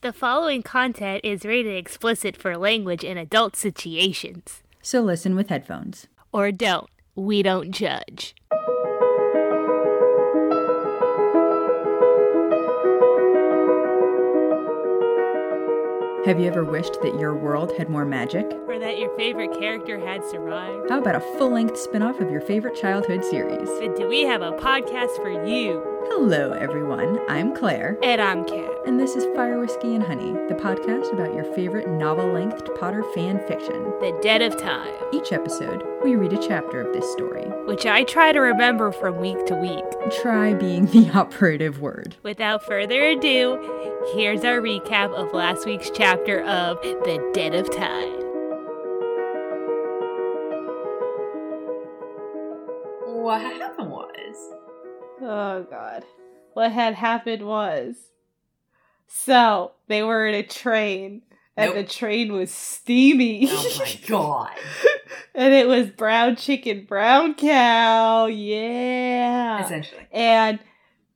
The 0.00 0.12
following 0.12 0.62
content 0.62 1.22
is 1.24 1.44
rated 1.44 1.76
explicit 1.76 2.36
for 2.36 2.56
language 2.56 3.02
in 3.02 3.18
adult 3.18 3.56
situations. 3.56 4.62
So 4.80 5.00
listen 5.00 5.34
with 5.34 5.48
headphones. 5.48 6.06
Or 6.32 6.52
don't. 6.52 6.88
We 7.16 7.42
don't 7.42 7.72
judge. 7.72 8.36
Have 16.26 16.38
you 16.38 16.46
ever 16.46 16.62
wished 16.62 17.00
that 17.02 17.18
your 17.18 17.34
world 17.34 17.76
had 17.76 17.88
more 17.88 18.04
magic? 18.04 18.46
Or 18.68 18.78
that 18.78 18.98
your 19.00 19.16
favorite 19.16 19.58
character 19.58 19.98
had 19.98 20.24
survived? 20.24 20.90
How 20.90 20.98
about 20.98 21.16
a 21.16 21.20
full 21.38 21.50
length 21.50 21.76
spin 21.76 22.02
off 22.02 22.20
of 22.20 22.30
your 22.30 22.42
favorite 22.42 22.76
childhood 22.76 23.24
series? 23.24 23.68
Do 23.98 24.06
we 24.06 24.22
have 24.22 24.42
a 24.42 24.52
podcast 24.52 25.16
for 25.16 25.44
you? 25.44 25.97
Hello, 26.06 26.52
everyone. 26.52 27.18
I'm 27.28 27.54
Claire. 27.54 27.98
And 28.02 28.20
I'm 28.20 28.44
Kat. 28.44 28.70
And 28.86 28.98
this 29.00 29.16
is 29.16 29.24
Fire 29.34 29.58
Whiskey 29.58 29.94
and 29.94 30.02
Honey, 30.04 30.32
the 30.48 30.54
podcast 30.54 31.12
about 31.12 31.34
your 31.34 31.44
favorite 31.54 31.88
novel 31.88 32.26
length 32.32 32.62
Potter 32.78 33.02
fan 33.14 33.40
fiction. 33.46 33.82
The 34.00 34.16
Dead 34.22 34.40
of 34.40 34.56
Time. 34.56 34.92
Each 35.12 35.32
episode, 35.32 35.84
we 36.04 36.14
read 36.14 36.32
a 36.32 36.38
chapter 36.46 36.80
of 36.80 36.92
this 36.94 37.10
story, 37.12 37.42
which 37.66 37.84
I 37.84 38.04
try 38.04 38.32
to 38.32 38.38
remember 38.40 38.92
from 38.92 39.18
week 39.18 39.44
to 39.46 39.54
week. 39.56 39.84
Try 40.22 40.54
being 40.54 40.86
the 40.92 41.10
operative 41.10 41.80
word. 41.80 42.16
Without 42.22 42.64
further 42.64 43.02
ado, 43.02 43.58
here's 44.14 44.44
our 44.44 44.60
recap 44.60 45.12
of 45.14 45.32
last 45.32 45.66
week's 45.66 45.90
chapter 45.90 46.42
of 46.44 46.80
The 46.82 47.30
Dead 47.34 47.54
of 47.54 47.74
Time. 47.74 48.14
What 53.22 53.42
happened 53.42 53.90
was. 53.90 54.07
Oh, 55.20 55.66
God. 55.70 56.04
What 56.54 56.72
had 56.72 56.94
happened 56.94 57.46
was. 57.46 57.96
So, 59.06 59.72
they 59.86 60.02
were 60.02 60.26
in 60.26 60.34
a 60.34 60.42
train, 60.42 61.22
and 61.56 61.74
nope. 61.74 61.86
the 61.86 61.92
train 61.92 62.32
was 62.32 62.50
steamy. 62.50 63.48
Oh 63.50 63.76
my 63.78 63.98
god. 64.06 64.50
and 65.34 65.52
it 65.52 65.66
was 65.66 65.88
brown 65.88 66.36
chicken, 66.36 66.84
brown 66.84 67.34
cow. 67.34 68.26
Yeah. 68.26 69.64
Essentially. 69.64 70.06
And 70.12 70.60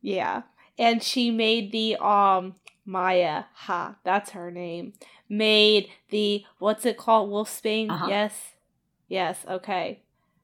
yeah. 0.01 0.43
And 0.79 1.03
she 1.03 1.31
made 1.31 1.71
the 1.71 1.97
um 1.97 2.57
Maya, 2.85 3.45
ha, 3.55 3.97
that's 4.05 4.31
her 4.31 4.51
name. 4.51 4.95
Made 5.29 5.89
the 6.11 6.45
what's 6.59 6.85
it 6.85 6.97
called? 6.97 7.31
Wolfsbane? 7.31 7.91
Uh-huh. 7.91 8.07
Yes. 8.09 8.35
Yes, 9.09 9.45
okay. 9.49 10.01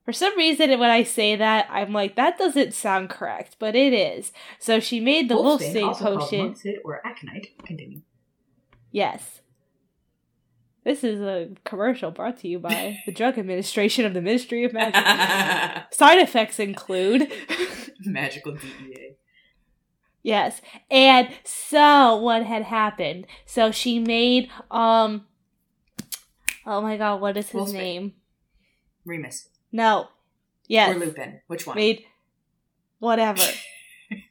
For 0.08 0.14
some 0.14 0.38
reason, 0.38 0.70
when 0.80 0.88
I 0.88 1.02
say 1.02 1.36
that, 1.36 1.68
I'm 1.68 1.92
like, 1.92 2.16
that 2.16 2.38
doesn't 2.38 2.72
sound 2.72 3.10
correct, 3.10 3.56
but 3.58 3.76
it 3.76 3.92
is. 3.92 4.32
So 4.58 4.80
she 4.80 5.00
made 5.00 5.28
the 5.28 5.34
Wolfsbane, 5.34 5.98
potion. 5.98 6.56
or 6.82 7.06
aconite. 7.06 7.48
Continue. 7.66 8.00
Yes. 8.90 9.42
This 10.82 11.04
is 11.04 11.20
a 11.20 11.50
commercial 11.64 12.10
brought 12.10 12.38
to 12.38 12.48
you 12.48 12.58
by 12.58 13.00
the 13.04 13.12
Drug 13.12 13.38
Administration 13.38 14.06
of 14.06 14.14
the 14.14 14.22
Ministry 14.22 14.64
of 14.64 14.72
Magic. 14.72 14.94
Side 15.92 16.20
effects 16.20 16.58
include 16.58 17.30
magical 18.06 18.54
DEA. 18.54 19.16
Yes. 20.22 20.62
And 20.90 21.28
so 21.44 22.16
what 22.16 22.44
had 22.44 22.62
happened? 22.62 23.26
So 23.44 23.70
she 23.72 23.98
made 23.98 24.48
um 24.70 25.26
Oh 26.64 26.80
my 26.80 26.96
god, 26.96 27.20
what 27.20 27.36
is 27.36 27.50
his 27.50 27.74
name? 27.74 28.14
Remus. 29.04 29.50
No. 29.72 30.08
Yes. 30.66 30.94
Or 30.94 30.98
Lupin. 30.98 31.40
Which 31.46 31.66
one? 31.66 31.76
Made 31.76 32.04
whatever. 32.98 33.42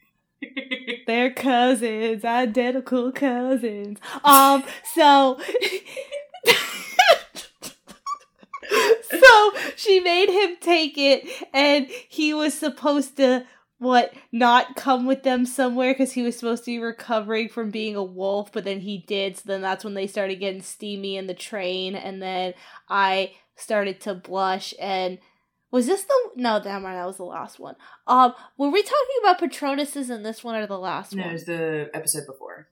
They're 1.08 1.32
cousins, 1.32 2.24
identical 2.26 3.12
cousins. 3.12 4.00
Um, 4.24 4.64
so 4.94 5.40
so 9.10 9.54
she 9.76 10.00
made 10.00 10.30
him 10.30 10.58
take 10.60 10.98
it 10.98 11.28
and 11.54 11.88
he 12.10 12.34
was 12.34 12.54
supposed 12.54 13.18
to 13.18 13.46
what 13.80 14.14
not 14.32 14.76
come 14.76 15.06
with 15.06 15.24
them 15.24 15.46
somewhere 15.46 15.94
because 15.94 16.12
he 16.14 16.24
was 16.24 16.36
supposed 16.38 16.64
to 16.66 16.72
be 16.72 16.80
recovering 16.80 17.48
from 17.48 17.70
being 17.70 17.96
a 17.96 18.04
wolf 18.04 18.52
but 18.52 18.64
then 18.64 18.80
he 18.80 18.98
did 18.98 19.38
so 19.38 19.44
then 19.46 19.62
that's 19.62 19.84
when 19.84 19.94
they 19.94 20.08
started 20.08 20.40
getting 20.40 20.62
steamy 20.62 21.16
in 21.16 21.28
the 21.28 21.34
train 21.34 21.96
and 21.96 22.22
then 22.22 22.54
i 22.90 23.32
started 23.58 24.00
to 24.00 24.14
blush 24.14 24.74
and 24.80 25.20
was 25.72 25.88
this 25.88 26.04
the 26.04 26.14
no 26.36 26.54
right 26.54 26.64
that 26.64 27.06
was 27.06 27.18
the 27.18 27.24
last 27.24 27.60
one 27.60 27.76
um 28.08 28.34
were 28.58 28.70
we 28.70 28.82
talking 28.82 29.16
about 29.22 29.40
patronuses 29.40 30.10
in 30.10 30.24
this 30.24 30.44
one 30.44 30.56
or 30.56 30.66
the 30.66 30.80
last 30.80 31.14
no, 31.14 31.22
one 31.22 31.28
no 31.28 31.32
it 31.32 31.34
was 31.34 31.46
the 31.46 31.90
episode 31.94 32.26
before 32.26 32.70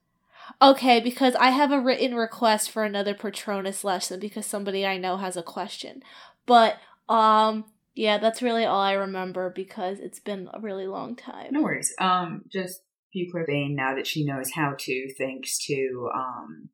okay 0.62 1.00
because 1.00 1.36
i 1.36 1.50
have 1.50 1.72
a 1.72 1.80
written 1.80 2.16
request 2.16 2.72
for 2.72 2.84
another 2.84 3.14
patronus 3.14 3.84
lesson 3.84 4.20
because 4.20 4.46
somebody 4.46 4.86
i 4.86 4.98
know 4.98 5.18
has 5.18 5.36
a 5.36 5.44
question 5.44 6.02
but 6.46 6.78
um 7.10 7.66
yeah, 7.96 8.18
that's 8.18 8.42
really 8.42 8.66
all 8.66 8.82
I 8.82 8.92
remember 8.94 9.50
because 9.50 10.00
it's 10.00 10.20
been 10.20 10.50
a 10.54 10.60
really 10.60 10.86
long 10.86 11.16
time. 11.16 11.48
No 11.52 11.64
worries. 11.64 11.94
Um, 11.98 12.44
just 12.52 12.82
Bucla 13.16 13.48
Bane 13.48 13.74
now 13.74 13.96
that 13.96 14.06
she 14.06 14.26
knows 14.26 14.52
how 14.52 14.76
to, 14.78 15.14
thanks 15.18 15.58
to 15.66 16.10
um, 16.14 16.70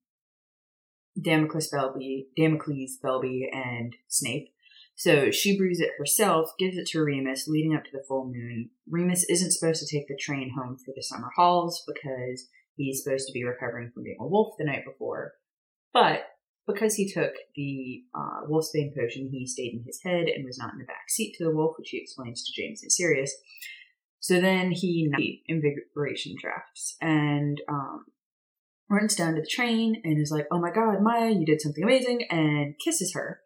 Damocles 1.20 1.70
Belby, 1.70 2.28
Damocles 2.38 2.98
Belby, 3.02 3.50
and 3.52 3.96
Snape. 4.08 4.54
So 4.96 5.32
she 5.32 5.58
brews 5.58 5.80
it 5.80 5.92
herself, 5.98 6.52
gives 6.60 6.78
it 6.78 6.88
to 6.88 7.02
Remus, 7.02 7.48
leading 7.48 7.76
up 7.76 7.84
to 7.86 7.92
the 7.92 8.04
full 8.08 8.26
moon. 8.26 8.70
Remus 8.90 9.26
isn't 9.30 9.52
supposed 9.52 9.86
to 9.86 9.98
take 9.98 10.08
the 10.08 10.18
train 10.18 10.52
home 10.56 10.78
for 10.78 10.94
the 10.96 11.02
summer 11.02 11.30
halls 11.36 11.84
because 11.88 12.48
he's 12.76 13.04
supposed 13.04 13.28
to 13.28 13.34
be 13.34 13.44
recovering 13.44 13.92
from 13.92 14.04
being 14.04 14.18
a 14.20 14.28
wolf 14.28 14.56
the 14.58 14.66
night 14.66 14.86
before. 14.86 15.34
But 15.94 16.26
because 16.68 16.96
he 16.96 17.12
took 17.12 17.34
the 17.56 18.04
uh, 18.14 18.46
Wolfsbane 18.48 18.96
potion, 18.96 19.30
he 19.32 19.48
stayed 19.48 19.74
in 19.74 19.84
his 19.86 20.02
head 20.04 20.28
and 20.28 20.46
was 20.46 20.58
not 20.58 20.74
in 20.74 20.80
the 20.80 20.86
back 20.86 21.10
seat 21.10 21.36
to 21.38 21.44
the 21.44 21.56
wolf, 21.56 21.76
which 21.78 21.90
he 21.90 21.98
explains 21.98 22.44
to 22.44 22.62
James 22.62 22.84
and 22.84 22.92
Sirius. 22.92 23.36
So 24.20 24.40
then 24.40 24.72
he 24.72 25.42
Invigoration 25.48 26.36
Draughts 26.40 26.96
and 27.02 27.60
um, 27.68 28.06
runs 28.92 29.16
down 29.16 29.36
to 29.36 29.42
the 29.42 29.48
train 29.48 30.02
and 30.04 30.20
is 30.20 30.32
like, 30.32 30.48
"Oh 30.52 30.60
my 30.60 30.72
God, 30.72 31.02
Maya, 31.02 31.32
you 31.32 31.46
did 31.46 31.62
something 31.62 31.84
amazing!" 31.84 32.24
and 32.30 32.76
kisses 32.80 33.14
her 33.14 33.42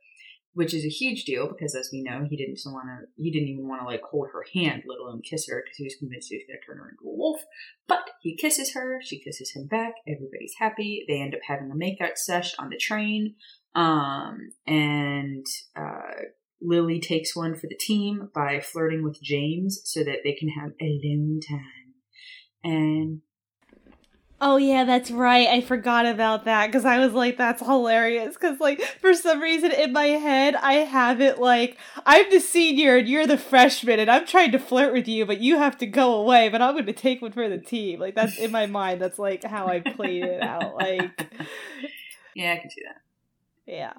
which 0.55 0.73
is 0.73 0.85
a 0.85 0.89
huge 0.89 1.25
deal 1.25 1.49
because, 1.49 1.75
as 1.75 1.89
we 1.91 2.01
know, 2.01 2.25
he 2.29 2.37
didn't 2.37 2.59
want 2.65 2.87
to. 2.87 3.21
He 3.21 3.29
didn't 3.29 3.49
even 3.49 3.67
want 3.67 3.81
to 3.81 3.85
like 3.85 4.01
hold 4.09 4.29
her 4.31 4.45
hand, 4.53 4.83
let 4.87 4.99
alone 4.99 5.21
kiss 5.21 5.47
her, 5.49 5.61
because 5.61 5.77
he 5.77 5.83
was 5.83 5.97
convinced 5.99 6.29
he 6.29 6.37
was 6.37 6.45
going 6.47 6.59
to 6.59 6.65
turn 6.65 6.77
her 6.77 6.89
into 6.89 7.09
a 7.09 7.15
wolf. 7.15 7.41
But 7.87 8.09
he 8.21 8.37
kisses 8.37 8.73
her. 8.73 8.99
She 9.03 9.19
kisses 9.19 9.51
him 9.53 9.67
back. 9.67 9.95
Everybody's 10.07 10.55
happy. 10.57 11.03
They 11.07 11.21
end 11.21 11.35
up 11.35 11.41
having 11.45 11.69
a 11.69 11.75
makeout 11.75 12.17
sesh 12.17 12.55
on 12.57 12.69
the 12.69 12.77
train. 12.77 13.35
Um, 13.75 14.51
and 14.65 15.45
uh, 15.75 16.23
Lily 16.61 17.01
takes 17.01 17.35
one 17.35 17.55
for 17.55 17.67
the 17.67 17.77
team 17.77 18.29
by 18.33 18.61
flirting 18.61 19.03
with 19.03 19.21
James 19.21 19.81
so 19.83 20.05
that 20.05 20.19
they 20.23 20.33
can 20.33 20.49
have 20.49 20.71
alone 20.79 21.41
time. 21.47 21.93
And 22.63 23.21
Oh 24.47 24.57
yeah, 24.57 24.83
that's 24.83 25.09
right. 25.09 25.47
I 25.47 25.59
forgot 25.59 26.05
about 26.05 26.45
that 26.45 26.67
because 26.67 26.85
I 26.85 26.99
was 26.99 27.13
like, 27.13 27.35
that's 27.35 27.63
hilarious. 27.63 28.35
Because 28.35 28.59
like 28.59 28.79
for 29.01 29.15
some 29.15 29.41
reason 29.41 29.71
in 29.71 29.91
my 29.91 30.05
head, 30.05 30.53
I 30.53 30.73
have 30.73 31.19
it 31.19 31.39
like 31.39 31.79
I'm 32.05 32.29
the 32.29 32.39
senior 32.39 32.97
and 32.97 33.07
you're 33.07 33.25
the 33.25 33.39
freshman, 33.39 33.99
and 33.99 34.07
I'm 34.07 34.27
trying 34.27 34.51
to 34.51 34.59
flirt 34.59 34.93
with 34.93 35.07
you, 35.07 35.25
but 35.25 35.39
you 35.41 35.57
have 35.57 35.79
to 35.79 35.87
go 35.87 36.13
away. 36.13 36.49
But 36.49 36.61
I'm 36.61 36.75
going 36.75 36.85
to 36.85 36.93
take 36.93 37.23
one 37.23 37.31
for 37.31 37.49
the 37.49 37.57
team. 37.57 37.99
Like 37.99 38.13
that's 38.13 38.37
in 38.37 38.51
my 38.51 38.67
mind. 38.67 39.01
That's 39.01 39.17
like 39.17 39.43
how 39.43 39.65
I 39.65 39.79
played 39.79 40.23
it 40.23 40.43
out. 40.43 40.75
Like, 40.75 41.27
yeah, 42.35 42.53
I 42.53 42.57
can 42.57 42.69
see 42.69 42.83
that. 42.85 43.01
Yeah. 43.65 43.93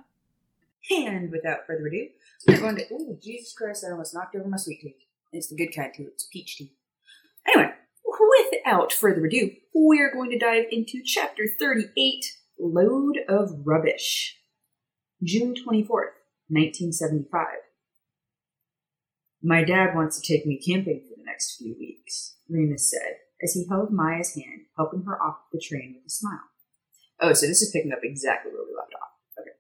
And 1.09 1.33
without 1.33 1.67
further 1.67 1.89
ado, 1.89 2.07
we're 2.47 2.61
going 2.61 2.77
to. 2.77 2.85
Oh 2.93 3.19
Jesus 3.21 3.53
Christ! 3.53 3.85
I 3.85 3.91
almost 3.91 4.15
knocked 4.15 4.37
over 4.37 4.49
my 4.49 4.59
sweet 4.59 4.81
tea. 4.81 4.95
It's 5.33 5.49
the 5.49 5.57
good 5.57 5.75
kind 5.75 5.93
too. 5.93 6.07
It's 6.15 6.23
peach 6.23 6.57
tea. 6.57 6.71
Anyway, 7.49 7.73
without 8.67 8.93
further 8.93 9.27
ado, 9.27 9.51
we're 9.75 10.13
going 10.13 10.31
to 10.31 10.39
dive 10.39 10.65
into 10.71 11.03
chapter 11.05 11.45
38 11.59 12.25
Load 12.59 13.19
of 13.29 13.51
Rubbish. 13.65 14.39
June 15.23 15.55
24th, 15.55 16.17
1975. 16.49 17.47
My 19.43 19.63
dad 19.65 19.95
wants 19.95 20.21
to 20.21 20.27
take 20.27 20.47
me 20.47 20.59
camping 20.59 21.03
for 21.03 21.17
the 21.17 21.25
next 21.25 21.57
few 21.57 21.77
weeks, 21.79 22.37
Remus 22.49 22.91
said, 22.91 23.17
as 23.43 23.53
he 23.53 23.67
held 23.69 23.93
Maya's 23.93 24.35
hand, 24.35 24.63
helping 24.77 25.03
her 25.03 25.21
off 25.23 25.37
the 25.53 25.61
train 25.61 25.95
with 25.97 26.07
a 26.07 26.11
smile. 26.11 26.51
Oh, 27.21 27.33
so 27.33 27.47
this 27.47 27.63
is 27.63 27.71
picking 27.71 27.93
up 27.93 28.01
exactly 28.03 28.53
where 28.53 28.65
we 28.67 28.75
left 28.77 28.93
off. 28.95 29.41
Okay. 29.41 29.57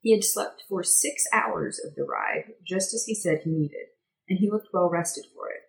He 0.00 0.12
had 0.12 0.24
slept 0.24 0.64
for 0.68 0.82
six 0.82 1.26
hours 1.32 1.80
of 1.84 1.94
the 1.94 2.04
ride, 2.04 2.52
just 2.66 2.94
as 2.94 3.04
he 3.04 3.14
said 3.14 3.40
he 3.42 3.50
needed, 3.50 3.88
and 4.28 4.38
he 4.38 4.50
looked 4.50 4.68
well 4.72 4.88
rested 4.88 5.24
for 5.34 5.50
it. 5.50 5.65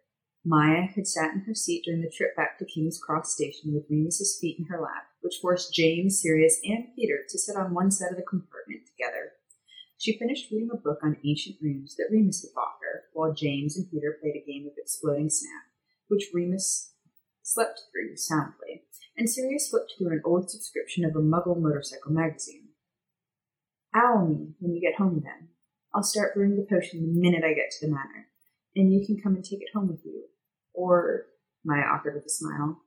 Maya 0.49 0.87
had 0.95 1.05
sat 1.05 1.33
in 1.33 1.41
her 1.41 1.53
seat 1.53 1.83
during 1.83 1.99
the 1.99 2.09
trip 2.09 2.33
back 2.37 2.57
to 2.57 2.63
King's 2.63 2.97
Cross 2.97 3.33
Station 3.33 3.73
with 3.73 3.83
Remus's 3.89 4.39
feet 4.39 4.57
in 4.57 4.65
her 4.67 4.79
lap, 4.79 5.03
which 5.19 5.39
forced 5.41 5.73
James, 5.73 6.21
Sirius, 6.21 6.61
and 6.63 6.85
Peter 6.95 7.19
to 7.27 7.37
sit 7.37 7.57
on 7.57 7.73
one 7.73 7.91
side 7.91 8.11
of 8.11 8.15
the 8.15 8.23
compartment 8.23 8.87
together. 8.87 9.33
She 9.97 10.17
finished 10.17 10.49
reading 10.49 10.69
a 10.71 10.77
book 10.77 10.99
on 11.03 11.17
ancient 11.25 11.57
runes 11.61 11.97
that 11.97 12.07
Remus 12.09 12.43
had 12.43 12.55
bought 12.55 12.79
her, 12.81 13.03
while 13.11 13.33
James 13.33 13.75
and 13.75 13.91
Peter 13.91 14.17
played 14.21 14.37
a 14.37 14.49
game 14.49 14.65
of 14.65 14.77
exploding 14.77 15.29
snap, 15.29 15.63
which 16.07 16.31
Remus 16.33 16.93
slept 17.43 17.81
through 17.91 18.15
soundly, 18.15 18.85
and 19.17 19.29
Sirius 19.29 19.67
flipped 19.67 19.95
through 19.97 20.13
an 20.13 20.21
old 20.23 20.49
subscription 20.49 21.03
of 21.03 21.13
a 21.17 21.19
Muggle 21.19 21.59
motorcycle 21.59 22.13
magazine. 22.13 22.69
Owl 23.93 24.27
me 24.27 24.53
when 24.59 24.73
you 24.73 24.79
get 24.79 24.97
home 24.97 25.21
then. 25.25 25.49
I'll 25.93 26.03
start 26.03 26.35
brewing 26.35 26.55
the 26.55 26.65
potion 26.73 27.01
the 27.01 27.19
minute 27.19 27.43
I 27.43 27.53
get 27.53 27.71
to 27.71 27.85
the 27.85 27.91
manor, 27.91 28.27
and 28.77 28.93
you 28.93 29.05
can 29.05 29.19
come 29.21 29.35
and 29.35 29.43
take 29.43 29.59
it 29.59 29.73
home 29.73 29.89
with 29.89 30.05
you. 30.05 30.23
Or, 30.77 31.25
Maya 31.65 31.81
offered 31.91 32.13
with 32.13 32.25
a 32.25 32.29
smile, 32.29 32.83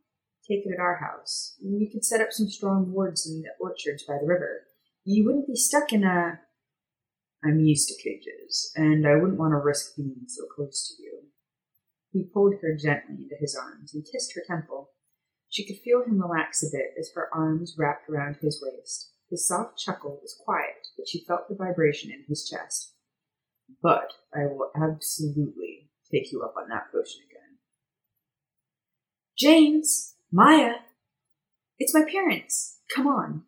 take 0.47 0.65
it 0.65 0.73
at 0.73 0.81
our 0.81 0.97
house. 0.97 1.57
We 1.61 1.91
could 1.91 2.05
set 2.05 2.21
up 2.21 2.31
some 2.31 2.49
strong 2.49 2.93
wards 2.93 3.29
in 3.29 3.43
the 3.43 3.49
orchards 3.61 4.05
by 4.05 4.17
the 4.21 4.29
river. 4.29 4.63
You 5.05 5.27
wouldn't 5.27 5.49
be 5.49 5.57
stuck 5.57 5.93
in 5.93 6.05
a. 6.05 6.39
I'm 7.45 7.59
used 7.59 7.89
to 7.89 8.01
cages, 8.01 8.71
and 8.77 9.09
I 9.09 9.17
wouldn't 9.17 9.39
want 9.39 9.53
to 9.53 9.57
risk 9.57 9.97
being 9.97 10.27
so 10.29 10.45
close 10.55 10.87
to 10.87 11.03
you. 11.03 11.23
He 12.13 12.31
pulled 12.33 12.55
her 12.63 12.77
gently 12.77 13.25
into 13.25 13.37
his 13.41 13.57
arms 13.57 13.93
and 13.93 14.07
kissed 14.07 14.35
her 14.35 14.43
temple. 14.47 14.91
She 15.49 15.67
could 15.67 15.83
feel 15.83 16.05
him 16.05 16.21
relax 16.21 16.63
a 16.63 16.71
bit 16.71 16.95
as 16.99 17.11
her 17.15 17.29
arms 17.35 17.75
wrapped 17.77 18.09
around 18.09 18.37
his 18.37 18.63
waist. 18.63 19.11
His 19.31 19.49
soft 19.49 19.79
chuckle 19.79 20.21
was 20.23 20.39
quiet, 20.45 20.87
but 20.97 21.09
she 21.09 21.25
felt 21.25 21.49
the 21.49 21.57
vibration 21.57 22.11
in 22.11 22.25
his 22.29 22.49
chest. 22.49 22.95
But 23.83 24.13
I 24.33 24.47
will 24.47 24.71
absolutely 24.77 25.91
take 26.13 26.31
you 26.31 26.43
up 26.43 26.55
on 26.57 26.69
that 26.69 26.93
potion. 26.93 27.23
James! 29.41 30.17
Maya! 30.31 30.81
It's 31.79 31.95
my 31.95 32.05
parents! 32.05 32.81
Come 32.95 33.07
on! 33.07 33.45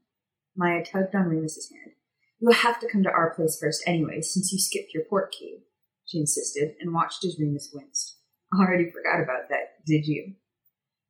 Maya 0.56 0.82
tugged 0.82 1.14
on 1.14 1.26
Remus's 1.26 1.70
hand. 1.70 1.94
You 2.40 2.46
will 2.46 2.54
have 2.54 2.80
to 2.80 2.88
come 2.90 3.02
to 3.02 3.10
our 3.10 3.34
place 3.34 3.58
first 3.60 3.82
anyway, 3.86 4.22
since 4.22 4.50
you 4.54 4.58
skipped 4.58 4.94
your 4.94 5.04
port 5.04 5.32
key, 5.38 5.64
she 6.06 6.20
insisted, 6.20 6.76
and 6.80 6.94
watched 6.94 7.26
as 7.26 7.36
Remus 7.38 7.72
winced. 7.74 8.16
Already 8.58 8.90
forgot 8.90 9.22
about 9.22 9.50
that, 9.50 9.84
did 9.86 10.06
you? 10.06 10.32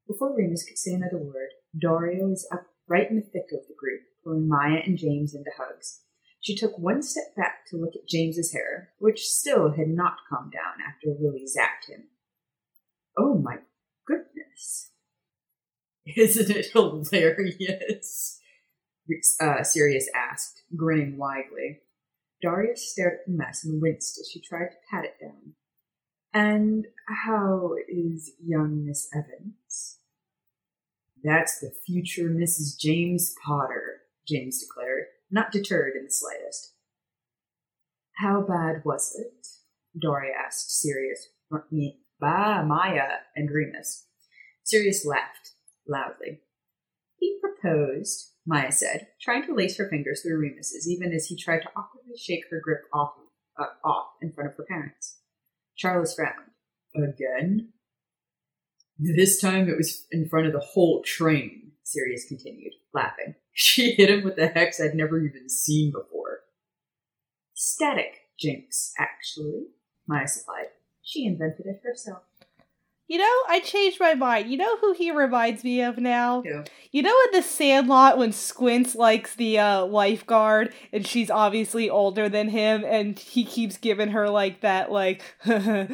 Before 0.08 0.34
Remus 0.36 0.64
could 0.64 0.78
say 0.78 0.94
another 0.94 1.18
word, 1.18 1.50
Dorea 1.80 2.28
was 2.28 2.48
up 2.52 2.66
right 2.88 3.08
in 3.08 3.14
the 3.14 3.22
thick 3.22 3.52
of 3.52 3.68
the 3.68 3.76
group, 3.78 4.00
pulling 4.24 4.48
Maya 4.48 4.82
and 4.84 4.98
James 4.98 5.32
into 5.32 5.52
hugs. 5.56 6.00
She 6.40 6.56
took 6.56 6.76
one 6.76 7.04
step 7.04 7.36
back 7.36 7.66
to 7.68 7.76
look 7.76 7.94
at 7.94 8.08
James's 8.08 8.52
hair, 8.52 8.94
which 8.98 9.20
still 9.20 9.74
had 9.74 9.90
not 9.90 10.16
calmed 10.28 10.52
down 10.52 10.84
after 10.84 11.16
Lily 11.20 11.44
zapped 11.46 11.88
him. 11.88 12.08
Oh 13.16 13.38
my 13.38 13.58
goodness. 14.06 14.90
Isn't 16.16 16.50
it 16.50 16.66
hilarious? 16.72 18.38
Uh, 19.40 19.62
Sirius 19.62 20.08
asked, 20.14 20.62
grinning 20.76 21.18
widely. 21.18 21.80
Darius 22.40 22.90
stared 22.90 23.20
at 23.20 23.26
the 23.26 23.32
mess 23.32 23.64
and 23.64 23.80
winced 23.80 24.18
as 24.18 24.28
she 24.30 24.40
tried 24.40 24.68
to 24.70 24.76
pat 24.90 25.04
it 25.04 25.14
down. 25.20 25.54
And 26.34 26.86
how 27.06 27.74
is 27.88 28.32
young 28.44 28.84
Miss 28.84 29.08
Evans? 29.14 29.98
That's 31.22 31.60
the 31.60 31.72
future 31.86 32.28
Mrs. 32.28 32.78
James 32.78 33.34
Potter, 33.44 34.00
James 34.26 34.60
declared, 34.60 35.04
not 35.30 35.52
deterred 35.52 35.94
in 35.96 36.04
the 36.04 36.10
slightest. 36.10 36.74
How 38.16 38.40
bad 38.40 38.82
was 38.84 39.14
it? 39.16 39.46
Dorea 40.02 40.32
asked 40.46 40.80
Sirius, 40.80 41.28
Bah, 42.22 42.62
Maya, 42.64 43.18
and 43.34 43.50
Remus. 43.50 44.06
Sirius 44.62 45.04
laughed 45.04 45.50
loudly. 45.88 46.42
He 47.16 47.40
proposed, 47.40 48.34
Maya 48.46 48.70
said, 48.70 49.08
trying 49.20 49.44
to 49.46 49.54
lace 49.54 49.76
her 49.76 49.88
fingers 49.88 50.22
through 50.22 50.38
Remus's, 50.38 50.88
even 50.88 51.12
as 51.12 51.26
he 51.26 51.36
tried 51.36 51.62
to 51.62 51.70
awkwardly 51.76 52.16
shake 52.16 52.44
her 52.48 52.60
grip 52.62 52.82
off, 52.94 53.14
uh, 53.58 53.64
off 53.84 54.06
in 54.22 54.32
front 54.32 54.50
of 54.50 54.56
her 54.56 54.64
parents. 54.68 55.18
Charles 55.76 56.14
frowned. 56.14 56.52
Again? 56.94 57.72
This 59.00 59.40
time 59.40 59.68
it 59.68 59.76
was 59.76 60.06
in 60.12 60.28
front 60.28 60.46
of 60.46 60.52
the 60.52 60.60
whole 60.60 61.02
train, 61.02 61.72
Sirius 61.82 62.24
continued, 62.28 62.74
laughing. 62.94 63.34
She 63.54 63.92
hit 63.92 64.08
him 64.08 64.24
with 64.24 64.38
a 64.38 64.46
hex 64.46 64.80
I'd 64.80 64.94
never 64.94 65.18
even 65.18 65.46
seen 65.50 65.92
before. 65.92 66.38
Static 67.52 68.20
jinx, 68.40 68.94
actually, 68.98 69.66
Maya 70.08 70.26
supplied. 70.26 70.68
She 71.02 71.26
invented 71.26 71.66
it 71.66 71.80
herself. 71.84 72.22
You 73.12 73.18
know, 73.18 73.42
I 73.46 73.60
changed 73.60 74.00
my 74.00 74.14
mind. 74.14 74.50
You 74.50 74.56
know 74.56 74.78
who 74.78 74.94
he 74.94 75.10
reminds 75.10 75.62
me 75.64 75.82
of 75.82 75.98
now? 75.98 76.40
Who? 76.40 76.64
You 76.92 77.02
know 77.02 77.14
in 77.26 77.38
the 77.38 77.42
Sandlot 77.42 78.16
when 78.16 78.32
Squints 78.32 78.94
likes 78.94 79.34
the 79.34 79.58
uh, 79.58 79.84
lifeguard 79.84 80.72
and 80.94 81.06
she's 81.06 81.30
obviously 81.30 81.90
older 81.90 82.30
than 82.30 82.48
him 82.48 82.84
and 82.86 83.18
he 83.18 83.44
keeps 83.44 83.76
giving 83.76 84.12
her 84.12 84.30
like 84.30 84.62
that 84.62 84.90
like 84.90 85.22
look 85.44 85.90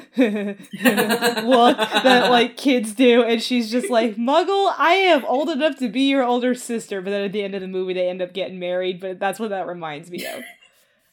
that 1.78 2.28
like 2.30 2.56
kids 2.56 2.92
do 2.92 3.24
and 3.24 3.42
she's 3.42 3.68
just 3.68 3.90
like 3.90 4.14
Muggle, 4.14 4.72
I 4.78 4.92
am 4.92 5.24
old 5.24 5.48
enough 5.48 5.76
to 5.78 5.88
be 5.88 6.02
your 6.02 6.22
older 6.22 6.54
sister, 6.54 7.00
but 7.00 7.10
then 7.10 7.24
at 7.24 7.32
the 7.32 7.42
end 7.42 7.56
of 7.56 7.62
the 7.62 7.66
movie 7.66 7.94
they 7.94 8.08
end 8.08 8.22
up 8.22 8.32
getting 8.32 8.60
married, 8.60 9.00
but 9.00 9.18
that's 9.18 9.40
what 9.40 9.50
that 9.50 9.66
reminds 9.66 10.08
me 10.08 10.24
of. 10.24 10.44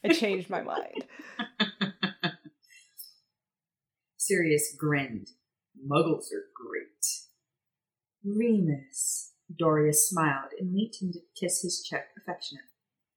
I 0.03 0.09
changed 0.09 0.51
my 0.51 0.62
mind. 0.62 1.06
Sirius 4.27 4.74
grinned. 4.75 5.30
Muggles 5.88 6.33
are 6.33 6.50
great. 6.56 7.06
Remus. 8.24 9.33
Dorea 9.56 9.94
smiled 9.94 10.50
and 10.60 10.74
leaned 10.74 10.95
him 11.00 11.13
to 11.13 11.19
kiss 11.39 11.62
his 11.62 11.83
cheek 11.83 12.00
affectionate. 12.18 12.63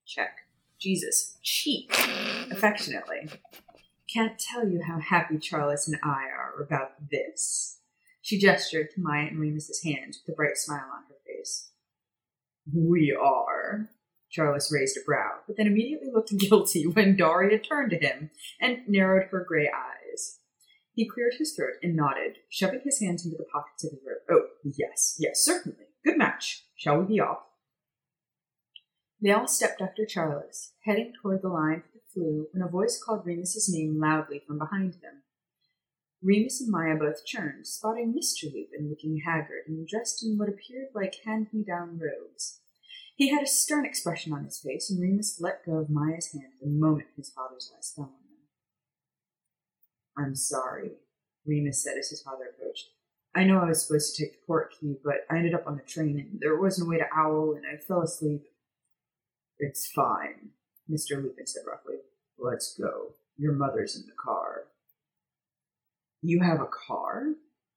Check. 0.07 0.41
Jesus. 0.79 1.39
Cheek. 1.43 1.91
Affectionately. 2.51 3.31
Can't 4.13 4.39
tell 4.39 4.69
you 4.69 4.83
how 4.83 5.01
happy 5.01 5.39
Charles 5.39 5.89
and 5.89 5.99
I 6.03 6.25
are 6.25 6.61
about 6.61 7.11
this. 7.11 7.79
She 8.21 8.39
gestured 8.39 8.91
to 8.91 9.01
Maya 9.01 9.29
and 9.29 9.41
Remus's 9.41 9.83
hands 9.83 10.21
with 10.21 10.35
a 10.35 10.37
bright 10.37 10.59
smile 10.59 10.91
on 10.95 11.05
her 11.09 11.17
face. 11.27 11.71
We 12.71 13.17
are. 13.19 13.89
Charles 14.31 14.71
raised 14.71 14.99
a 14.99 15.05
brow, 15.07 15.39
but 15.47 15.57
then 15.57 15.69
immediately 15.69 16.11
looked 16.13 16.37
guilty 16.37 16.87
when 16.87 17.17
Dorea 17.17 17.59
turned 17.59 17.93
to 17.93 17.99
him 17.99 18.31
and 18.61 18.87
narrowed 18.87 19.29
her 19.31 19.43
gray 19.49 19.69
eyes. 19.69 19.98
He 20.99 21.07
cleared 21.07 21.35
his 21.39 21.53
throat 21.55 21.75
and 21.81 21.95
nodded, 21.95 22.39
shoving 22.49 22.81
his 22.83 22.99
hands 22.99 23.25
into 23.25 23.37
the 23.37 23.45
pockets 23.45 23.85
of 23.85 23.93
his 23.93 24.01
robe. 24.05 24.19
Oh, 24.29 24.49
yes, 24.65 25.15
yes, 25.21 25.45
certainly. 25.45 25.87
Good 26.05 26.19
match. 26.19 26.65
Shall 26.75 26.99
we 26.99 27.07
be 27.07 27.21
off? 27.21 27.45
They 29.23 29.31
all 29.31 29.47
stepped 29.47 29.81
after 29.81 30.05
Charles, 30.05 30.73
heading 30.87 31.13
toward 31.13 31.43
the 31.43 31.51
line 31.51 31.83
for 31.83 31.93
the 31.95 32.01
Floo, 32.13 32.47
when 32.51 32.65
a 32.65 32.69
voice 32.69 33.01
called 33.01 33.25
Remus's 33.25 33.73
name 33.73 34.01
loudly 34.01 34.43
from 34.45 34.59
behind 34.59 34.95
them. 34.95 35.23
Remus 36.21 36.61
and 36.61 36.69
Maya 36.73 36.97
both 36.97 37.21
turned, 37.33 37.69
spotting 37.69 38.13
Mr. 38.13 38.53
Lupin 38.53 38.91
looking 38.91 39.23
haggard 39.25 39.69
and 39.69 39.87
dressed 39.87 40.25
in 40.25 40.37
what 40.37 40.49
appeared 40.49 40.89
like 40.97 41.15
hand-me-down 41.25 42.01
robes. 42.01 42.59
He 43.15 43.29
had 43.29 43.45
a 43.45 43.47
stern 43.47 43.87
expression 43.87 44.33
on 44.33 44.43
his 44.43 44.59
face, 44.59 44.91
and 44.91 45.01
Remus 45.01 45.41
let 45.41 45.65
go 45.65 45.77
of 45.77 45.91
Maya's 45.91 46.33
hand 46.33 46.55
the 46.61 46.67
moment 46.67 47.07
his 47.15 47.31
father's 47.31 47.73
eyes 47.77 47.93
fell 47.95 48.07
on 48.07 48.11
them. 48.11 48.28
I'm 50.19 50.35
sorry, 50.35 50.93
Remus 51.47 51.83
said 51.83 51.97
as 51.99 52.11
his 52.11 52.23
father 52.23 52.45
approached. 52.53 52.89
I 53.35 53.45
know 53.45 53.61
I 53.61 53.67
was 53.67 53.87
supposed 53.87 54.17
to 54.17 54.25
take 54.25 54.33
the 54.33 54.47
port 54.47 54.75
key, 54.79 54.97
but 55.05 55.27
I 55.31 55.37
ended 55.37 55.55
up 55.55 55.67
on 55.67 55.77
the 55.77 55.83
train 55.83 56.19
and 56.19 56.41
there 56.41 56.57
was 56.57 56.79
no 56.79 56.87
way 56.87 56.99
to 56.99 57.07
owl 57.15 57.55
and 57.55 57.65
I 57.67 57.77
fell 57.77 58.03
asleep. 58.03 58.43
It's 59.59 59.91
fine, 59.91 60.51
Mr. 60.91 61.23
Lupin 61.23 61.47
said 61.47 61.63
roughly. 61.67 61.97
Let's 62.39 62.77
go. 62.77 63.15
Your 63.37 63.53
mother's 63.53 63.97
in 63.97 64.03
the 64.07 64.13
car. 64.23 64.65
You 66.23 66.41
have 66.43 66.61
a 66.61 66.67
car? 66.67 67.35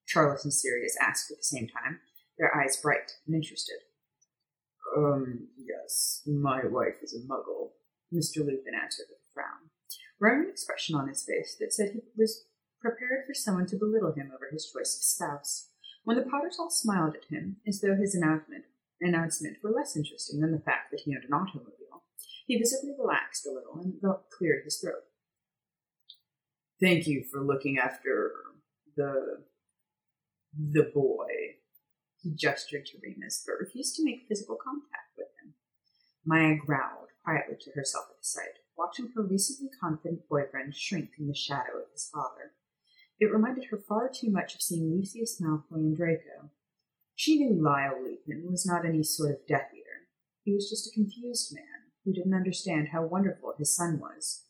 Charles 0.07 0.43
and 0.43 0.53
Sirius 0.53 0.97
asked 0.99 1.31
at 1.31 1.37
the 1.37 1.43
same 1.43 1.67
time, 1.67 1.99
their 2.37 2.55
eyes 2.55 2.77
bright 2.77 3.11
and 3.27 3.35
interested. 3.35 3.77
Um, 4.97 5.47
yes, 5.57 6.21
my 6.25 6.65
wife 6.65 6.97
is 7.03 7.13
a 7.13 7.19
muggle, 7.19 7.69
Mr. 8.13 8.37
Lupin 8.37 8.73
answered 8.73 9.05
with 9.09 9.19
a 9.19 9.33
frown 9.33 9.70
wearing 10.21 10.43
an 10.43 10.49
expression 10.49 10.95
on 10.95 11.07
his 11.07 11.23
face 11.23 11.57
that 11.59 11.73
said 11.73 11.91
he 11.91 12.01
was 12.15 12.45
prepared 12.79 13.25
for 13.27 13.33
someone 13.33 13.65
to 13.65 13.75
belittle 13.75 14.13
him 14.13 14.31
over 14.33 14.49
his 14.51 14.71
choice 14.71 14.95
of 14.95 15.03
spouse. 15.03 15.69
When 16.03 16.17
the 16.17 16.23
Potters 16.23 16.57
all 16.59 16.69
smiled 16.69 17.15
at 17.15 17.35
him, 17.35 17.57
as 17.67 17.81
though 17.81 17.95
his 17.95 18.15
announcement, 18.15 18.65
announcement 19.01 19.57
were 19.63 19.71
less 19.71 19.97
interesting 19.97 20.39
than 20.39 20.51
the 20.51 20.59
fact 20.59 20.91
that 20.91 21.01
he 21.01 21.15
owned 21.15 21.25
an 21.25 21.33
automobile, 21.33 22.03
he 22.45 22.57
visibly 22.57 22.91
relaxed 22.97 23.45
a 23.45 23.51
little 23.51 23.79
and 23.81 23.93
cleared 24.37 24.63
his 24.63 24.77
throat. 24.79 25.03
Thank 26.79 27.07
you 27.07 27.23
for 27.31 27.41
looking 27.41 27.77
after 27.77 28.31
the 28.95 29.43
the 30.57 30.91
boy. 30.93 31.27
He 32.21 32.35
gestured 32.35 32.85
to 32.87 32.97
Remus, 33.01 33.43
but 33.45 33.59
refused 33.59 33.95
to 33.95 34.03
make 34.03 34.27
physical 34.27 34.57
contact 34.61 35.15
with 35.17 35.27
him. 35.41 35.53
Maya 36.25 36.55
growled 36.55 37.09
quietly 37.23 37.55
to 37.61 37.71
herself 37.71 38.07
at 38.11 38.17
the 38.19 38.25
sight 38.25 38.59
watching 38.81 39.11
her 39.15 39.21
recently 39.21 39.69
confident 39.79 40.27
boyfriend 40.27 40.75
shrink 40.75 41.11
in 41.19 41.27
the 41.27 41.35
shadow 41.35 41.77
of 41.77 41.91
his 41.93 42.09
father. 42.11 42.53
It 43.19 43.31
reminded 43.31 43.65
her 43.65 43.77
far 43.77 44.09
too 44.09 44.31
much 44.31 44.55
of 44.55 44.61
seeing 44.61 44.95
Lucius 44.95 45.39
Malfoy 45.39 45.75
and 45.75 45.95
Draco. 45.95 46.49
She 47.15 47.37
knew 47.37 47.61
Lyall 47.61 48.01
Lupin 48.03 48.49
was 48.49 48.65
not 48.65 48.83
any 48.83 49.03
sort 49.03 49.31
of 49.31 49.47
Death 49.47 49.69
Eater. 49.71 50.09
He 50.43 50.53
was 50.55 50.67
just 50.67 50.87
a 50.87 50.95
confused 50.95 51.53
man 51.53 51.93
who 52.03 52.11
didn't 52.11 52.33
understand 52.33 52.87
how 52.91 53.05
wonderful 53.05 53.53
his 53.55 53.75
son 53.75 53.99
was. 53.99 54.45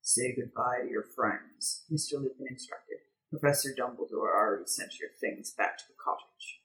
Say 0.00 0.32
goodbye 0.36 0.82
to 0.84 0.88
your 0.88 1.02
friends, 1.02 1.82
Mr. 1.92 2.22
Lupin 2.22 2.46
instructed. 2.48 2.98
Professor 3.30 3.74
Dumbledore 3.76 4.30
already 4.32 4.66
sent 4.66 5.00
your 5.00 5.10
things 5.20 5.52
back 5.52 5.76
to 5.78 5.84
the 5.88 5.94
cottage. 6.04 6.60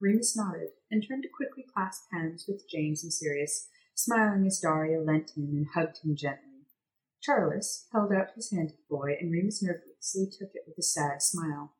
Remus 0.00 0.36
nodded 0.36 0.70
and 0.90 1.06
turned 1.06 1.22
to 1.22 1.28
quickly 1.28 1.64
clasp 1.72 2.02
hands 2.12 2.46
with 2.48 2.68
James 2.68 3.04
and 3.04 3.12
Sirius, 3.12 3.68
smiling 4.04 4.46
as 4.46 4.60
Daria 4.60 5.00
leant 5.00 5.32
in 5.36 5.44
and 5.44 5.66
hugged 5.74 5.98
him 6.04 6.16
gently. 6.16 6.66
Charles 7.22 7.86
held 7.92 8.12
out 8.12 8.34
his 8.34 8.50
hand 8.50 8.70
to 8.70 8.74
the 8.76 8.96
boy, 8.96 9.16
and 9.20 9.30
Remus 9.30 9.62
nervously 9.62 10.26
took 10.26 10.50
it 10.54 10.64
with 10.66 10.78
a 10.78 10.82
sad 10.82 11.22
smile. 11.22 11.74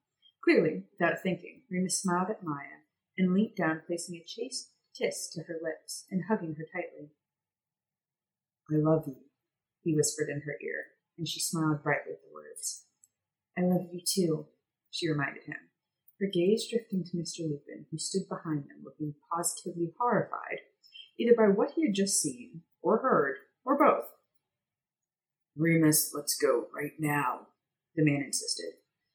Clearly, 0.45 0.85
without 0.93 1.23
thinking, 1.23 1.63
Remus 1.71 2.03
smiled 2.03 2.31
at 2.31 2.43
Maya 2.43 2.85
and 3.17 3.33
leant 3.33 3.57
down, 3.57 3.83
placing 3.87 4.17
a 4.17 4.25
chaste 4.25 4.73
kiss 4.97 5.31
to 5.31 5.43
her 5.45 5.59
lips 5.63 6.05
and 6.11 6.25
hugging 6.29 6.57
her 6.57 6.67
tightly. 6.73 7.11
I 8.71 8.77
love 8.77 9.05
you, 9.07 9.17
he 9.83 9.95
whispered 9.95 10.29
in 10.29 10.43
her 10.43 10.57
ear, 10.63 10.85
and 11.19 11.27
she 11.27 11.41
smiled 11.41 11.83
brightly 11.83 12.13
at 12.13 12.21
the 12.23 12.35
words. 12.35 12.85
I 13.57 13.63
love 13.63 13.89
you 13.93 14.01
too, 14.07 14.47
she 14.91 15.09
reminded 15.09 15.45
him, 15.45 15.71
her 16.21 16.27
gaze 16.27 16.69
drifting 16.69 17.05
to 17.05 17.17
Mr. 17.17 17.41
Lupin, 17.41 17.87
who 17.91 17.99
stood 17.99 18.29
behind 18.29 18.65
them, 18.65 18.83
looking 18.85 19.15
positively 19.33 19.93
horrified, 19.99 20.61
either 21.21 21.35
by 21.37 21.49
what 21.49 21.73
he 21.73 21.87
had 21.87 21.95
just 21.95 22.21
seen, 22.21 22.63
or 22.83 22.99
heard, 22.99 23.37
or 23.65 23.77
both. 23.77 24.07
Remus, 25.57 26.13
let's 26.15 26.35
go 26.35 26.67
right 26.75 26.93
now, 26.99 27.49
the 27.95 28.05
man 28.05 28.23
insisted, 28.23 28.73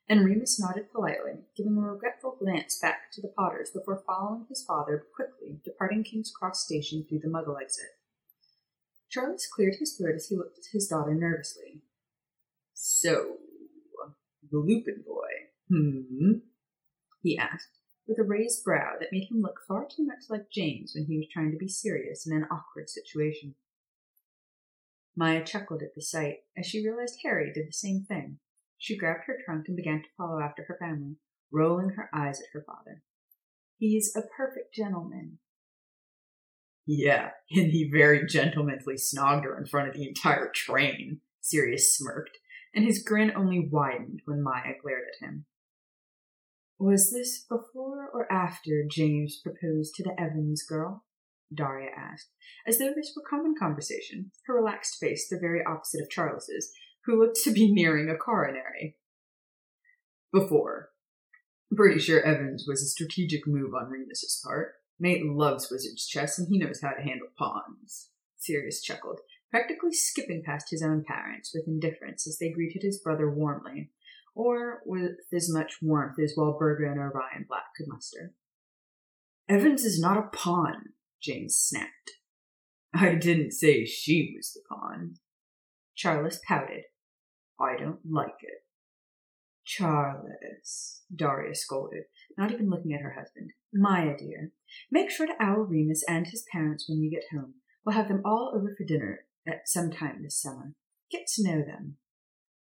and 0.07 0.23
Remus 0.23 0.59
nodded 0.59 0.91
politely, 0.91 1.45
giving 1.57 1.77
a 1.77 1.81
regretful 1.81 2.37
glance 2.39 2.77
back 2.77 3.11
to 3.13 3.21
the 3.21 3.33
Potters 3.35 3.71
before 3.71 4.03
following 4.05 4.45
his 4.47 4.63
father 4.63 5.05
quickly, 5.15 5.59
departing 5.65 6.03
King's 6.03 6.31
Cross 6.31 6.63
Station 6.63 7.03
through 7.07 7.19
the 7.19 7.27
Muggle 7.27 7.59
exit. 7.59 7.85
Charles 9.09 9.47
cleared 9.51 9.75
his 9.79 9.95
throat 9.95 10.15
as 10.15 10.27
he 10.27 10.35
looked 10.35 10.59
at 10.59 10.65
his 10.71 10.87
daughter 10.87 11.15
nervously. 11.15 11.81
So, 12.73 13.37
the 14.51 14.57
Lupin 14.59 15.03
boy, 15.07 15.29
hmm? 15.69 16.39
he 17.23 17.37
asked, 17.37 17.74
with 18.07 18.19
a 18.19 18.23
raised 18.23 18.63
brow 18.63 18.93
that 18.99 19.11
made 19.11 19.27
him 19.29 19.41
look 19.41 19.59
far 19.67 19.85
too 19.85 20.05
much 20.05 20.23
like 20.29 20.51
James 20.51 20.93
when 20.95 21.05
he 21.05 21.17
was 21.17 21.27
trying 21.31 21.51
to 21.51 21.57
be 21.57 21.67
serious 21.67 22.27
in 22.27 22.35
an 22.35 22.47
awkward 22.51 22.89
situation. 22.89 23.55
Maya 25.15 25.43
chuckled 25.43 25.81
at 25.81 25.95
the 25.95 26.01
sight 26.01 26.39
as 26.57 26.65
she 26.65 26.85
realized 26.85 27.19
Harry 27.23 27.51
did 27.53 27.67
the 27.67 27.73
same 27.73 28.03
thing. 28.03 28.37
She 28.77 28.97
grabbed 28.97 29.23
her 29.27 29.37
trunk 29.43 29.67
and 29.67 29.77
began 29.77 30.01
to 30.01 30.09
follow 30.17 30.41
after 30.41 30.63
her 30.67 30.77
family, 30.79 31.15
rolling 31.51 31.91
her 31.91 32.09
eyes 32.13 32.39
at 32.41 32.47
her 32.53 32.63
father. 32.65 33.01
He's 33.77 34.13
a 34.15 34.21
perfect 34.35 34.73
gentleman. 34.73 35.39
Yeah, 36.85 37.31
and 37.51 37.71
he 37.71 37.89
very 37.91 38.27
gentlemanly 38.27 38.95
snogged 38.95 39.45
her 39.45 39.57
in 39.57 39.65
front 39.65 39.89
of 39.89 39.95
the 39.95 40.07
entire 40.07 40.49
train, 40.53 41.21
Sirius 41.41 41.95
smirked, 41.95 42.37
and 42.75 42.85
his 42.85 43.03
grin 43.03 43.31
only 43.35 43.67
widened 43.71 44.21
when 44.25 44.43
Maya 44.43 44.73
glared 44.81 45.05
at 45.07 45.25
him. 45.25 45.45
Was 46.77 47.11
this 47.11 47.45
before 47.49 48.09
or 48.13 48.31
after 48.31 48.83
James 48.89 49.39
proposed 49.41 49.95
to 49.95 50.03
the 50.03 50.19
Evans 50.19 50.63
girl? 50.63 51.05
Daria 51.53 51.89
asked, 51.95 52.29
as 52.67 52.79
though 52.79 52.91
this 52.93 53.13
were 53.15 53.23
common 53.29 53.55
conversation, 53.57 54.31
her 54.45 54.55
relaxed 54.55 54.97
face 54.99 55.29
the 55.29 55.39
very 55.39 55.63
opposite 55.63 56.01
of 56.01 56.09
Charles's, 56.09 56.73
who 57.05 57.19
looked 57.19 57.37
to 57.43 57.51
be 57.51 57.71
nearing 57.71 58.09
a 58.09 58.17
coronary. 58.17 58.97
Before. 60.33 60.89
Pretty 61.73 61.99
sure 61.99 62.21
Evans 62.21 62.65
was 62.67 62.81
a 62.81 62.87
strategic 62.87 63.47
move 63.47 63.73
on 63.73 63.89
Remus's 63.89 64.41
part. 64.43 64.73
Nate 64.99 65.25
loves 65.25 65.69
wizard's 65.69 66.05
chess 66.05 66.37
and 66.39 66.47
he 66.49 66.57
knows 66.57 66.81
how 66.81 66.91
to 66.91 67.01
handle 67.01 67.27
pawns. 67.37 68.09
Sirius 68.37 68.81
chuckled, 68.81 69.19
practically 69.49 69.93
skipping 69.93 70.43
past 70.43 70.67
his 70.71 70.81
own 70.81 71.03
parents 71.07 71.51
with 71.53 71.67
indifference 71.67 72.27
as 72.27 72.37
they 72.37 72.49
greeted 72.49 72.83
his 72.83 72.99
brother 72.99 73.29
warmly, 73.29 73.91
or 74.35 74.81
with 74.85 75.13
as 75.33 75.51
much 75.51 75.77
warmth 75.81 76.19
as 76.19 76.35
Walburga 76.37 76.91
and 76.91 76.99
Orion 76.99 77.45
Black 77.47 77.63
could 77.75 77.87
muster. 77.87 78.33
Evans 79.47 79.83
is 79.83 79.99
not 79.99 80.17
a 80.17 80.35
pawn, 80.35 80.89
James 81.21 81.55
snapped. 81.57 82.11
I 82.93 83.15
didn't 83.15 83.51
say 83.51 83.85
she 83.85 84.33
was 84.35 84.53
the 84.53 84.61
pawn. 84.69 85.15
Charles 85.95 86.39
pouted. 86.47 86.83
I 87.59 87.77
don't 87.77 87.99
like 88.09 88.41
it. 88.41 88.65
Charles, 89.63 91.01
Daria 91.13 91.55
scolded, 91.55 92.03
not 92.37 92.51
even 92.51 92.69
looking 92.69 92.93
at 92.93 93.01
her 93.01 93.15
husband. 93.17 93.51
Maya, 93.73 94.15
dear, 94.17 94.51
make 94.91 95.09
sure 95.09 95.25
to 95.25 95.33
owl 95.39 95.63
Remus 95.63 96.03
and 96.07 96.27
his 96.27 96.45
parents 96.51 96.87
when 96.87 97.01
you 97.01 97.09
get 97.09 97.23
home. 97.31 97.55
We'll 97.83 97.95
have 97.95 98.07
them 98.07 98.21
all 98.23 98.53
over 98.55 98.75
for 98.77 98.83
dinner 98.83 99.25
at 99.47 99.67
some 99.67 99.91
time 99.91 100.21
this 100.21 100.41
summer. 100.41 100.73
Get 101.11 101.27
to 101.35 101.43
know 101.43 101.63
them. 101.63 101.97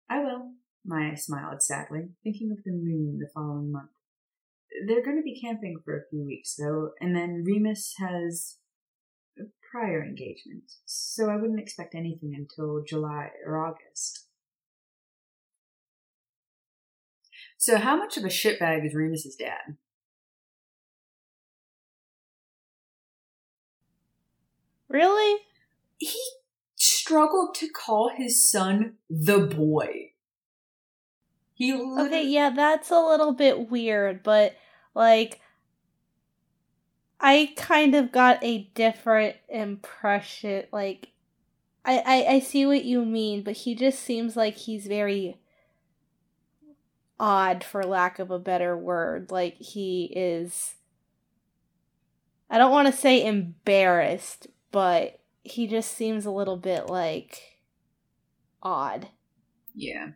I 0.09 0.19
will, 0.19 0.51
Maya 0.85 1.17
smiled 1.17 1.63
sadly, 1.63 2.09
thinking 2.23 2.51
of 2.51 2.63
the 2.63 2.71
moon 2.71 3.19
the 3.19 3.29
following 3.33 3.71
month. 3.71 3.89
They're 4.87 5.03
going 5.03 5.17
to 5.17 5.23
be 5.23 5.39
camping 5.39 5.77
for 5.83 5.97
a 5.97 6.07
few 6.09 6.25
weeks, 6.25 6.55
though, 6.55 6.91
and 6.99 7.15
then 7.15 7.43
Remus 7.45 7.95
has 7.97 8.57
a 9.39 9.43
prior 9.71 10.03
engagement, 10.03 10.71
so 10.85 11.29
I 11.29 11.37
wouldn't 11.37 11.59
expect 11.59 11.95
anything 11.95 12.33
until 12.35 12.83
July 12.87 13.29
or 13.45 13.65
August. 13.65 14.27
So, 17.57 17.77
how 17.77 17.95
much 17.95 18.17
of 18.17 18.23
a 18.23 18.27
shitbag 18.27 18.85
is 18.85 18.93
Remus's 18.93 19.35
dad? 19.35 19.77
Really? 24.87 25.41
He 25.97 26.21
struggled 26.75 27.55
to 27.55 27.69
call 27.69 28.11
his 28.15 28.43
son 28.43 28.95
the 29.09 29.39
boy. 29.39 30.11
He 31.55 31.73
literally- 31.73 32.07
Okay, 32.07 32.23
yeah, 32.27 32.49
that's 32.51 32.91
a 32.91 32.99
little 32.99 33.31
bit 33.33 33.69
weird, 33.71 34.21
but 34.23 34.55
like 34.93 35.41
I 37.19 37.53
kind 37.55 37.95
of 37.95 38.11
got 38.11 38.43
a 38.43 38.69
different 38.75 39.37
impression. 39.49 40.65
Like 40.71 41.09
I, 41.85 41.99
I 42.05 42.33
I 42.35 42.39
see 42.39 42.65
what 42.65 42.85
you 42.85 43.05
mean, 43.05 43.43
but 43.43 43.53
he 43.53 43.75
just 43.75 43.99
seems 43.99 44.35
like 44.35 44.55
he's 44.57 44.87
very 44.87 45.37
odd 47.19 47.63
for 47.63 47.83
lack 47.83 48.19
of 48.19 48.31
a 48.31 48.39
better 48.39 48.77
word. 48.77 49.31
Like 49.31 49.55
he 49.57 50.11
is 50.15 50.75
I 52.49 52.57
don't 52.57 52.71
want 52.71 52.87
to 52.87 52.93
say 52.93 53.25
embarrassed, 53.25 54.47
but 54.71 55.19
he 55.43 55.67
just 55.67 55.91
seems 55.91 56.25
a 56.25 56.31
little 56.31 56.57
bit 56.57 56.87
like 56.87 57.59
odd. 58.61 59.09
Yeah. 59.73 60.11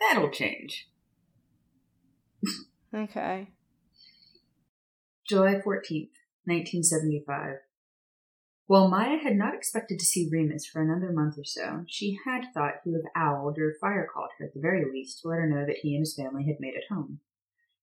That'll 0.00 0.30
change. 0.30 0.88
Okay. 2.94 3.48
July 5.28 5.54
14th, 5.56 6.14
1975. 6.46 7.56
While 8.66 8.88
Maya 8.88 9.18
had 9.18 9.36
not 9.36 9.54
expected 9.54 9.98
to 9.98 10.04
see 10.04 10.28
Remus 10.30 10.66
for 10.66 10.82
another 10.82 11.10
month 11.12 11.38
or 11.38 11.44
so, 11.44 11.84
she 11.86 12.18
had 12.26 12.52
thought 12.52 12.80
he 12.84 12.90
would 12.90 13.02
have 13.14 13.22
owled 13.34 13.58
or 13.58 13.74
fire 13.80 14.06
called 14.12 14.30
her 14.38 14.46
at 14.46 14.54
the 14.54 14.60
very 14.60 14.84
least 14.90 15.22
to 15.22 15.28
let 15.28 15.38
her 15.38 15.48
know 15.48 15.64
that 15.66 15.78
he 15.82 15.94
and 15.94 16.02
his 16.02 16.14
family 16.14 16.44
had 16.44 16.60
made 16.60 16.74
it 16.74 16.84
home. 16.90 17.20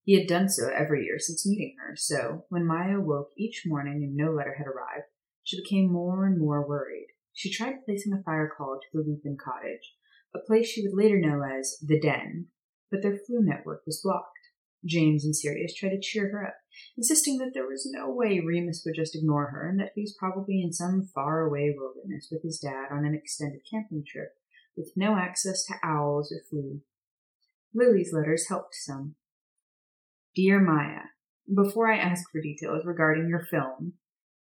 He 0.04 0.18
had 0.18 0.28
done 0.28 0.48
so 0.48 0.70
every 0.70 1.04
year 1.06 1.18
since 1.18 1.48
meeting 1.48 1.76
her, 1.80 1.96
so 1.96 2.46
when 2.50 2.68
Maya 2.68 3.00
woke 3.00 3.32
each 3.36 3.64
morning 3.66 4.04
and 4.04 4.16
no 4.16 4.32
letter 4.32 4.56
had 4.58 4.68
arrived, 4.68 5.08
she 5.44 5.60
became 5.60 5.92
more 5.92 6.26
and 6.28 6.40
more 6.40 6.68
worried. 6.68 7.08
She 7.34 7.52
tried 7.52 7.84
placing 7.84 8.14
a 8.14 8.22
fire 8.22 8.52
call 8.56 8.80
to 8.80 8.88
the 8.94 9.04
Lupin 9.04 9.38
cottage, 9.38 9.96
a 10.36 10.46
place 10.46 10.68
she 10.68 10.84
would 10.84 10.96
later 10.96 11.20
know 11.20 11.42
as 11.44 11.78
the 11.82 12.00
Den, 12.00 12.48
but 12.92 13.02
their 13.02 13.14
Floo 13.14 13.42
network 13.42 13.84
was 13.86 14.02
blocked. 14.04 14.32
James 14.86 15.26
and 15.26 15.36
Sirius 15.36 15.74
tried 15.74 15.90
to 15.90 16.00
cheer 16.00 16.30
her 16.32 16.46
up, 16.46 16.56
insisting 16.96 17.38
that 17.40 17.52
there 17.54 17.68
was 17.68 17.90
no 17.92 18.10
way 18.10 18.40
Remus 18.40 18.84
would 18.86 18.96
just 18.96 19.16
ignore 19.16 19.48
her 19.48 19.68
and 19.68 19.80
that 19.80 19.94
he 19.96 20.02
was 20.02 20.16
probably 20.20 20.62
in 20.62 20.72
some 20.72 21.10
faraway 21.14 21.74
wilderness 21.76 22.28
with 22.32 22.44
his 22.44 22.60
dad 22.60 22.88
on 22.92 23.06
an 23.06 23.16
extended 23.16 23.62
camping 23.70 24.04
trip, 24.06 24.34
with 24.78 24.92
no 24.96 25.16
access 25.16 25.66
to 25.66 25.74
owls 25.84 26.32
or 26.32 26.42
Floo. 26.52 26.82
Lily's 27.74 28.14
letters 28.14 28.48
helped 28.48 28.76
some. 28.76 29.16
Dear 30.36 30.60
Maya, 30.60 31.06
before 31.54 31.92
I 31.92 31.98
ask 31.98 32.30
for 32.32 32.42
details 32.42 32.86
regarding 32.86 33.28
your 33.30 33.46
film, 33.50 33.94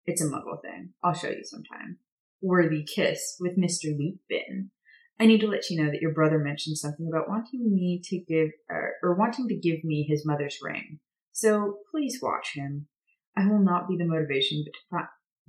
it's 0.06 0.22
a 0.22 0.26
muggle 0.26 0.60
thing. 0.60 0.90
I'll 1.02 1.14
show 1.14 1.28
you 1.28 1.44
sometime. 1.44 1.98
Worthy 2.42 2.84
kiss 2.84 3.36
with 3.40 3.58
Mr. 3.58 3.96
Luke 3.96 4.18
Lupin. 4.30 4.70
I 5.18 5.26
need 5.26 5.40
to 5.40 5.48
let 5.48 5.70
you 5.70 5.82
know 5.82 5.90
that 5.90 6.00
your 6.00 6.12
brother 6.12 6.38
mentioned 6.38 6.78
something 6.78 7.08
about 7.08 7.28
wanting 7.28 7.72
me 7.72 8.00
to 8.04 8.18
give, 8.18 8.50
or, 8.68 8.94
or 9.02 9.14
wanting 9.14 9.48
to 9.48 9.56
give 9.56 9.84
me 9.84 10.04
his 10.08 10.26
mother's 10.26 10.58
ring. 10.62 10.98
So 11.32 11.78
please 11.90 12.18
watch 12.20 12.52
him. 12.54 12.88
I 13.36 13.46
will 13.46 13.62
not 13.62 13.88
be 13.88 13.96
the 13.96 14.04
motivation 14.04 14.64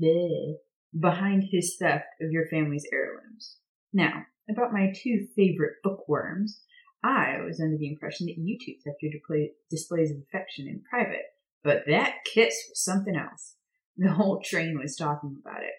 bleh, 0.01 0.53
behind 0.99 1.45
his 1.51 1.75
theft 1.79 2.05
of 2.21 2.31
your 2.31 2.47
family's 2.47 2.87
heirlooms. 2.91 3.57
Now, 3.93 4.23
about 4.49 4.73
my 4.73 4.93
two 4.95 5.27
favorite 5.35 5.75
bookworms, 5.83 6.61
I 7.03 7.37
was 7.45 7.59
under 7.59 7.77
the 7.77 7.89
impression 7.89 8.27
that 8.27 8.37
you 8.37 8.57
two 8.63 8.73
kept 8.83 9.01
your 9.01 9.47
displays 9.69 10.11
of 10.11 10.17
affection 10.17 10.67
in 10.67 10.83
private, 10.89 11.25
but 11.63 11.83
that 11.87 12.15
kiss 12.33 12.55
was 12.69 12.83
something 12.83 13.15
else. 13.15 13.55
The 13.97 14.11
whole 14.11 14.41
train 14.43 14.77
was 14.79 14.95
talking 14.95 15.37
about 15.39 15.63
it. 15.63 15.73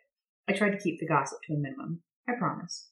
I 0.48 0.56
tried 0.56 0.70
to 0.70 0.78
keep 0.78 1.00
the 1.00 1.06
gossip 1.06 1.38
to 1.46 1.54
a 1.54 1.56
minimum. 1.58 2.02
I 2.28 2.32
promise. 2.38 2.88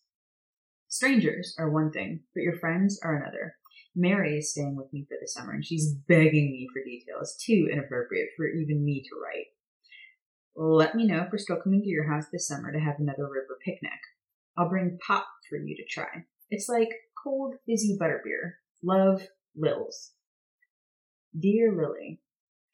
Strangers 0.95 1.57
are 1.59 1.69
one 1.71 1.91
thing, 1.91 2.21
but 2.37 2.45
your 2.45 2.57
friends 2.57 3.01
are 3.03 3.17
another. 3.17 3.57
Mary 3.97 4.39
is 4.39 4.53
staying 4.53 4.77
with 4.77 4.93
me 4.93 5.05
for 5.09 5.17
the 5.21 5.27
summer, 5.27 5.51
and 5.51 5.67
she's 5.67 5.93
begging 5.93 6.53
me 6.53 6.69
for 6.73 6.85
details, 6.85 7.37
too 7.37 7.69
inappropriate 7.69 8.29
for 8.37 8.47
even 8.47 8.85
me 8.85 9.03
to 9.03 9.21
write. 9.21 9.47
Let 10.55 10.95
me 10.95 11.05
know 11.05 11.23
if 11.23 11.33
we're 11.33 11.39
still 11.39 11.61
coming 11.61 11.83
to 11.83 11.89
your 11.89 12.09
house 12.09 12.27
this 12.31 12.47
summer 12.47 12.71
to 12.71 12.79
have 12.79 13.01
another 13.01 13.25
river 13.25 13.59
picnic. 13.65 13.91
I'll 14.57 14.69
bring 14.69 14.97
pop 15.05 15.27
for 15.51 15.57
you 15.57 15.75
to 15.75 15.85
try. 15.85 16.27
It's 16.49 16.69
like 16.69 16.91
cold, 17.21 17.57
fizzy 17.67 17.99
butterbeer. 18.01 18.53
Love, 18.85 19.27
Lils. 19.61 20.13
Dear 21.37 21.73
Lily, 21.77 22.21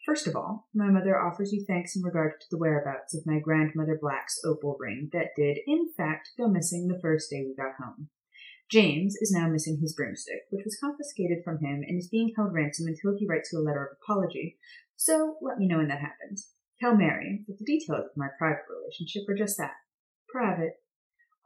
First 0.06 0.26
of 0.26 0.34
all, 0.34 0.68
my 0.74 0.88
mother 0.88 1.20
offers 1.20 1.52
you 1.52 1.64
thanks 1.66 1.94
in 1.94 2.02
regard 2.02 2.40
to 2.40 2.46
the 2.50 2.58
whereabouts 2.58 3.14
of 3.14 3.26
my 3.26 3.38
grandmother 3.38 3.98
Black's 4.00 4.40
opal 4.44 4.76
ring 4.80 5.10
that 5.12 5.36
did, 5.36 5.58
in 5.66 5.90
fact, 5.94 6.30
go 6.38 6.48
missing 6.48 6.88
the 6.88 6.98
first 7.00 7.30
day 7.30 7.44
we 7.46 7.54
got 7.54 7.74
home. 7.78 8.08
James 8.70 9.16
is 9.20 9.32
now 9.32 9.48
missing 9.48 9.78
his 9.80 9.94
broomstick, 9.94 10.42
which 10.50 10.64
was 10.64 10.78
confiscated 10.80 11.38
from 11.44 11.58
him 11.58 11.82
and 11.86 11.98
is 11.98 12.08
being 12.08 12.32
held 12.36 12.54
ransom 12.54 12.86
until 12.86 13.18
he 13.18 13.26
writes 13.26 13.50
you 13.52 13.58
a 13.58 13.62
letter 13.62 13.84
of 13.84 13.98
apology. 14.00 14.58
So 14.96 15.36
let 15.42 15.58
me 15.58 15.66
know 15.66 15.78
when 15.78 15.88
that 15.88 16.00
happens. 16.00 16.50
Tell 16.80 16.96
Mary 16.96 17.44
that 17.46 17.58
the 17.58 17.64
details 17.64 18.06
of 18.06 18.16
my 18.16 18.28
private 18.38 18.64
relationship 18.70 19.28
are 19.28 19.34
just 19.34 19.58
that 19.58 19.72
private. 20.32 20.74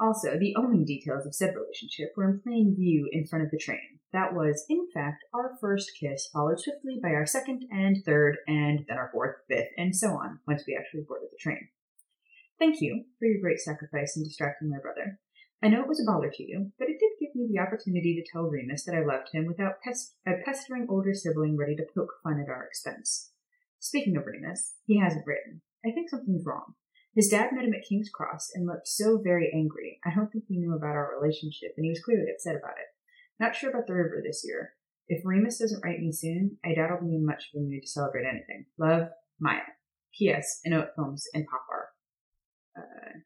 Also, 0.01 0.37
the 0.39 0.55
only 0.59 0.85
details 0.85 1.25
of 1.25 1.35
said 1.35 1.55
relationship 1.55 2.13
were 2.17 2.29
in 2.29 2.41
plain 2.41 2.75
view 2.77 3.09
in 3.13 3.27
front 3.27 3.45
of 3.45 3.51
the 3.51 3.59
train. 3.59 4.01
That 4.13 4.35
was, 4.35 4.65
in 4.69 4.89
fact, 4.93 5.25
our 5.33 5.57
first 5.61 5.93
kiss, 5.99 6.29
followed 6.33 6.61
swiftly 6.61 6.99
by 7.03 7.11
our 7.11 7.27
second 7.27 7.65
and 7.71 7.99
third, 8.05 8.39
and 8.47 8.85
then 8.89 8.99
our 8.99 9.11
fourth, 9.13 9.37
fifth, 9.49 9.71
and 9.77 9.95
so 9.95 10.11
on, 10.11 10.41
once 10.47 10.65
we 10.67 10.77
actually 10.77 11.05
boarded 11.07 11.29
the 11.31 11.39
train. 11.39 11.69
Thank 12.59 12.81
you 12.81 13.05
for 13.19 13.27
your 13.27 13.41
great 13.41 13.61
sacrifice 13.61 14.17
in 14.17 14.25
distracting 14.25 14.71
my 14.71 14.79
brother. 14.79 15.19
I 15.63 15.69
know 15.69 15.81
it 15.81 15.89
was 15.89 16.01
a 16.01 16.11
bother 16.11 16.31
to 16.31 16.43
you, 16.43 16.73
but 16.79 16.89
it 16.89 16.99
did 17.01 17.19
give 17.19 17.35
me 17.35 17.49
the 17.51 17.61
opportunity 17.61 18.15
to 18.15 18.31
tell 18.31 18.51
Remus 18.51 18.85
that 18.85 18.95
I 18.95 19.05
loved 19.05 19.31
him 19.33 19.47
without 19.47 19.81
pest- 19.83 20.15
a 20.27 20.33
pestering 20.45 20.87
older 20.89 21.15
sibling 21.15 21.57
ready 21.57 21.75
to 21.77 21.87
poke 21.95 22.13
fun 22.23 22.39
at 22.41 22.51
our 22.51 22.65
expense. 22.65 23.31
Speaking 23.79 24.17
of 24.17 24.27
Remus, 24.27 24.75
he 24.87 24.99
hasn't 24.99 25.27
written. 25.27 25.63
I 25.85 25.91
think 25.91 26.11
something's 26.11 26.45
wrong. 26.45 26.75
His 27.15 27.29
dad 27.29 27.51
met 27.53 27.65
him 27.65 27.75
at 27.75 27.87
King's 27.89 28.11
Cross 28.11 28.51
and 28.55 28.67
looked 28.67 28.89
so 28.89 29.19
very 29.23 29.51
angry. 29.55 30.01
I 30.05 30.15
don't 30.15 30.31
think 30.31 30.45
he 30.49 30.59
knew 30.59 30.75
about 30.75 30.97
our 30.97 31.17
relationship, 31.21 31.75
and 31.77 31.85
he 31.85 31.91
was 31.91 32.03
clearly 32.03 32.27
upset 32.33 32.57
about 32.57 32.79
it. 32.79 32.91
Not 33.39 33.55
sure 33.55 33.71
about 33.71 33.87
the 33.87 33.95
river 33.95 34.21
this 34.25 34.43
year. 34.45 34.73
If 35.07 35.25
Remus 35.25 35.59
doesn't 35.59 35.85
write 35.85 36.01
me 36.01 36.13
soon, 36.13 36.59
I 36.65 36.75
doubt 36.75 36.91
I'll 36.91 37.01
be 37.01 37.15
in 37.15 37.27
much 37.27 37.51
of 37.55 37.61
a 37.61 37.65
mood 37.65 37.83
to 37.83 37.89
celebrate 37.89 38.27
anything. 38.27 38.67
Love, 38.79 39.09
Maya. 39.39 39.61
P.S. 40.17 40.61
Inoue 40.67 40.87
Films 40.95 41.27
and 41.35 41.45
Popar. 41.45 41.87
Uh, 42.77 43.19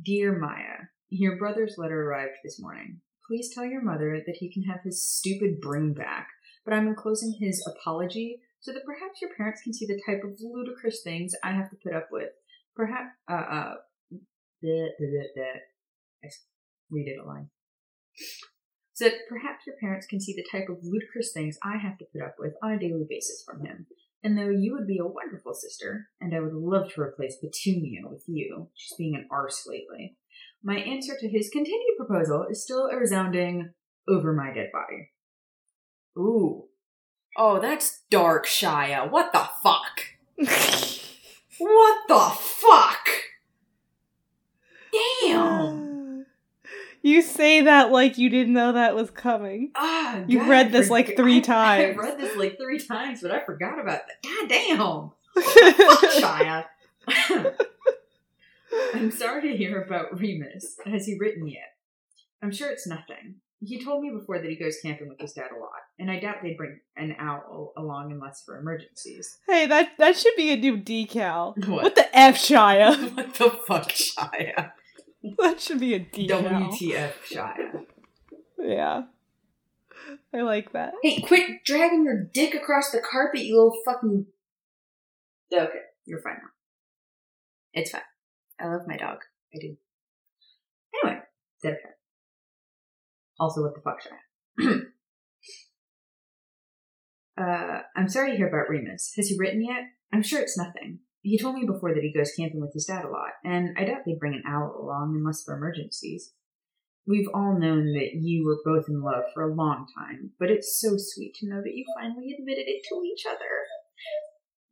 Dear 0.00 0.38
Maya, 0.38 0.86
your 1.08 1.36
brother's 1.36 1.74
letter 1.76 2.08
arrived 2.08 2.38
this 2.42 2.60
morning. 2.60 3.00
Please 3.26 3.52
tell 3.52 3.64
your 3.64 3.82
mother 3.82 4.22
that 4.26 4.36
he 4.36 4.52
can 4.52 4.62
have 4.64 4.80
his 4.84 5.06
stupid 5.06 5.60
broom 5.60 5.92
back, 5.92 6.28
but 6.64 6.74
I'm 6.74 6.86
enclosing 6.86 7.36
his 7.38 7.66
apology 7.66 8.40
so 8.60 8.72
that 8.72 8.84
perhaps 8.84 9.20
your 9.20 9.30
parents 9.36 9.62
can 9.62 9.72
see 9.72 9.86
the 9.86 10.00
type 10.06 10.22
of 10.24 10.38
ludicrous 10.40 11.02
things 11.02 11.32
I 11.42 11.52
have 11.52 11.70
to 11.70 11.76
put 11.82 11.94
up 11.94 12.08
with. 12.10 12.30
Perhaps, 12.76 13.10
uh, 13.30 13.34
uh, 13.34 13.74
I 14.62 16.28
read 16.90 17.08
it 17.08 17.20
a 17.22 17.26
line. 17.26 17.50
So 18.94 19.10
perhaps 19.28 19.66
your 19.66 19.76
parents 19.80 20.06
can 20.06 20.20
see 20.20 20.34
the 20.34 20.46
type 20.50 20.68
of 20.68 20.78
ludicrous 20.82 21.32
things 21.32 21.58
I 21.64 21.78
have 21.78 21.98
to 21.98 22.06
put 22.12 22.22
up 22.22 22.36
with 22.38 22.54
on 22.62 22.72
a 22.72 22.78
daily 22.78 23.04
basis 23.08 23.42
from 23.44 23.64
him. 23.64 23.86
And 24.22 24.38
though 24.38 24.50
you 24.50 24.72
would 24.72 24.86
be 24.86 24.98
a 24.98 25.06
wonderful 25.06 25.52
sister, 25.52 26.06
and 26.20 26.34
I 26.34 26.40
would 26.40 26.54
love 26.54 26.92
to 26.94 27.00
replace 27.00 27.36
Petunia 27.36 28.02
with 28.04 28.24
you, 28.26 28.70
she's 28.74 28.96
being 28.96 29.14
an 29.14 29.28
arse 29.30 29.66
lately, 29.66 30.16
my 30.62 30.76
answer 30.76 31.14
to 31.18 31.28
his 31.28 31.50
continued 31.50 31.96
proposal 31.98 32.46
is 32.48 32.62
still 32.62 32.86
a 32.86 32.96
resounding 32.96 33.74
over 34.08 34.32
my 34.32 34.52
dead 34.54 34.70
body. 34.72 35.10
Ooh. 36.16 36.64
Oh, 37.36 37.60
that's 37.60 38.02
dark, 38.10 38.46
Shia. 38.46 39.10
What 39.10 39.32
the 39.32 39.46
fuck? 39.62 39.93
What 41.58 41.98
the 42.08 42.36
fuck? 42.40 43.08
Damn. 45.22 45.82
You 47.06 47.20
say 47.20 47.60
that 47.60 47.92
like 47.92 48.16
you 48.16 48.30
didn't 48.30 48.54
know 48.54 48.72
that 48.72 48.94
was 48.94 49.10
coming. 49.10 49.72
Ah, 49.74 50.22
You 50.26 50.38
God, 50.38 50.48
read 50.48 50.72
this, 50.72 50.88
like, 50.88 51.16
three 51.18 51.36
I- 51.36 51.40
times. 51.40 51.98
I 51.98 52.00
read 52.02 52.18
this 52.18 52.34
like 52.34 52.56
three 52.56 52.78
times, 52.78 53.20
but 53.20 53.30
I 53.30 53.44
forgot 53.44 53.78
about 53.78 54.00
that. 54.06 54.22
God 54.22 54.48
damn. 54.48 55.10
Fuck, 55.34 56.10
Shia. 56.12 56.64
I'm 58.94 59.10
sorry 59.10 59.42
to 59.50 59.54
hear 59.54 59.82
about 59.82 60.18
Remus. 60.18 60.76
Has 60.86 61.04
he 61.04 61.18
written 61.18 61.46
yet? 61.46 61.74
I'm 62.42 62.50
sure 62.50 62.70
it's 62.70 62.86
nothing. 62.86 63.34
He 63.64 63.82
told 63.82 64.02
me 64.02 64.10
before 64.10 64.38
that 64.38 64.48
he 64.48 64.56
goes 64.56 64.78
camping 64.82 65.08
with 65.08 65.20
his 65.20 65.32
dad 65.32 65.50
a 65.56 65.58
lot, 65.58 65.70
and 65.98 66.10
I 66.10 66.20
doubt 66.20 66.36
they'd 66.42 66.56
bring 66.56 66.80
an 66.96 67.16
owl 67.18 67.72
along 67.76 68.12
unless 68.12 68.42
for 68.44 68.58
emergencies. 68.58 69.38
hey, 69.46 69.66
that 69.66 69.90
that 69.98 70.16
should 70.16 70.34
be 70.36 70.52
a 70.52 70.56
new 70.56 70.76
decal. 70.76 71.54
What? 71.68 71.82
What 71.82 71.94
the 71.94 72.16
F, 72.16 72.36
Shia? 72.36 73.14
what 73.16 73.34
the 73.34 73.50
fuck, 73.50 73.88
Shia? 73.88 74.72
that 75.38 75.60
should 75.60 75.80
be 75.80 75.94
a 75.94 76.00
decal. 76.00 76.42
WTF, 76.72 77.12
Shia? 77.30 77.84
Yeah. 78.58 79.02
I 80.34 80.42
like 80.42 80.72
that. 80.72 80.94
Hey, 81.02 81.20
quit 81.22 81.64
dragging 81.64 82.04
your 82.04 82.24
dick 82.32 82.54
across 82.54 82.90
the 82.90 83.00
carpet, 83.00 83.42
you 83.42 83.54
little 83.56 83.78
fucking. 83.84 84.26
Okay, 85.52 85.78
you're 86.04 86.20
fine 86.20 86.34
now. 86.34 86.50
It's 87.72 87.90
fine. 87.90 88.02
I 88.60 88.66
love 88.66 88.82
my 88.86 88.96
dog. 88.96 89.18
I 89.54 89.58
do. 89.60 89.76
Anyway, 91.02 91.20
okay? 91.64 91.76
Also, 93.38 93.62
what 93.62 93.74
the 93.74 93.80
fuck, 93.80 94.00
Shia? 94.02 94.80
uh, 97.40 97.82
I'm 97.96 98.08
sorry 98.08 98.30
to 98.32 98.36
hear 98.36 98.48
about 98.48 98.68
Remus. 98.68 99.12
Has 99.16 99.28
he 99.28 99.36
written 99.38 99.64
yet? 99.64 99.82
I'm 100.12 100.22
sure 100.22 100.40
it's 100.40 100.58
nothing. 100.58 101.00
He 101.22 101.38
told 101.38 101.56
me 101.56 101.66
before 101.66 101.94
that 101.94 102.02
he 102.02 102.12
goes 102.12 102.32
camping 102.38 102.60
with 102.60 102.74
his 102.74 102.84
dad 102.84 103.04
a 103.04 103.08
lot, 103.08 103.32
and 103.44 103.74
I 103.78 103.84
doubt 103.84 104.02
they'd 104.04 104.18
bring 104.18 104.34
an 104.34 104.44
owl 104.46 104.78
along 104.78 105.16
unless 105.16 105.42
for 105.42 105.56
emergencies. 105.56 106.32
We've 107.06 107.28
all 107.34 107.58
known 107.58 107.92
that 107.94 108.12
you 108.14 108.46
were 108.46 108.60
both 108.64 108.86
in 108.88 109.02
love 109.02 109.24
for 109.34 109.42
a 109.42 109.54
long 109.54 109.86
time, 109.98 110.32
but 110.38 110.50
it's 110.50 110.80
so 110.80 110.96
sweet 110.96 111.34
to 111.36 111.48
know 111.48 111.60
that 111.62 111.74
you 111.74 111.84
finally 111.98 112.34
admitted 112.38 112.66
it 112.66 112.82
to 112.88 113.02
each 113.04 113.24
other. 113.26 113.64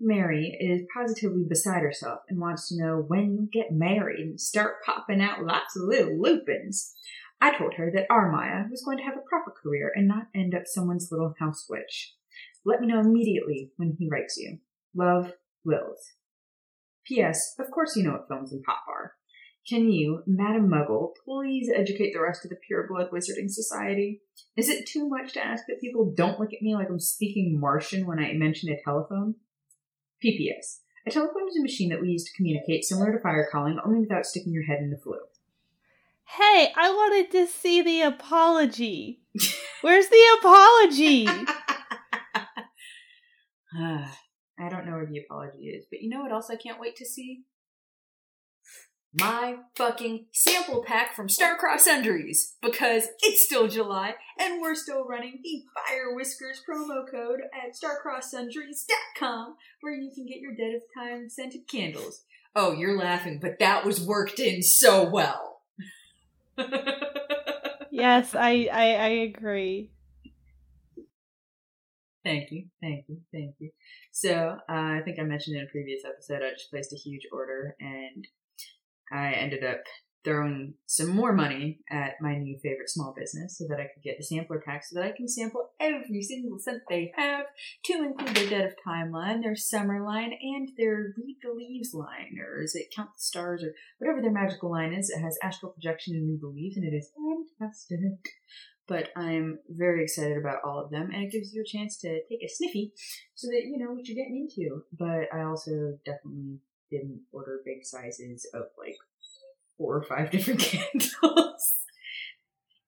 Mary 0.00 0.56
is 0.60 0.86
positively 0.94 1.44
beside 1.48 1.82
herself 1.82 2.20
and 2.28 2.40
wants 2.40 2.68
to 2.68 2.76
know 2.76 3.04
when 3.06 3.34
you'll 3.34 3.48
get 3.52 3.70
married 3.70 4.20
and 4.20 4.40
start 4.40 4.82
popping 4.84 5.20
out 5.20 5.44
lots 5.44 5.76
of 5.76 5.84
little 5.84 6.20
lupins. 6.20 6.94
I 7.42 7.58
told 7.58 7.74
her 7.74 7.90
that 7.92 8.06
our 8.08 8.30
Maya 8.30 8.66
was 8.70 8.84
going 8.84 8.98
to 8.98 9.04
have 9.04 9.16
a 9.16 9.28
proper 9.28 9.50
career 9.50 9.90
and 9.96 10.06
not 10.06 10.28
end 10.32 10.54
up 10.54 10.62
someone's 10.64 11.08
little 11.10 11.34
house 11.40 11.66
witch. 11.68 12.14
Let 12.64 12.80
me 12.80 12.86
know 12.86 13.00
immediately 13.00 13.72
when 13.76 13.96
he 13.98 14.08
writes 14.08 14.36
you. 14.38 14.58
Love, 14.94 15.32
Wills. 15.64 16.12
P.S. 17.04 17.56
Of 17.58 17.72
course 17.72 17.96
you 17.96 18.04
know 18.04 18.12
what 18.12 18.28
films 18.28 18.52
and 18.52 18.62
pop 18.62 18.84
are. 18.88 19.14
Can 19.68 19.90
you, 19.90 20.22
Madam 20.24 20.68
Muggle, 20.68 21.14
please 21.24 21.68
educate 21.74 22.12
the 22.12 22.22
rest 22.22 22.44
of 22.44 22.50
the 22.50 22.58
Pure 22.64 22.86
Blood 22.88 23.10
Wizarding 23.10 23.50
Society? 23.50 24.20
Is 24.56 24.68
it 24.68 24.86
too 24.86 25.08
much 25.08 25.32
to 25.32 25.44
ask 25.44 25.64
that 25.66 25.80
people 25.80 26.14
don't 26.16 26.38
look 26.38 26.52
at 26.52 26.62
me 26.62 26.76
like 26.76 26.90
I'm 26.90 27.00
speaking 27.00 27.58
Martian 27.58 28.06
when 28.06 28.20
I 28.20 28.34
mention 28.34 28.70
a 28.70 28.80
telephone? 28.84 29.34
PPS. 30.24 30.78
A 31.08 31.10
telephone 31.10 31.48
is 31.48 31.56
a 31.58 31.62
machine 31.62 31.88
that 31.88 32.00
we 32.00 32.10
use 32.10 32.22
to 32.22 32.36
communicate, 32.36 32.84
similar 32.84 33.10
to 33.10 33.18
fire 33.18 33.48
calling, 33.50 33.80
only 33.84 33.98
without 33.98 34.26
sticking 34.26 34.52
your 34.52 34.66
head 34.66 34.78
in 34.78 34.90
the 34.90 34.96
Floo. 34.96 35.18
Hey, 36.38 36.72
I 36.74 36.88
wanted 36.88 37.30
to 37.32 37.46
see 37.46 37.82
the 37.82 38.00
apology. 38.00 39.20
Where's 39.82 40.08
the 40.08 40.38
apology? 40.38 41.26
I 43.78 44.68
don't 44.70 44.86
know 44.86 44.92
where 44.92 45.04
the 45.04 45.18
apology 45.18 45.64
is, 45.64 45.84
but 45.90 46.00
you 46.00 46.08
know 46.08 46.22
what 46.22 46.32
else 46.32 46.48
I 46.48 46.56
can't 46.56 46.80
wait 46.80 46.96
to 46.96 47.04
see? 47.04 47.42
My 49.12 49.56
fucking 49.76 50.28
sample 50.32 50.82
pack 50.82 51.14
from 51.14 51.28
Starcross 51.28 51.80
Sundries 51.80 52.56
because 52.62 53.08
it's 53.20 53.44
still 53.44 53.68
July 53.68 54.14
and 54.40 54.62
we're 54.62 54.74
still 54.74 55.04
running 55.04 55.40
the 55.42 55.62
Fire 55.74 56.14
Whiskers 56.16 56.62
promo 56.66 57.04
code 57.10 57.40
at 57.52 57.74
starcrosssundries.com 57.76 59.56
where 59.82 59.94
you 59.94 60.10
can 60.14 60.24
get 60.24 60.40
your 60.40 60.54
Dead 60.54 60.74
of 60.74 60.80
Time 60.96 61.28
scented 61.28 61.68
candles. 61.70 62.22
Oh, 62.56 62.72
you're 62.72 62.96
laughing, 62.96 63.38
but 63.38 63.58
that 63.58 63.84
was 63.84 64.00
worked 64.00 64.40
in 64.40 64.62
so 64.62 65.04
well. 65.06 65.51
yes, 67.90 68.34
I, 68.34 68.68
I 68.72 68.84
I 68.94 69.08
agree. 69.30 69.90
Thank 72.24 72.52
you, 72.52 72.66
thank 72.80 73.04
you, 73.08 73.20
thank 73.32 73.56
you. 73.58 73.70
So, 74.12 74.56
uh, 74.68 74.72
I 74.72 75.00
think 75.04 75.18
I 75.18 75.24
mentioned 75.24 75.56
in 75.56 75.64
a 75.64 75.70
previous 75.70 76.04
episode, 76.04 76.42
I 76.42 76.50
just 76.52 76.70
placed 76.70 76.92
a 76.92 76.96
huge 76.96 77.26
order 77.32 77.74
and 77.80 78.26
I 79.12 79.32
ended 79.32 79.64
up 79.64 79.82
throwing 80.24 80.74
some 80.86 81.08
more 81.08 81.32
money 81.32 81.80
at 81.90 82.14
my 82.20 82.36
new 82.36 82.58
favorite 82.62 82.88
small 82.88 83.14
business 83.16 83.58
so 83.58 83.64
that 83.68 83.80
I 83.80 83.88
could 83.92 84.02
get 84.02 84.18
the 84.18 84.24
sampler 84.24 84.62
pack 84.64 84.84
so 84.84 84.98
that 84.98 85.04
I 85.04 85.12
can 85.16 85.28
sample 85.28 85.70
every 85.80 86.22
single 86.22 86.58
scent 86.58 86.82
they 86.88 87.12
have 87.16 87.46
to 87.86 87.92
include 87.94 88.36
their 88.36 88.50
Dead 88.50 88.66
of 88.66 88.74
Time 88.84 89.10
line, 89.10 89.40
their 89.40 89.56
Summer 89.56 90.04
line, 90.04 90.32
and 90.40 90.68
their 90.76 91.14
Read 91.16 91.38
the 91.42 91.52
Leaves 91.52 91.92
line, 91.92 92.38
or 92.40 92.62
is 92.62 92.74
it 92.74 92.92
Count 92.94 93.10
the 93.10 93.20
Stars, 93.20 93.64
or 93.64 93.74
whatever 93.98 94.22
their 94.22 94.30
magical 94.30 94.70
line 94.70 94.92
is. 94.92 95.10
It 95.10 95.20
has 95.20 95.38
astral 95.42 95.72
projection 95.72 96.14
and 96.14 96.28
Read 96.28 96.40
the 96.40 96.48
Leaves, 96.48 96.76
and 96.76 96.86
it 96.86 96.96
is 96.96 97.10
fantastic. 97.58 98.20
But 98.88 99.10
I'm 99.16 99.58
very 99.68 100.02
excited 100.02 100.36
about 100.36 100.62
all 100.64 100.78
of 100.78 100.90
them, 100.90 101.10
and 101.12 101.22
it 101.24 101.32
gives 101.32 101.54
you 101.54 101.62
a 101.62 101.64
chance 101.64 101.96
to 101.98 102.20
take 102.28 102.42
a 102.44 102.48
sniffy 102.48 102.92
so 103.34 103.46
that 103.48 103.62
you 103.64 103.78
know 103.78 103.92
what 103.92 104.06
you're 104.06 104.16
getting 104.16 104.48
into. 104.48 104.82
But 104.92 105.32
I 105.32 105.44
also 105.44 105.98
definitely 106.04 106.58
didn't 106.90 107.22
order 107.32 107.60
big 107.64 107.84
sizes 107.84 108.46
of 108.52 108.64
like 108.78 108.96
four 109.82 109.96
or 109.96 110.02
five 110.04 110.30
different 110.30 110.60
candles. 110.60 111.74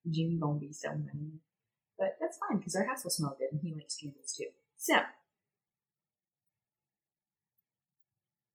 Jimmy 0.09 0.37
gonna 0.39 0.59
be 0.59 0.71
so 0.71 0.89
mad. 0.89 1.39
But 1.99 2.15
that's 2.21 2.37
fine 2.37 2.59
because 2.59 2.75
our 2.75 2.85
house 2.85 3.03
will 3.03 3.11
smell 3.11 3.35
good 3.37 3.49
and 3.51 3.59
he 3.61 3.73
likes 3.73 3.97
candles 3.97 4.33
too. 4.37 4.47
So, 4.77 4.95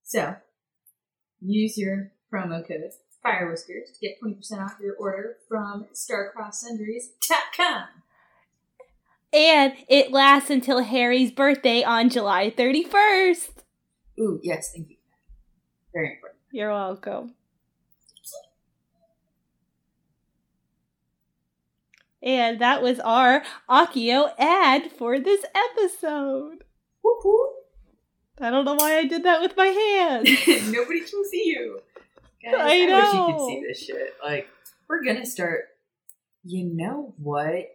so 0.03 0.37
use 1.40 1.76
your 1.76 2.12
promo 2.33 2.66
code 2.66 2.92
Fire 3.22 3.50
Whiskers 3.50 3.90
to 3.92 4.07
get 4.07 4.20
20% 4.22 4.64
off 4.64 4.76
your 4.81 4.94
order 4.96 5.37
from 5.48 5.87
StarcrossSundries.com. 5.92 7.85
And 9.33 9.74
it 9.88 10.11
lasts 10.11 10.50
until 10.50 10.83
Harry's 10.83 11.31
birthday 11.31 11.83
on 11.83 12.09
July 12.09 12.50
31st. 12.50 13.50
Ooh, 14.18 14.40
yes, 14.42 14.72
thank 14.72 14.90
you. 14.90 14.96
Very 15.92 16.14
important. 16.14 16.40
You're 16.50 16.72
welcome. 16.72 17.35
And 22.22 22.61
that 22.61 22.83
was 22.83 23.00
our 23.00 23.42
Akio 23.68 24.33
ad 24.38 24.92
for 24.92 25.18
this 25.18 25.44
episode. 25.54 26.64
Whoop 27.02 27.18
whoop. 27.24 27.50
I 28.40 28.50
don't 28.50 28.64
know 28.64 28.74
why 28.74 28.96
I 28.96 29.04
did 29.04 29.24
that 29.24 29.40
with 29.40 29.56
my 29.56 29.66
hands. 29.66 30.28
Nobody 30.72 31.00
can 31.00 31.24
see 31.30 31.44
you. 31.46 31.80
Guys, 32.42 32.54
I 32.54 32.64
wish 32.64 32.80
you 32.80 32.87
know. 32.88 33.26
could 33.26 33.46
see 33.46 33.62
this 33.66 33.85
shit. 33.85 34.14
Like, 34.22 34.48
we're 34.88 35.04
gonna 35.04 35.26
start. 35.26 35.64
You 36.42 36.64
know 36.64 37.14
what? 37.18 37.66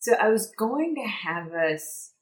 So 0.00 0.14
I 0.14 0.28
was 0.28 0.50
going 0.58 0.96
to 0.96 1.02
have 1.02 1.52
us 1.52 2.14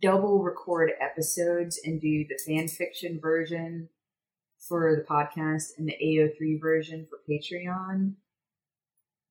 double 0.00 0.42
record 0.42 0.92
episodes 1.00 1.80
and 1.84 2.00
do 2.00 2.24
the 2.28 2.38
fan 2.46 2.68
fiction 2.68 3.18
version 3.20 3.88
for 4.68 4.94
the 4.94 5.02
podcast 5.02 5.70
and 5.78 5.88
the 5.88 5.96
AO3 6.00 6.60
version 6.60 7.06
for 7.10 7.18
Patreon. 7.28 8.12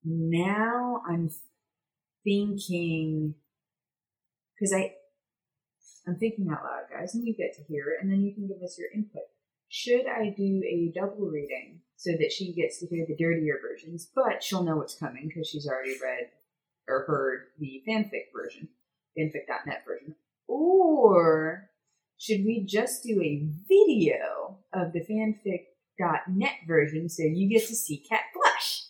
Now 0.04 1.02
I'm 1.08 1.30
thinking 2.24 3.34
because 4.54 4.72
I 4.72 4.94
I'm 6.06 6.16
thinking 6.16 6.48
out 6.50 6.64
loud, 6.64 6.84
guys, 6.90 7.14
and 7.14 7.26
you 7.26 7.34
get 7.34 7.54
to 7.56 7.62
hear 7.62 7.90
it, 7.90 8.02
and 8.02 8.10
then 8.10 8.22
you 8.22 8.34
can 8.34 8.48
give 8.48 8.62
us 8.62 8.78
your 8.78 8.88
input. 8.94 9.22
Should 9.68 10.06
I 10.06 10.34
do 10.36 10.62
a 10.66 10.92
double 10.94 11.26
reading 11.26 11.80
so 11.96 12.12
that 12.12 12.32
she 12.32 12.52
gets 12.52 12.80
to 12.80 12.86
hear 12.86 13.06
the 13.06 13.14
dirtier 13.14 13.58
versions, 13.62 14.08
but 14.14 14.42
she'll 14.42 14.64
know 14.64 14.76
what's 14.76 14.98
coming 14.98 15.28
because 15.28 15.48
she's 15.48 15.68
already 15.68 15.96
read 16.02 16.30
or 16.88 17.04
heard 17.04 17.46
the 17.58 17.82
fanfic 17.86 18.32
version, 18.34 18.68
fanfic.net 19.16 19.84
version? 19.86 20.16
Or 20.48 21.70
should 22.18 22.44
we 22.44 22.64
just 22.64 23.04
do 23.04 23.22
a 23.22 23.46
video 23.68 24.58
of 24.72 24.92
the 24.92 25.00
fanfic.net 25.00 26.54
version 26.66 27.08
so 27.08 27.22
you 27.22 27.48
get 27.48 27.68
to 27.68 27.76
see 27.76 28.04
Kat 28.08 28.22
blush? 28.34 28.89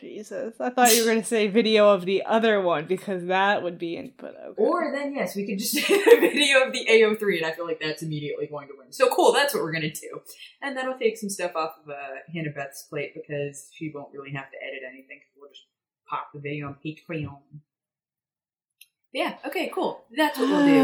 Jesus! 0.00 0.60
I 0.60 0.70
thought 0.70 0.94
you 0.94 1.04
were 1.04 1.10
gonna 1.10 1.24
say 1.24 1.46
video 1.46 1.90
of 1.90 2.04
the 2.04 2.24
other 2.24 2.60
one 2.60 2.86
because 2.86 3.26
that 3.26 3.62
would 3.62 3.78
be 3.78 3.96
input. 3.96 4.34
Okay. 4.34 4.62
Or 4.62 4.92
then, 4.92 5.14
yes, 5.14 5.36
we 5.36 5.46
could 5.46 5.58
just 5.58 5.74
do 5.86 5.94
a 5.94 6.20
video 6.20 6.66
of 6.66 6.72
the 6.72 6.86
AO3, 6.88 7.38
and 7.38 7.46
I 7.46 7.52
feel 7.52 7.66
like 7.66 7.80
that's 7.80 8.02
immediately 8.02 8.46
going 8.46 8.68
to 8.68 8.74
win. 8.78 8.92
So 8.92 9.08
cool, 9.14 9.32
that's 9.32 9.54
what 9.54 9.62
we're 9.62 9.72
going 9.72 9.90
to 9.90 10.00
do. 10.00 10.20
And 10.60 10.76
that'll 10.76 10.98
take 10.98 11.16
some 11.16 11.30
stuff 11.30 11.52
off 11.54 11.72
of 11.82 11.90
uh, 11.90 11.94
Hannah 12.32 12.50
Beth's 12.50 12.82
plate 12.84 13.12
because 13.14 13.68
she 13.72 13.90
won't 13.94 14.12
really 14.12 14.32
have 14.32 14.50
to 14.50 14.56
edit 14.56 14.82
anything. 14.86 15.20
We'll 15.36 15.50
just 15.50 15.66
pop 16.08 16.28
the 16.32 16.40
video 16.40 16.68
on 16.68 16.76
Patreon. 16.84 17.38
Yeah, 19.12 19.34
okay, 19.46 19.70
cool. 19.74 20.04
That's 20.16 20.38
what 20.38 20.48
we'll 20.48 20.66
do. 20.66 20.80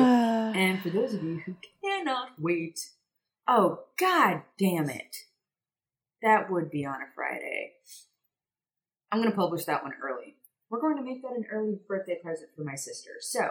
And 0.58 0.82
for 0.82 0.90
those 0.90 1.14
of 1.14 1.22
you 1.22 1.40
who 1.46 1.54
cannot 1.82 2.32
wait, 2.38 2.78
oh, 3.46 3.84
god 3.98 4.42
damn 4.58 4.90
it. 4.90 5.16
That 6.22 6.50
would 6.50 6.70
be 6.70 6.84
on 6.84 6.96
a 6.96 7.06
Friday. 7.14 7.72
I'm 9.10 9.20
going 9.20 9.30
to 9.30 9.36
publish 9.36 9.64
that 9.64 9.82
one 9.82 9.94
early. 10.02 10.36
We're 10.70 10.80
going 10.80 10.96
to 10.96 11.02
make 11.02 11.22
that 11.22 11.32
an 11.32 11.46
early 11.50 11.78
birthday 11.88 12.18
present 12.22 12.50
for 12.54 12.62
my 12.62 12.74
sister. 12.74 13.12
So, 13.20 13.50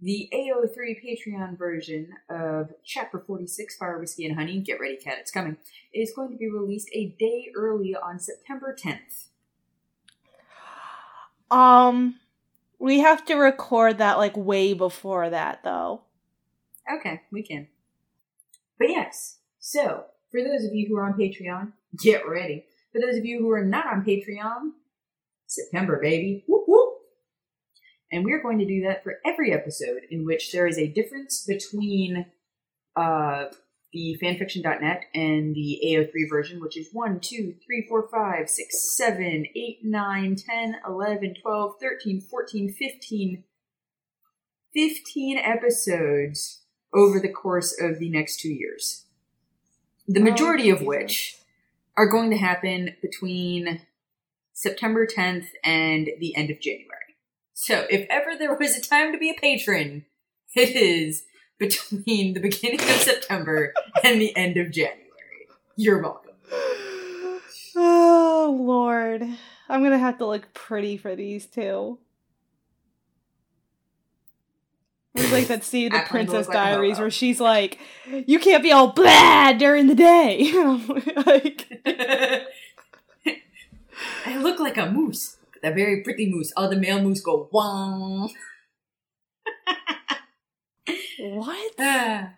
the 0.00 0.28
AO3 0.32 0.96
Patreon 1.04 1.58
version 1.58 2.10
of 2.28 2.70
Chapter 2.84 3.18
46 3.26 3.76
Fire, 3.76 3.98
Whiskey, 3.98 4.26
and 4.26 4.36
Honey, 4.36 4.60
get 4.60 4.80
ready, 4.80 4.96
Kat, 4.96 5.16
it's 5.18 5.30
coming, 5.30 5.56
is 5.92 6.12
going 6.14 6.30
to 6.30 6.36
be 6.36 6.48
released 6.48 6.88
a 6.92 7.06
day 7.18 7.46
early 7.56 7.96
on 7.96 8.20
September 8.20 8.76
10th. 8.78 9.26
um, 11.50 12.16
we 12.78 13.00
have 13.00 13.24
to 13.24 13.34
record 13.34 13.98
that 13.98 14.18
like 14.18 14.36
way 14.36 14.72
before 14.72 15.28
that 15.30 15.64
though. 15.64 16.02
Okay, 16.92 17.22
we 17.32 17.42
can. 17.42 17.66
But 18.78 18.90
yes, 18.90 19.38
so 19.58 20.04
for 20.30 20.40
those 20.42 20.64
of 20.64 20.74
you 20.74 20.86
who 20.86 20.96
are 20.96 21.04
on 21.04 21.18
Patreon, 21.18 21.72
get 21.98 22.28
ready. 22.28 22.66
For 22.92 23.00
those 23.00 23.16
of 23.18 23.24
you 23.24 23.40
who 23.40 23.50
are 23.50 23.64
not 23.64 23.86
on 23.86 24.04
Patreon, 24.04 24.72
September, 25.48 25.98
baby. 26.00 26.44
Whoop 26.46 26.64
whoop. 26.68 26.94
And 28.12 28.24
we're 28.24 28.42
going 28.42 28.58
to 28.58 28.66
do 28.66 28.82
that 28.82 29.02
for 29.02 29.18
every 29.24 29.52
episode 29.52 30.02
in 30.10 30.24
which 30.24 30.52
there 30.52 30.66
is 30.66 30.78
a 30.78 30.86
difference 30.86 31.44
between 31.44 32.26
uh, 32.96 33.46
the 33.92 34.18
fanfiction.net 34.22 35.04
and 35.14 35.54
the 35.54 35.80
AO3 35.84 36.28
version, 36.28 36.60
which 36.60 36.76
is 36.76 36.88
1, 36.92 37.20
2, 37.20 37.54
3, 37.64 37.86
4, 37.88 38.08
5, 38.10 38.50
6, 38.50 38.96
7, 38.96 39.46
8, 39.54 39.78
9, 39.82 40.36
10, 40.36 40.76
11, 40.86 41.34
12, 41.42 41.72
13, 41.80 42.20
14, 42.20 42.72
15, 42.72 43.44
15 44.74 45.38
episodes 45.38 46.62
over 46.94 47.20
the 47.20 47.32
course 47.32 47.78
of 47.80 47.98
the 47.98 48.10
next 48.10 48.40
two 48.40 48.52
years. 48.52 49.04
The 50.06 50.20
majority 50.20 50.70
of 50.70 50.82
which 50.82 51.36
are 51.96 52.08
going 52.08 52.30
to 52.30 52.38
happen 52.38 52.94
between 53.02 53.82
September 54.58 55.06
10th 55.06 55.46
and 55.62 56.10
the 56.18 56.34
end 56.34 56.50
of 56.50 56.60
January. 56.60 57.14
So, 57.54 57.86
if 57.90 58.08
ever 58.10 58.36
there 58.36 58.56
was 58.56 58.76
a 58.76 58.80
time 58.80 59.12
to 59.12 59.18
be 59.18 59.30
a 59.30 59.40
patron, 59.40 60.04
it 60.56 60.70
is 60.70 61.26
between 61.58 62.34
the 62.34 62.40
beginning 62.40 62.80
of 62.80 62.96
September 62.96 63.72
and 64.02 64.20
the 64.20 64.34
end 64.34 64.56
of 64.56 64.72
January. 64.72 65.06
You're 65.76 66.02
welcome. 66.02 66.32
Oh 67.76 68.58
Lord, 68.60 69.22
I'm 69.68 69.84
gonna 69.84 69.96
have 69.96 70.18
to 70.18 70.26
look 70.26 70.52
pretty 70.54 70.96
for 70.96 71.14
these 71.14 71.46
two. 71.46 72.00
It's 75.14 75.30
like 75.30 75.46
that 75.46 75.62
scene 75.62 75.86
in 75.86 75.92
the 75.92 75.98
to 76.00 76.04
Princess 76.04 76.46
look 76.46 76.48
like 76.48 76.54
Diaries 76.56 76.98
where 76.98 77.12
she's 77.12 77.38
like, 77.38 77.78
"You 78.08 78.40
can't 78.40 78.64
be 78.64 78.72
all 78.72 78.88
blah 78.88 79.52
during 79.52 79.86
the 79.86 79.94
day." 79.94 80.52
like, 81.26 81.80
I 84.28 84.36
look 84.36 84.60
like 84.60 84.76
a 84.76 84.90
moose. 84.90 85.38
A 85.62 85.72
very 85.72 86.02
pretty 86.02 86.30
moose. 86.30 86.52
All 86.54 86.68
the 86.68 86.76
male 86.76 87.00
moose 87.02 87.22
go 87.22 87.48
wong. 87.50 88.30
what? 91.18 91.72
Ah. 91.80 92.34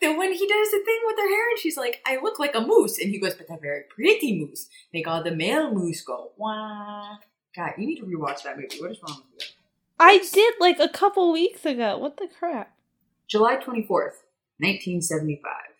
Then 0.00 0.18
when 0.18 0.32
he 0.32 0.48
does 0.48 0.70
the 0.72 0.82
thing 0.84 0.98
with 1.06 1.16
her 1.16 1.28
hair, 1.28 1.48
and 1.50 1.58
she's 1.60 1.76
like, 1.76 2.02
"I 2.04 2.18
look 2.20 2.40
like 2.40 2.56
a 2.56 2.60
moose," 2.60 2.98
and 2.98 3.10
he 3.10 3.20
goes, 3.20 3.34
"But 3.34 3.54
a 3.54 3.56
very 3.56 3.84
pretty 3.88 4.36
moose." 4.36 4.68
Make 4.92 5.06
all 5.06 5.22
the 5.22 5.30
male 5.30 5.72
moose 5.72 6.02
go 6.02 6.32
wah. 6.36 7.18
God, 7.54 7.74
you 7.78 7.86
need 7.86 8.00
to 8.00 8.06
rewatch 8.06 8.42
that 8.42 8.56
movie. 8.56 8.80
What 8.80 8.90
is 8.90 8.98
wrong 9.06 9.22
with 9.32 9.44
you? 9.46 9.54
I 10.00 10.18
did 10.18 10.54
like 10.58 10.80
a 10.80 10.88
couple 10.88 11.32
weeks 11.32 11.64
ago. 11.64 11.96
What 11.98 12.16
the 12.16 12.26
crap? 12.26 12.74
July 13.28 13.56
twenty 13.56 13.86
fourth, 13.86 14.24
nineteen 14.58 15.00
seventy 15.00 15.40
five. 15.42 15.76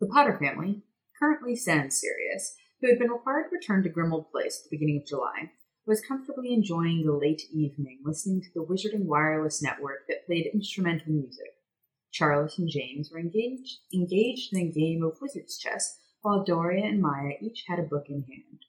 The 0.00 0.06
Potter 0.06 0.38
family, 0.38 0.82
currently 1.18 1.56
sans 1.56 2.00
Sirius, 2.00 2.54
who 2.80 2.88
had 2.88 2.98
been 2.98 3.10
required 3.10 3.50
to 3.50 3.56
return 3.56 3.82
to 3.82 3.90
Grimmauld 3.90 4.30
Place 4.30 4.60
at 4.60 4.70
the 4.70 4.76
beginning 4.76 4.98
of 4.98 5.06
July, 5.06 5.52
was 5.86 6.04
comfortably 6.04 6.52
enjoying 6.52 7.02
the 7.02 7.12
late 7.12 7.42
evening, 7.50 8.00
listening 8.04 8.42
to 8.42 8.48
the 8.54 8.64
Wizarding 8.64 9.06
Wireless 9.06 9.62
Network 9.62 10.06
that 10.06 10.26
played 10.26 10.50
instrumental 10.52 11.12
music. 11.12 11.54
Charles 12.12 12.58
and 12.58 12.68
James 12.68 13.10
were 13.10 13.18
engaged, 13.18 13.78
engaged 13.92 14.52
in 14.52 14.60
a 14.60 14.70
game 14.70 15.02
of 15.02 15.18
wizard's 15.20 15.58
chess, 15.58 15.98
while 16.20 16.44
Dorea 16.44 16.84
and 16.84 17.00
Maya 17.00 17.34
each 17.40 17.64
had 17.68 17.78
a 17.78 17.82
book 17.82 18.06
in 18.08 18.22
hand. 18.22 18.66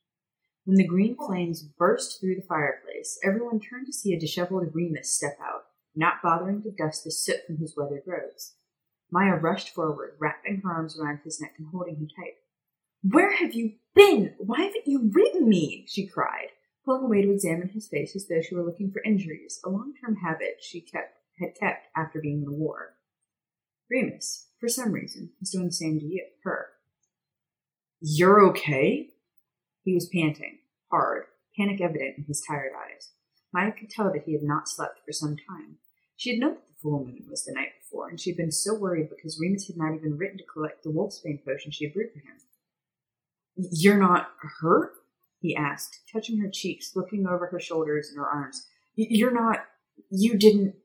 When 0.66 0.78
the 0.78 0.88
green 0.88 1.16
flames 1.16 1.64
burst 1.64 2.20
through 2.20 2.36
the 2.36 2.48
fireplace, 2.48 3.20
everyone 3.24 3.60
turned 3.60 3.88
to 3.88 3.94
see 3.94 4.14
a 4.14 4.20
disheveled 4.20 4.74
Remus 4.74 5.14
step 5.16 5.38
out, 5.42 5.64
not 5.96 6.22
bothering 6.22 6.62
to 6.64 6.72
dust 6.72 7.04
the 7.04 7.12
soot 7.12 7.46
from 7.48 7.58
his 7.58 7.76
weathered 7.76 8.04
robes. 8.06 8.56
Maya 9.12 9.36
rushed 9.36 9.70
forward, 9.70 10.16
wrapping 10.20 10.62
her 10.62 10.72
arms 10.72 11.00
around 11.00 11.22
his 11.24 11.42
neck 11.42 11.56
and 11.58 11.68
holding 11.72 11.96
him 11.96 12.08
tight. 12.08 12.36
Where 13.02 13.32
have 13.32 13.54
you 13.54 13.74
been? 13.96 14.34
Why 14.38 14.62
haven't 14.62 14.88
you 14.88 15.10
written 15.14 15.48
me? 15.48 15.86
she 15.88 16.06
cried, 16.06 16.50
pulling 16.86 17.04
away 17.04 17.22
to 17.22 17.32
examine 17.32 17.70
his 17.70 17.88
face 17.88 18.16
as 18.16 18.28
though 18.28 18.42
she 18.42 18.56
were 18.56 18.66
looking 18.66 18.92
for 18.92 19.02
injuries, 19.04 19.60
a 19.66 19.70
long-term 19.70 20.18
habit 20.18 20.58
she 20.62 20.82
kept 20.82 21.18
had 21.40 21.56
kept 21.56 21.88
after 21.96 22.20
being 22.20 22.40
in 22.40 22.46
the 22.46 22.52
war. 22.52 22.96
Remus, 23.90 24.48
for 24.60 24.68
some 24.68 24.92
reason, 24.92 25.32
was 25.40 25.52
doing 25.52 25.68
the 25.68 25.72
same 25.72 26.00
to 26.00 26.06
you, 26.06 26.26
her. 26.44 26.68
You're 28.02 28.46
okay? 28.50 29.10
He 29.84 29.94
was 29.94 30.10
panting, 30.10 30.60
hard, 30.92 31.24
panic 31.58 31.80
evident 31.80 32.18
in 32.18 32.26
his 32.26 32.44
tired 32.46 32.74
eyes. 32.78 33.12
Maya 33.54 33.72
could 33.72 33.90
tell 33.90 34.12
that 34.12 34.24
he 34.26 34.34
had 34.34 34.44
not 34.44 34.68
slept 34.68 35.00
for 35.06 35.14
some 35.14 35.38
time. 35.38 35.78
She 36.18 36.32
had 36.32 36.40
known 36.40 36.56
that 36.56 36.68
the 36.68 36.80
full 36.82 37.06
moon 37.06 37.26
was 37.30 37.46
the 37.46 37.54
night 37.54 37.72
before, 37.82 38.10
and 38.10 38.20
she 38.20 38.30
had 38.32 38.38
been 38.38 38.52
so 38.52 38.76
worried 38.76 39.10
because 39.10 39.40
Remus 39.40 39.68
had 39.68 39.78
not 39.78 39.96
even 39.96 40.18
written 40.18 40.38
to 40.38 40.44
collect 40.44 40.84
the 40.84 40.92
wolfsbane 40.92 41.44
potion 41.44 41.72
she 41.72 41.86
had 41.86 41.94
brewed 41.94 42.12
for 42.12 42.20
him. 42.20 42.36
You're 43.72 43.98
not 43.98 44.30
hurt? 44.62 44.94
he 45.42 45.56
asked, 45.56 46.02
touching 46.12 46.40
her 46.40 46.50
cheeks, 46.52 46.96
looking 46.96 47.26
over 47.26 47.48
her 47.48 47.60
shoulders 47.60 48.10
and 48.10 48.18
her 48.18 48.28
arms. 48.28 48.68
You're 48.96 49.34
not. 49.34 49.66
You 50.10 50.38
didn't. 50.38 50.76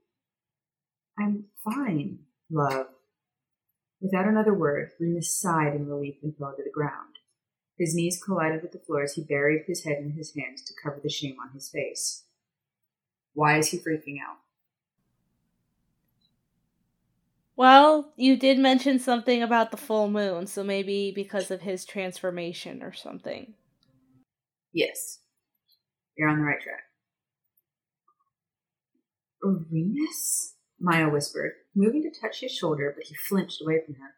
I'm 1.19 1.47
fine, 1.65 2.21
love. 2.51 2.87
Without 4.01 4.29
another 4.29 4.55
word, 4.55 4.91
Remus 5.01 5.37
sighed 5.37 5.75
in 5.75 5.89
relief 5.89 6.17
and 6.23 6.37
fell 6.37 6.55
to 6.57 6.63
the 6.63 6.71
ground. 6.71 7.17
His 7.79 7.95
knees 7.95 8.23
collided 8.23 8.63
with 8.63 8.73
the 8.73 8.79
floor 8.79 9.03
as 9.03 9.15
he 9.15 9.23
buried 9.23 9.63
his 9.67 9.85
head 9.85 9.99
in 9.99 10.13
his 10.13 10.35
hands 10.37 10.63
to 10.65 10.75
cover 10.81 11.01
the 11.03 11.11
shame 11.11 11.37
on 11.43 11.53
his 11.53 11.69
face. 11.69 12.25
Why 13.33 13.59
is 13.59 13.71
he 13.71 13.79
freaking 13.79 14.19
out? 14.25 14.39
Well, 17.57 18.13
you 18.17 18.37
did 18.37 18.59
mention 18.59 18.99
something 18.99 19.43
about 19.43 19.71
the 19.71 19.77
full 19.77 20.09
moon, 20.09 20.47
so 20.47 20.65
maybe 20.65 21.13
because 21.15 21.51
of 21.51 21.61
his 21.61 21.85
transformation 21.85 22.83
or 22.83 22.93
something. 22.93 23.55
Yes. 24.73 25.21
You're 26.17 26.29
on 26.29 26.39
the 26.39 26.45
right 26.45 26.61
track. 26.61 26.83
Remus? 29.43 30.55
Maya 30.81 31.09
whispered, 31.09 31.53
moving 31.75 32.03
to 32.03 32.21
touch 32.21 32.41
his 32.41 32.53
shoulder, 32.53 32.93
but 32.97 33.07
he 33.07 33.15
flinched 33.15 33.63
away 33.63 33.81
from 33.85 33.95
her. 33.95 34.15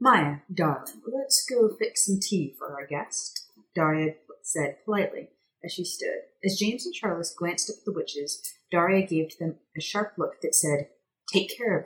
Maya, 0.00 0.38
darling, 0.52 1.00
let's 1.06 1.46
go 1.48 1.70
fix 1.78 2.06
some 2.06 2.18
tea 2.20 2.54
for 2.58 2.74
our 2.74 2.86
guest, 2.86 3.48
Daria 3.74 4.14
said 4.42 4.76
politely 4.84 5.30
as 5.64 5.72
she 5.72 5.84
stood. 5.84 6.20
As 6.44 6.58
James 6.58 6.84
and 6.84 6.94
Charles 6.94 7.34
glanced 7.34 7.70
up 7.70 7.76
at 7.78 7.84
the 7.84 7.92
witches, 7.92 8.42
Daria 8.70 9.06
gave 9.06 9.38
them 9.38 9.56
a 9.76 9.80
sharp 9.80 10.14
look 10.18 10.40
that 10.42 10.54
said, 10.54 10.88
Take 11.32 11.56
care 11.56 11.78
of. 11.78 11.84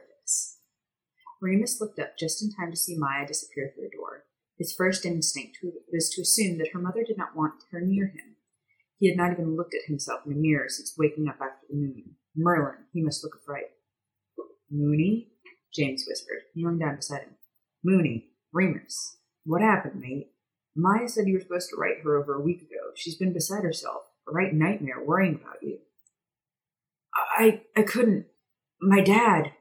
Remus 1.41 1.81
looked 1.81 1.99
up 1.99 2.19
just 2.19 2.43
in 2.43 2.51
time 2.53 2.71
to 2.71 2.77
see 2.77 2.97
Maya 2.97 3.27
disappear 3.27 3.73
through 3.75 3.85
the 3.85 3.97
door. 3.97 4.25
His 4.59 4.75
first 4.75 5.07
instinct 5.07 5.59
was 5.91 6.11
to 6.11 6.23
assume 6.23 6.59
that 6.59 6.71
her 6.73 6.79
mother 6.79 7.03
did 7.07 7.17
not 7.17 7.35
want 7.35 7.55
her 7.73 7.81
near 7.81 8.09
him. 8.09 8.37
He 8.99 9.09
had 9.09 9.17
not 9.17 9.33
even 9.33 9.57
looked 9.57 9.75
at 9.75 9.89
himself 9.89 10.21
in 10.27 10.33
a 10.33 10.37
mirror 10.37 10.69
since 10.69 10.95
waking 10.99 11.29
up 11.29 11.39
after 11.41 11.67
the 11.69 11.77
moon. 11.77 12.17
Merlin, 12.37 12.85
he 12.93 13.03
must 13.03 13.25
look 13.25 13.35
afraid. 13.35 13.65
Moony? 14.71 15.29
James 15.75 16.05
whispered, 16.07 16.43
kneeling 16.55 16.79
down 16.79 16.97
beside 16.97 17.23
him. 17.23 17.37
Moony, 17.83 18.33
Remus, 18.53 19.17
what 19.45 19.63
happened, 19.63 20.01
mate? 20.01 20.33
Maya 20.77 21.09
said 21.09 21.27
you 21.27 21.35
were 21.35 21.41
supposed 21.41 21.71
to 21.71 21.77
write 21.77 22.03
her 22.05 22.17
over 22.21 22.35
a 22.35 22.43
week 22.43 22.61
ago. 22.61 22.93
She's 22.97 23.17
been 23.17 23.33
beside 23.33 23.65
herself, 23.65 24.03
a 24.29 24.33
right 24.33 24.53
nightmare, 24.53 25.03
worrying 25.03 25.37
about 25.37 25.63
you. 25.63 25.79
I 27.39 27.63
I 27.77 27.83
couldn't. 27.83 28.27
My 28.81 29.01
dad. 29.01 29.53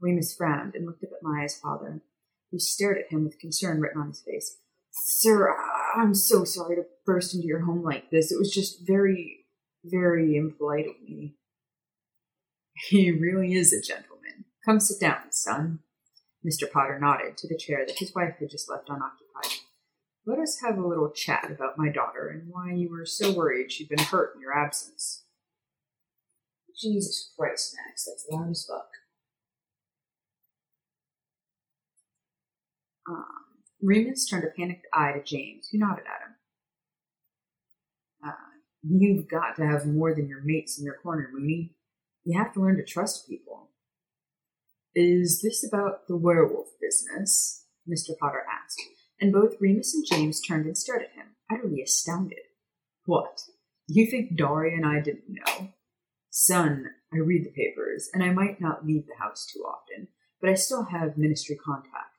Remus 0.00 0.34
frowned 0.34 0.74
and 0.74 0.86
looked 0.86 1.04
up 1.04 1.10
at 1.12 1.22
Maya's 1.22 1.56
father 1.56 2.02
who 2.50 2.58
stared 2.58 2.98
at 2.98 3.10
him 3.10 3.24
with 3.24 3.38
concern 3.38 3.80
written 3.80 4.00
on 4.00 4.08
his 4.08 4.20
face. 4.20 4.58
Sir, 4.90 5.54
I'm 5.94 6.14
so 6.14 6.44
sorry 6.44 6.76
to 6.76 6.86
burst 7.06 7.34
into 7.34 7.46
your 7.46 7.60
home 7.60 7.82
like 7.82 8.10
this. 8.10 8.32
It 8.32 8.38
was 8.38 8.52
just 8.52 8.86
very, 8.86 9.46
very 9.84 10.36
impolite 10.36 10.86
of 10.86 11.00
me. 11.02 11.36
He 12.88 13.10
really 13.10 13.54
is 13.54 13.72
a 13.72 13.80
gentleman. 13.80 14.46
Come 14.64 14.80
sit 14.80 15.00
down, 15.00 15.30
son. 15.30 15.80
Mr. 16.44 16.70
Potter 16.70 16.98
nodded 16.98 17.36
to 17.36 17.48
the 17.48 17.56
chair 17.56 17.84
that 17.86 17.98
his 17.98 18.14
wife 18.14 18.36
had 18.40 18.50
just 18.50 18.68
left 18.68 18.88
unoccupied. 18.88 19.60
Let 20.26 20.38
us 20.38 20.60
have 20.64 20.78
a 20.78 20.86
little 20.86 21.10
chat 21.10 21.50
about 21.50 21.78
my 21.78 21.88
daughter 21.88 22.28
and 22.28 22.48
why 22.48 22.72
you 22.72 22.90
were 22.90 23.06
so 23.06 23.32
worried 23.32 23.70
she'd 23.70 23.88
been 23.88 23.98
hurt 23.98 24.34
in 24.34 24.40
your 24.40 24.56
absence. 24.56 25.24
Jesus 26.80 27.32
Christ, 27.38 27.76
Max, 27.76 28.06
that's 28.06 28.26
loud 28.30 28.50
as 28.50 28.66
fuck. 28.68 28.88
Um, 33.10 33.24
Remus 33.82 34.28
turned 34.28 34.44
a 34.44 34.48
panicked 34.48 34.86
eye 34.92 35.12
to 35.12 35.22
James, 35.22 35.68
who 35.70 35.78
nodded 35.78 36.04
at 36.06 36.28
him. 36.28 36.34
Uh, 38.26 38.50
you've 38.82 39.28
got 39.28 39.56
to 39.56 39.66
have 39.66 39.86
more 39.86 40.14
than 40.14 40.28
your 40.28 40.42
mates 40.44 40.78
in 40.78 40.84
your 40.84 40.98
corner, 41.02 41.28
Moony. 41.32 41.74
You 42.24 42.38
have 42.38 42.52
to 42.54 42.60
learn 42.60 42.76
to 42.76 42.84
trust 42.84 43.28
people. 43.28 43.70
Is 44.94 45.40
this 45.42 45.66
about 45.66 46.06
the 46.08 46.16
werewolf 46.16 46.68
business? 46.80 47.66
Mr. 47.88 48.16
Potter 48.18 48.44
asked, 48.62 48.80
and 49.20 49.32
both 49.32 49.60
Remus 49.60 49.94
and 49.94 50.04
James 50.06 50.40
turned 50.40 50.66
and 50.66 50.76
stared 50.76 51.02
at 51.02 51.12
him, 51.12 51.34
utterly 51.50 51.82
astounded. 51.82 52.38
What? 53.06 53.40
You 53.86 54.08
think 54.08 54.36
Daria 54.36 54.76
and 54.76 54.86
I 54.86 55.00
didn't 55.00 55.24
know? 55.28 55.70
Son, 56.28 56.90
I 57.12 57.16
read 57.16 57.44
the 57.44 57.50
papers, 57.50 58.08
and 58.12 58.22
I 58.22 58.32
might 58.32 58.60
not 58.60 58.86
leave 58.86 59.06
the 59.06 59.22
house 59.22 59.46
too 59.46 59.60
often, 59.60 60.08
but 60.40 60.50
I 60.50 60.54
still 60.54 60.84
have 60.84 61.18
ministry 61.18 61.56
contacts. 61.56 62.09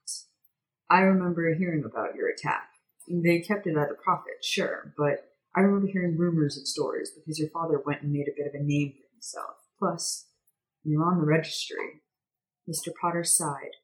I 0.92 1.00
remember 1.00 1.54
hearing 1.56 1.86
about 1.86 2.16
your 2.16 2.28
attack. 2.28 2.68
They 3.08 3.40
kept 3.40 3.66
it 3.66 3.78
at 3.78 3.92
a 3.92 3.94
profit, 3.94 4.44
sure, 4.44 4.94
but 4.98 5.32
I 5.56 5.62
remember 5.62 5.88
hearing 5.88 6.18
rumors 6.18 6.58
and 6.58 6.68
stories 6.68 7.12
because 7.12 7.40
your 7.40 7.50
father 7.50 7.82
went 7.86 8.02
and 8.02 8.12
made 8.12 8.28
a 8.28 8.36
bit 8.36 8.48
of 8.48 8.54
a 8.54 8.62
name 8.62 8.96
for 8.98 9.14
himself. 9.14 9.56
Plus, 9.80 10.28
you're 10.84 11.06
on 11.06 11.18
the 11.18 11.26
registry. 11.26 12.02
Mr. 12.70 12.90
Potter 13.00 13.24
sighed, 13.24 13.78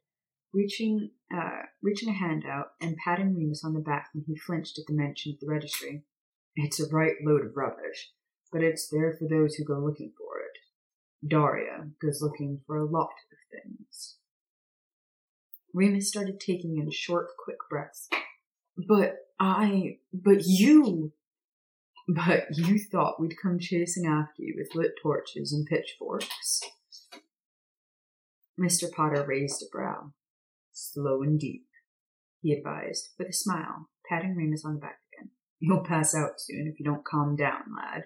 reaching 0.54 1.12
uh, 1.34 1.63
reaching 1.82 2.10
a 2.10 2.13
hand 2.13 2.43
out 2.46 2.72
and 2.82 2.98
patting 2.98 3.34
Remus 3.34 3.63
on 3.63 3.74
the 3.74 3.80
back 3.80 4.10
when 4.13 4.26
he 4.28 4.36
flinched 4.36 4.78
at 4.78 4.86
the 4.88 4.93
mention 4.93 5.32
of 5.32 5.39
the 5.39 5.48
registry. 5.48 6.04
It's 6.58 6.80
a 6.80 6.93
right 6.93 7.15
load 7.24 7.46
of 7.46 7.56
rubbish, 7.56 8.12
but 8.52 8.63
it's 8.63 8.89
there 8.89 9.15
for 9.17 9.30
those 9.30 9.56
who 9.56 9.63
go 9.63 9.80
looking 9.80 10.12
for 10.17 10.39
it. 10.39 11.28
Daria 11.30 11.89
goes 12.02 12.22
looking 12.22 12.62
for 12.67 12.76
a 12.76 12.86
lot 12.86 13.15
of 13.32 13.62
things. 13.63 14.17
Remus 15.78 16.10
started 16.10 16.40
taking 16.40 16.80
in 16.80 16.90
short, 16.90 17.28
quick 17.38 17.58
breaths. 17.70 18.10
But 18.88 19.18
I, 19.40 20.00
but 20.12 20.44
you, 20.44 21.13
but 22.08 22.46
you 22.52 22.80
thought 22.80 23.20
we'd 23.20 23.38
come 23.40 23.60
chasing 23.60 24.08
after 24.08 24.42
you 24.42 24.56
with 24.58 24.74
lit 24.74 24.94
torches 25.02 25.54
and 25.54 25.68
pitchforks. 25.68 26.62
Mr. 28.60 28.92
Potter 28.92 29.24
raised 29.28 29.62
a 29.62 29.66
brow. 29.72 30.13
Slow 30.74 31.22
and 31.22 31.40
deep, 31.40 31.68
he 32.42 32.54
advised, 32.54 33.10
with 33.20 33.30
a 33.30 33.34
smile, 33.34 33.90
patting 34.10 34.36
Remus 34.36 34.66
on 34.66 34.76
the 34.76 34.80
back 34.80 35.00
again. 35.13 35.30
You'll 35.60 35.84
pass 35.84 36.16
out 36.16 36.40
soon 36.40 36.68
if 36.68 36.80
you 36.80 36.86
don't 36.86 37.06
calm 37.06 37.36
down, 37.36 37.62
lad. 37.76 38.06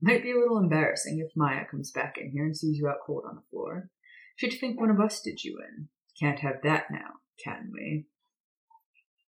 Might 0.00 0.24
be 0.24 0.32
a 0.32 0.38
little 0.38 0.58
embarrassing 0.58 1.20
if 1.20 1.36
Maya 1.36 1.64
comes 1.70 1.92
back 1.92 2.16
in 2.20 2.30
here 2.30 2.44
and 2.44 2.56
sees 2.56 2.76
you 2.76 2.88
out 2.88 2.98
cold 3.06 3.22
on 3.28 3.36
the 3.36 3.42
floor. 3.50 3.90
She'd 4.36 4.58
think 4.58 4.80
one 4.80 4.90
of 4.90 5.00
us 5.00 5.20
did 5.20 5.44
you 5.44 5.60
in. 5.60 5.88
Can't 6.18 6.40
have 6.40 6.62
that 6.62 6.90
now, 6.90 7.20
can 7.42 7.70
we? 7.72 8.06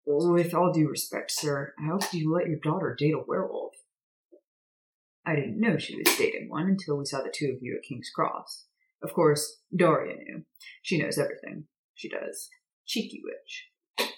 With 0.06 0.54
all 0.54 0.72
due 0.72 0.90
respect, 0.90 1.32
sir, 1.32 1.74
how 1.78 1.98
could 1.98 2.20
you 2.20 2.34
let 2.34 2.48
your 2.48 2.60
daughter 2.60 2.96
date 2.98 3.14
a 3.14 3.24
werewolf? 3.26 3.76
I 5.26 5.36
didn't 5.36 5.60
know 5.60 5.78
she 5.78 5.96
was 5.96 6.16
dating 6.18 6.50
one 6.50 6.68
until 6.68 6.98
we 6.98 7.06
saw 7.06 7.22
the 7.22 7.34
two 7.34 7.54
of 7.56 7.62
you 7.62 7.78
at 7.78 7.88
King's 7.88 8.10
Cross. 8.10 8.66
Of 9.04 9.14
course, 9.14 9.58
Daria 9.76 10.16
knew. 10.16 10.44
She 10.82 11.02
knows 11.02 11.18
everything. 11.18 11.66
She 11.94 12.10
does. 12.10 12.50
Cheeky 12.88 13.22
witch. 13.24 14.10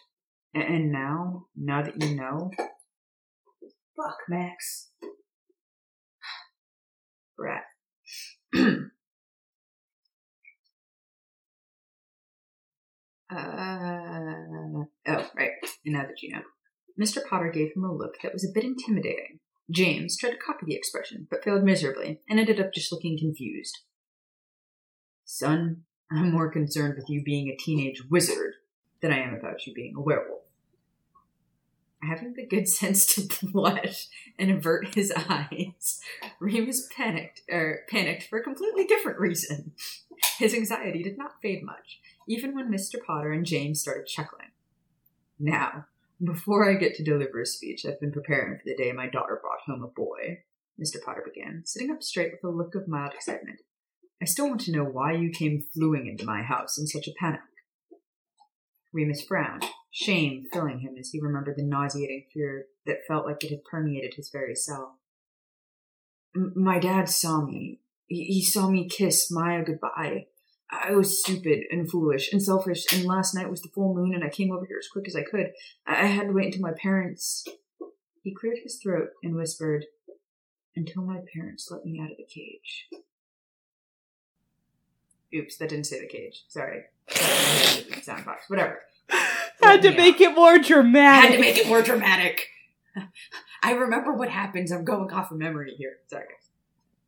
And 0.53 0.91
now, 0.91 1.47
now 1.55 1.83
that 1.83 2.01
you 2.01 2.15
know. 2.15 2.51
Fuck, 3.95 4.17
Max. 4.29 4.91
Brat. 7.37 7.63
Uh, 13.31 14.83
oh, 15.07 15.29
right. 15.35 15.51
Now 15.85 16.01
that 16.03 16.21
you 16.21 16.33
know. 16.33 16.41
Mr. 16.99 17.19
Potter 17.27 17.49
gave 17.49 17.71
him 17.75 17.85
a 17.85 17.93
look 17.93 18.17
that 18.21 18.33
was 18.33 18.43
a 18.43 18.51
bit 18.53 18.65
intimidating. 18.65 19.39
James 19.71 20.17
tried 20.17 20.31
to 20.31 20.37
copy 20.37 20.65
the 20.65 20.75
expression, 20.75 21.27
but 21.29 21.43
failed 21.43 21.63
miserably, 21.63 22.19
and 22.29 22.39
ended 22.39 22.59
up 22.59 22.73
just 22.73 22.91
looking 22.91 23.17
confused. 23.17 23.79
Son, 25.23 25.83
I'm 26.11 26.31
more 26.31 26.51
concerned 26.51 26.95
with 26.97 27.09
you 27.09 27.23
being 27.23 27.47
a 27.47 27.55
teenage 27.55 28.03
wizard 28.09 28.55
than 29.01 29.13
I 29.13 29.19
am 29.19 29.33
about 29.33 29.65
you 29.65 29.73
being 29.73 29.93
a 29.95 30.01
werewolf. 30.01 30.41
Having 32.03 32.33
the 32.33 32.45
good 32.45 32.67
sense 32.67 33.05
to 33.05 33.45
blush 33.45 34.07
and 34.37 34.51
avert 34.51 34.93
his 34.95 35.13
eyes, 35.15 36.01
Remus 36.39 36.89
panicked, 36.95 37.41
er, 37.51 37.83
panicked 37.89 38.23
for 38.23 38.39
a 38.39 38.43
completely 38.43 38.85
different 38.85 39.19
reason. 39.19 39.71
His 40.37 40.53
anxiety 40.53 41.01
did 41.01 41.17
not 41.17 41.41
fade 41.41 41.63
much, 41.63 41.99
even 42.27 42.55
when 42.55 42.71
Mr. 42.71 42.95
Potter 43.05 43.31
and 43.31 43.45
James 43.45 43.81
started 43.81 44.07
chuckling. 44.07 44.49
Now, 45.39 45.85
before 46.23 46.69
I 46.69 46.75
get 46.75 46.95
to 46.95 47.03
deliver 47.03 47.41
a 47.41 47.45
speech, 47.45 47.85
I've 47.85 47.99
been 47.99 48.11
preparing 48.11 48.57
for 48.57 48.63
the 48.65 48.75
day 48.75 48.91
my 48.91 49.09
daughter 49.09 49.39
brought 49.41 49.61
home 49.65 49.83
a 49.83 49.87
boy, 49.87 50.43
Mr. 50.79 51.03
Potter 51.03 51.23
began, 51.25 51.63
sitting 51.65 51.91
up 51.91 52.03
straight 52.03 52.31
with 52.31 52.43
a 52.43 52.55
look 52.55 52.75
of 52.75 52.87
mild 52.87 53.13
excitement. 53.13 53.61
I 54.21 54.25
still 54.25 54.47
want 54.47 54.61
to 54.61 54.71
know 54.71 54.83
why 54.83 55.13
you 55.13 55.31
came 55.31 55.63
fluing 55.73 56.05
into 56.05 56.25
my 56.25 56.43
house 56.43 56.77
in 56.77 56.85
such 56.85 57.07
a 57.07 57.13
panic. 57.19 57.41
Remus 58.93 59.23
frowned, 59.23 59.65
shame 59.89 60.45
filling 60.53 60.79
him 60.79 60.95
as 60.99 61.09
he 61.09 61.19
remembered 61.19 61.55
the 61.57 61.63
nauseating 61.63 62.25
fear 62.31 62.65
that 62.85 63.05
felt 63.07 63.25
like 63.25 63.43
it 63.43 63.49
had 63.49 63.63
permeated 63.63 64.13
his 64.15 64.29
very 64.29 64.53
cell. 64.53 64.99
My 66.35 66.77
dad 66.77 67.09
saw 67.09 67.43
me. 67.43 67.79
He-, 68.07 68.25
he 68.25 68.43
saw 68.43 68.69
me 68.69 68.87
kiss 68.87 69.31
Maya 69.31 69.63
goodbye. 69.63 70.27
I 70.71 70.91
was 70.91 71.19
stupid 71.19 71.65
and 71.69 71.89
foolish 71.89 72.31
and 72.31 72.41
selfish, 72.41 72.85
and 72.93 73.03
last 73.03 73.35
night 73.35 73.49
was 73.49 73.61
the 73.61 73.69
full 73.69 73.93
moon, 73.93 74.13
and 74.13 74.23
I 74.23 74.29
came 74.29 74.51
over 74.51 74.65
here 74.65 74.79
as 74.79 74.87
quick 74.87 75.07
as 75.07 75.15
I 75.15 75.23
could. 75.23 75.51
I, 75.85 76.07
had 76.07 76.27
to 76.27 76.33
wait 76.33 76.45
until 76.45 76.61
my 76.61 76.73
parents. 76.81 77.45
He 78.23 78.33
cleared 78.33 78.59
his 78.63 78.79
throat 78.81 79.09
and 79.21 79.35
whispered, 79.35 79.85
Until 80.75 81.03
my 81.03 81.19
parents 81.33 81.69
let 81.69 81.85
me 81.85 81.99
out 81.99 82.11
of 82.11 82.17
the 82.17 82.23
cage. 82.23 82.87
Oops, 85.33 85.55
that 85.57 85.69
didn't 85.69 85.85
say 85.85 85.99
the 85.99 86.07
cage. 86.07 86.43
Sorry. 86.47 86.83
Sound 87.09 88.25
box. 88.25 88.49
Whatever. 88.49 88.79
Had 89.61 89.81
to 89.81 89.91
make 89.91 90.21
it 90.21 90.35
more 90.35 90.57
dramatic. 90.57 91.31
Had 91.31 91.35
to 91.35 91.41
make 91.41 91.57
it 91.57 91.67
more 91.67 91.81
dramatic. 91.81 92.47
I 93.63 93.73
remember 93.73 94.13
what 94.13 94.29
happens. 94.29 94.71
I'm 94.71 94.85
going 94.85 95.11
off 95.11 95.31
of 95.31 95.37
memory 95.37 95.75
here. 95.77 95.97
Sorry. 96.07 96.25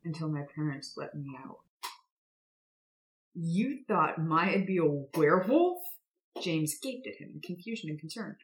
Until 0.04 0.28
my 0.28 0.42
parents 0.54 0.94
let 0.96 1.14
me 1.14 1.36
out. 1.44 1.58
You 3.34 3.80
thought 3.88 4.18
Maya'd 4.18 4.66
be 4.66 4.78
a 4.78 5.18
werewolf? 5.18 5.82
James 6.42 6.74
gaped 6.82 7.06
at 7.06 7.20
him 7.20 7.32
in 7.34 7.40
confusion 7.40 7.90
and 7.90 7.98
concern. 7.98 8.36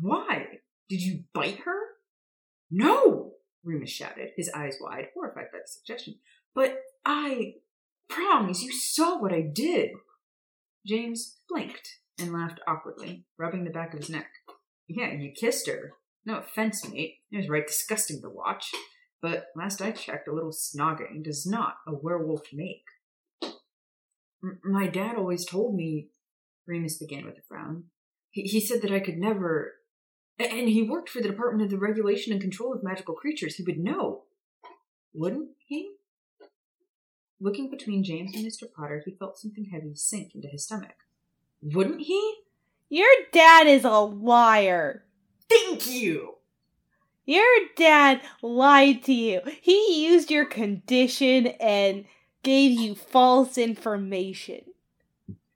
Why? 0.00 0.46
Did 0.88 1.00
you 1.00 1.24
bite 1.32 1.60
her? 1.64 1.78
No! 2.70 3.32
Remus 3.64 3.90
shouted, 3.90 4.30
his 4.36 4.50
eyes 4.54 4.76
wide, 4.80 5.06
horrified 5.14 5.46
by 5.52 5.58
the 5.58 5.66
suggestion. 5.66 6.16
But 6.54 6.76
I 7.04 7.54
promise 8.08 8.62
you 8.62 8.72
saw 8.72 9.18
what 9.18 9.32
I 9.32 9.40
did. 9.40 9.90
James 10.86 11.38
blinked 11.48 11.98
and 12.18 12.32
laughed 12.32 12.60
awkwardly, 12.66 13.24
rubbing 13.38 13.64
the 13.64 13.70
back 13.70 13.94
of 13.94 14.00
his 14.00 14.10
neck. 14.10 14.28
Yeah, 14.86 15.12
you 15.12 15.32
kissed 15.32 15.66
her. 15.66 15.92
No 16.26 16.38
offense, 16.38 16.86
mate. 16.88 17.16
It 17.30 17.38
was 17.38 17.48
right 17.48 17.66
disgusting 17.66 18.20
to 18.20 18.28
watch. 18.28 18.70
But 19.22 19.46
last 19.56 19.80
I 19.80 19.92
checked, 19.92 20.28
a 20.28 20.32
little 20.32 20.52
snogging 20.52 21.24
does 21.24 21.46
not 21.46 21.76
a 21.86 21.94
werewolf 21.94 22.42
make. 22.52 22.84
My 24.62 24.86
dad 24.86 25.16
always 25.16 25.46
told 25.46 25.74
me, 25.74 26.08
Remus 26.66 26.98
began 26.98 27.24
with 27.24 27.38
a 27.38 27.42
frown. 27.48 27.84
He, 28.30 28.42
he 28.42 28.60
said 28.60 28.82
that 28.82 28.92
I 28.92 29.00
could 29.00 29.18
never. 29.18 29.74
And 30.38 30.68
he 30.68 30.82
worked 30.82 31.08
for 31.08 31.20
the 31.20 31.28
Department 31.28 31.64
of 31.64 31.70
the 31.70 31.78
Regulation 31.78 32.32
and 32.32 32.42
Control 32.42 32.72
of 32.74 32.82
Magical 32.82 33.14
Creatures. 33.14 33.56
He 33.56 33.62
would 33.62 33.78
know. 33.78 34.24
Wouldn't 35.12 35.50
he? 35.66 35.94
Looking 37.40 37.70
between 37.70 38.04
James 38.04 38.34
and 38.34 38.44
Mr. 38.44 38.64
Potter, 38.74 39.02
he 39.04 39.12
felt 39.12 39.38
something 39.38 39.68
heavy 39.72 39.94
sink 39.94 40.34
into 40.34 40.48
his 40.48 40.64
stomach. 40.64 40.96
Wouldn't 41.62 42.02
he? 42.02 42.34
Your 42.88 43.10
dad 43.32 43.66
is 43.66 43.84
a 43.84 43.98
liar. 43.98 45.04
Thank 45.48 45.88
you! 45.88 46.34
Your 47.26 47.44
dad 47.76 48.20
lied 48.42 49.02
to 49.04 49.12
you. 49.12 49.40
He 49.62 50.06
used 50.06 50.30
your 50.30 50.44
condition 50.44 51.46
and 51.46 52.04
gave 52.44 52.78
you 52.78 52.94
false 52.94 53.58
information. 53.58 54.60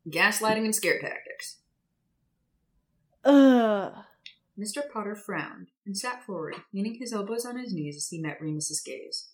Gaslighting 0.08 0.64
and 0.64 0.74
scare 0.74 0.98
tactics. 0.98 1.58
Ugh. 3.24 3.92
Mr. 4.58 4.80
Potter 4.92 5.14
frowned 5.14 5.68
and 5.86 5.96
sat 5.96 6.24
forward, 6.24 6.56
leaning 6.72 6.96
his 6.98 7.12
elbows 7.12 7.44
on 7.44 7.58
his 7.58 7.72
knees 7.72 7.96
as 7.96 8.08
he 8.08 8.20
met 8.20 8.40
Remus's 8.40 8.80
gaze. 8.80 9.28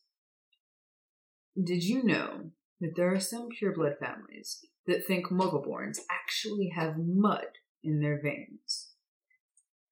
Did 1.62 1.84
you 1.84 2.02
know 2.02 2.50
that 2.80 2.96
there 2.96 3.14
are 3.14 3.20
some 3.20 3.48
pureblood 3.48 3.98
families 3.98 4.66
that 4.86 5.06
think 5.06 5.28
muggleborns 5.28 5.98
actually 6.10 6.72
have 6.76 6.98
mud 6.98 7.46
in 7.82 8.00
their 8.00 8.20
veins? 8.20 8.90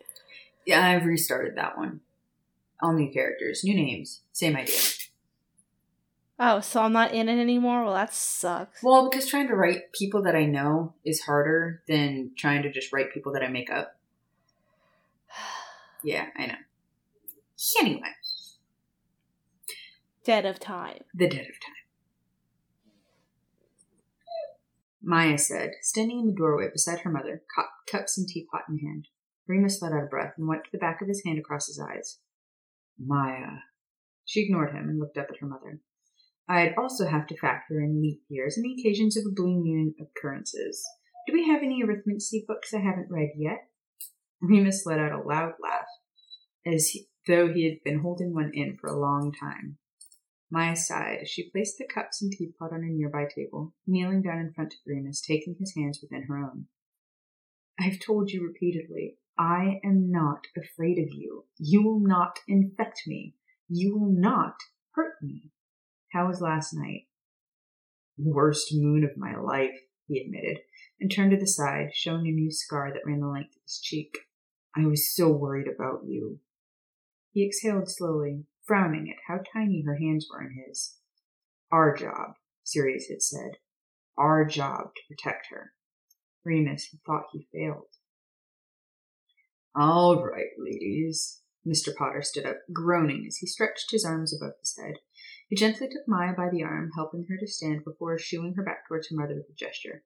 Yeah, 0.64 0.86
I've 0.86 1.04
restarted 1.04 1.56
that 1.56 1.76
one. 1.76 2.00
All 2.80 2.92
new 2.92 3.10
characters, 3.12 3.62
new 3.64 3.74
names, 3.74 4.20
same 4.32 4.54
idea. 4.54 4.78
Oh, 6.38 6.60
so 6.60 6.82
I'm 6.82 6.92
not 6.92 7.12
in 7.14 7.28
it 7.30 7.40
anymore? 7.40 7.84
Well, 7.84 7.94
that 7.94 8.12
sucks. 8.12 8.82
Well, 8.82 9.08
because 9.08 9.26
trying 9.26 9.48
to 9.48 9.54
write 9.56 9.92
people 9.92 10.22
that 10.24 10.36
I 10.36 10.44
know 10.44 10.94
is 11.04 11.22
harder 11.22 11.82
than 11.88 12.32
trying 12.36 12.62
to 12.62 12.70
just 12.70 12.92
write 12.92 13.12
people 13.12 13.32
that 13.32 13.42
I 13.42 13.48
make 13.48 13.70
up. 13.70 13.96
Yeah, 16.04 16.26
I 16.38 16.46
know. 16.46 16.54
Anyway, 17.80 18.02
Dead 20.22 20.44
of 20.44 20.60
time. 20.60 21.00
the 21.12 21.26
dead 21.26 21.40
of 21.40 21.58
time. 21.60 21.75
Maya 25.08 25.38
said, 25.38 25.70
standing 25.82 26.18
in 26.18 26.26
the 26.26 26.34
doorway 26.36 26.66
beside 26.72 26.98
her 27.00 27.10
mother, 27.10 27.44
cu- 27.54 27.62
cups 27.88 28.18
and 28.18 28.26
teapot 28.26 28.62
in 28.68 28.80
hand. 28.80 29.06
Remus 29.46 29.80
let 29.80 29.92
out 29.92 30.02
a 30.02 30.06
breath 30.06 30.34
and 30.36 30.48
wiped 30.48 30.72
the 30.72 30.78
back 30.78 31.00
of 31.00 31.06
his 31.06 31.22
hand 31.24 31.38
across 31.38 31.68
his 31.68 31.78
eyes. 31.78 32.18
Maya. 32.98 33.60
She 34.24 34.42
ignored 34.42 34.72
him 34.72 34.88
and 34.88 34.98
looked 34.98 35.16
up 35.16 35.28
at 35.30 35.38
her 35.38 35.46
mother. 35.46 35.80
I'd 36.48 36.74
also 36.76 37.06
have 37.06 37.28
to 37.28 37.36
factor 37.36 37.80
in 37.80 38.02
leap 38.02 38.22
years 38.28 38.56
and 38.56 38.64
the 38.64 38.74
occasions 38.80 39.16
of 39.16 39.24
a 39.26 39.34
blue 39.34 39.62
moon 39.62 39.94
occurrences. 40.00 40.84
Do 41.28 41.32
we 41.32 41.46
have 41.46 41.62
any 41.62 41.84
arithmetic 41.84 42.44
books 42.48 42.74
I 42.74 42.80
haven't 42.80 43.08
read 43.08 43.30
yet? 43.36 43.68
Remus 44.40 44.82
let 44.86 44.98
out 44.98 45.12
a 45.12 45.22
loud 45.22 45.52
laugh, 45.62 45.86
as 46.66 46.88
he, 46.88 47.06
though 47.28 47.52
he 47.52 47.62
had 47.62 47.78
been 47.84 48.00
holding 48.00 48.34
one 48.34 48.50
in 48.52 48.76
for 48.80 48.88
a 48.88 48.98
long 48.98 49.32
time. 49.32 49.78
Maya 50.50 50.76
sighed 50.76 51.18
as 51.22 51.28
she 51.28 51.50
placed 51.50 51.78
the 51.78 51.86
cups 51.86 52.22
and 52.22 52.30
teapot 52.30 52.72
on 52.72 52.84
a 52.84 52.86
nearby 52.86 53.26
table, 53.32 53.74
kneeling 53.86 54.22
down 54.22 54.38
in 54.38 54.52
front 54.52 54.74
of 54.74 54.80
Remus, 54.86 55.20
taking 55.20 55.56
his 55.58 55.74
hands 55.76 55.98
within 56.00 56.24
her 56.28 56.38
own. 56.38 56.66
I've 57.78 58.00
told 58.00 58.30
you 58.30 58.42
repeatedly, 58.42 59.18
I 59.38 59.80
am 59.84 60.10
not 60.10 60.46
afraid 60.56 60.98
of 60.98 61.12
you. 61.12 61.44
You 61.58 61.82
will 61.82 62.00
not 62.00 62.38
infect 62.48 63.02
me. 63.06 63.34
You 63.68 63.98
will 63.98 64.12
not 64.12 64.54
hurt 64.92 65.14
me. 65.20 65.50
How 66.12 66.28
was 66.28 66.40
last 66.40 66.72
night? 66.72 67.08
Worst 68.16 68.68
moon 68.72 69.04
of 69.04 69.18
my 69.18 69.36
life, 69.36 69.78
he 70.06 70.20
admitted, 70.20 70.60
and 71.00 71.10
turned 71.10 71.32
to 71.32 71.36
the 71.36 71.46
side, 71.46 71.90
showing 71.92 72.26
a 72.26 72.30
new 72.30 72.50
scar 72.50 72.90
that 72.92 73.04
ran 73.04 73.20
the 73.20 73.26
length 73.26 73.56
of 73.56 73.62
his 73.64 73.80
cheek. 73.82 74.16
I 74.74 74.86
was 74.86 75.14
so 75.14 75.28
worried 75.28 75.68
about 75.68 76.04
you. 76.06 76.38
He 77.32 77.44
exhaled 77.44 77.90
slowly, 77.90 78.44
frowning 78.66 79.10
at 79.10 79.22
how 79.26 79.42
tiny 79.52 79.82
her 79.86 79.96
hands 79.96 80.26
were 80.30 80.42
in 80.42 80.64
his. 80.66 80.96
Our 81.70 81.96
job, 81.96 82.34
Sirius 82.62 83.06
had 83.08 83.22
said. 83.22 83.52
Our 84.18 84.44
job 84.44 84.94
to 84.96 85.02
protect 85.08 85.48
her. 85.50 85.72
Remus 86.44 86.88
had 86.90 87.00
thought 87.06 87.26
he 87.32 87.48
failed. 87.52 87.88
All 89.74 90.24
right, 90.24 90.50
ladies. 90.58 91.42
Mr. 91.66 91.94
Potter 91.94 92.22
stood 92.22 92.46
up, 92.46 92.58
groaning 92.72 93.24
as 93.26 93.38
he 93.38 93.46
stretched 93.46 93.90
his 93.90 94.04
arms 94.04 94.32
above 94.32 94.54
his 94.60 94.76
head. 94.80 94.94
He 95.48 95.56
gently 95.56 95.88
took 95.88 96.06
Maya 96.06 96.32
by 96.34 96.48
the 96.50 96.62
arm, 96.62 96.90
helping 96.94 97.26
her 97.28 97.36
to 97.38 97.46
stand 97.46 97.84
before 97.84 98.18
shooing 98.18 98.54
her 98.54 98.64
back 98.64 98.86
towards 98.86 99.08
her 99.08 99.16
mother 99.16 99.34
with 99.34 99.50
a 99.50 99.54
gesture. 99.54 100.04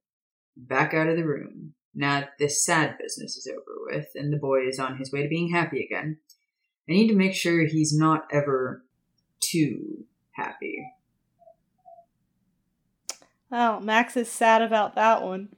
Back 0.56 0.94
out 0.94 1.08
of 1.08 1.16
the 1.16 1.26
room. 1.26 1.74
Now 1.94 2.20
that 2.20 2.38
this 2.38 2.64
sad 2.64 2.96
business 2.98 3.36
is 3.36 3.46
over 3.50 3.78
with, 3.86 4.08
and 4.14 4.32
the 4.32 4.38
boy 4.38 4.66
is 4.66 4.78
on 4.78 4.96
his 4.96 5.12
way 5.12 5.22
to 5.22 5.28
being 5.28 5.52
happy 5.52 5.84
again, 5.84 6.18
I 6.88 6.92
need 6.92 7.08
to 7.08 7.16
make 7.16 7.34
sure 7.34 7.66
he's 7.66 7.96
not 7.96 8.26
ever 8.32 8.84
too 9.40 10.04
happy. 10.32 10.84
Well, 13.50 13.80
Max 13.80 14.16
is 14.16 14.30
sad 14.30 14.62
about 14.62 14.94
that 14.94 15.22
one. 15.22 15.48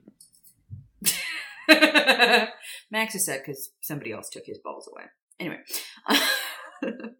Max 2.90 3.14
is 3.14 3.26
sad 3.26 3.40
because 3.44 3.70
somebody 3.80 4.12
else 4.12 4.28
took 4.30 4.46
his 4.46 4.58
balls 4.58 4.88
away. 4.90 5.04
Anyway, 5.38 5.58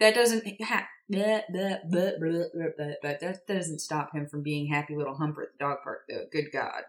that 0.00 0.14
doesn't 0.14 0.44
ha- 0.62 0.88
bleh, 1.12 1.42
bleh, 1.52 1.78
bleh, 1.90 2.94
but 3.02 3.20
that 3.20 3.46
doesn't 3.46 3.80
stop 3.80 4.14
him 4.14 4.26
from 4.26 4.42
being 4.42 4.68
happy 4.72 4.96
little 4.96 5.16
humper 5.16 5.42
at 5.42 5.48
the 5.52 5.64
dog 5.64 5.78
park, 5.82 6.02
though. 6.08 6.24
Good 6.32 6.52
God. 6.52 6.82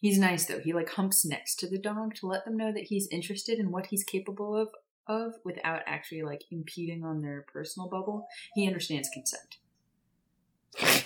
He's 0.00 0.18
nice 0.18 0.46
though. 0.46 0.60
He 0.60 0.72
like 0.72 0.90
humps 0.90 1.24
next 1.24 1.56
to 1.60 1.68
the 1.68 1.78
dog 1.78 2.14
to 2.16 2.26
let 2.26 2.44
them 2.44 2.56
know 2.56 2.72
that 2.72 2.84
he's 2.84 3.08
interested 3.08 3.58
in 3.58 3.70
what 3.70 3.86
he's 3.86 4.04
capable 4.04 4.56
of 4.56 4.68
of 5.06 5.34
without 5.44 5.82
actually 5.86 6.22
like 6.22 6.44
impeding 6.50 7.04
on 7.04 7.20
their 7.20 7.44
personal 7.52 7.88
bubble. 7.88 8.26
He 8.54 8.66
understands 8.66 9.08
consent. 9.12 9.58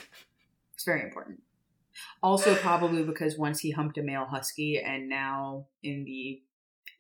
It's 0.75 0.85
very 0.85 1.03
important. 1.03 1.41
Also, 2.23 2.55
probably 2.57 3.05
because 3.05 3.39
once 3.39 3.61
he 3.61 3.71
humped 3.71 3.97
a 3.97 4.03
male 4.03 4.27
husky, 4.27 4.79
and 4.79 5.09
now 5.09 5.65
in 5.83 6.05
the 6.05 6.43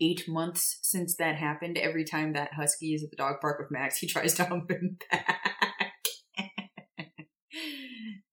eight 0.01 0.26
months 0.26 0.78
since 0.80 1.16
that 1.16 1.36
happened, 1.36 1.76
every 1.76 2.05
time 2.05 2.32
that 2.32 2.55
husky 2.55 2.95
is 2.95 3.05
at 3.05 3.11
the 3.11 3.16
dog 3.16 3.42
park 3.42 3.59
with 3.59 3.70
Max, 3.70 3.99
he 3.99 4.07
tries 4.07 4.32
to 4.34 4.45
hump 4.45 4.70
him 4.70 4.97
back. 5.11 5.34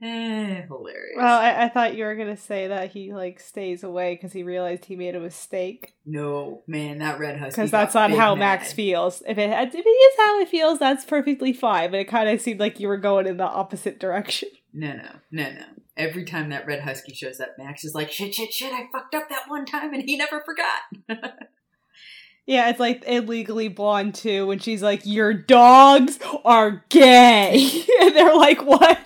Eh, 0.03 0.63
hilarious. 0.65 1.15
Well, 1.15 1.39
I, 1.39 1.65
I 1.65 1.69
thought 1.69 1.95
you 1.95 2.05
were 2.05 2.15
gonna 2.15 2.35
say 2.35 2.67
that 2.69 2.89
he 2.91 3.13
like 3.13 3.39
stays 3.39 3.83
away 3.83 4.15
because 4.15 4.33
he 4.33 4.41
realized 4.41 4.85
he 4.85 4.95
made 4.95 5.15
a 5.15 5.19
mistake. 5.19 5.93
no, 6.05 6.63
man, 6.65 6.97
that 6.99 7.19
red 7.19 7.37
husky. 7.37 7.61
Because 7.61 7.69
that's 7.71 7.93
not 7.93 8.09
how 8.09 8.33
mad. 8.33 8.39
Max 8.39 8.73
feels. 8.73 9.21
If 9.27 9.37
it 9.37 9.49
if 9.51 9.75
it 9.75 9.87
is 9.87 10.17
how 10.17 10.39
it 10.39 10.49
feels, 10.49 10.79
that's 10.79 11.05
perfectly 11.05 11.53
fine. 11.53 11.91
But 11.91 11.99
it 11.99 12.05
kind 12.07 12.27
of 12.29 12.41
seemed 12.41 12.59
like 12.59 12.79
you 12.79 12.87
were 12.87 12.97
going 12.97 13.27
in 13.27 13.37
the 13.37 13.43
opposite 13.43 13.99
direction. 13.99 14.49
No, 14.73 14.93
no, 14.93 15.09
no, 15.31 15.51
no. 15.51 15.65
Every 15.97 16.23
time 16.23 16.49
that 16.51 16.65
red 16.65 16.79
husky 16.83 17.13
shows 17.13 17.41
up, 17.41 17.49
Max 17.57 17.83
is 17.83 17.93
like, 17.93 18.09
shit, 18.09 18.33
shit, 18.33 18.53
shit, 18.53 18.71
I 18.71 18.87
fucked 18.89 19.13
up 19.13 19.27
that 19.27 19.49
one 19.49 19.65
time 19.65 19.93
and 19.93 20.01
he 20.03 20.15
never 20.15 20.41
forgot. 20.41 21.33
Yeah, 22.47 22.69
it's 22.69 22.79
like 22.79 23.03
illegally 23.05 23.67
blonde 23.67 24.15
too. 24.15 24.47
When 24.47 24.59
she's 24.59 24.81
like, 24.81 25.01
"Your 25.05 25.31
dogs 25.33 26.17
are 26.43 26.83
gay," 26.89 27.83
and 28.01 28.15
they're 28.15 28.35
like, 28.35 28.65
"What?" 28.65 28.97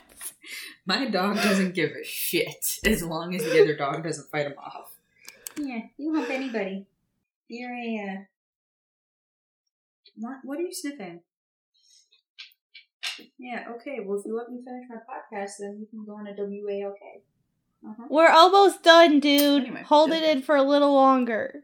My 0.85 1.09
dog 1.09 1.37
doesn't 1.37 1.73
give 1.73 1.91
a 1.91 2.03
shit 2.03 2.79
as 2.85 3.03
long 3.03 3.33
as 3.35 3.43
the 3.43 3.61
other 3.61 3.75
dog 3.75 4.03
doesn't 4.03 4.29
fight 4.29 4.45
him 4.45 4.53
off. 4.57 4.95
Yeah, 5.57 5.81
you 5.97 6.13
hump 6.13 6.29
anybody. 6.29 6.85
You're 7.47 7.73
a, 7.73 8.09
uh... 8.09 8.21
What, 10.17 10.37
what 10.43 10.59
are 10.59 10.61
you 10.61 10.73
sniffing? 10.73 11.21
Yeah, 13.37 13.65
okay, 13.75 13.99
well, 14.03 14.19
if 14.19 14.25
you 14.25 14.35
let 14.35 14.49
me 14.51 14.61
finish 14.63 14.85
my 14.89 14.97
podcast, 14.97 15.53
then 15.59 15.77
you 15.79 15.87
can 15.87 16.05
go 16.05 16.15
on 16.15 16.27
a 16.27 16.33
WALK. 16.37 17.23
Uh-huh. 17.87 18.07
We're 18.09 18.29
almost 18.29 18.83
done, 18.83 19.19
dude. 19.19 19.63
Anyway, 19.63 19.83
Hold 19.83 20.11
it 20.11 20.23
in 20.23 20.41
for 20.41 20.55
a 20.55 20.63
little 20.63 20.93
longer. 20.93 21.63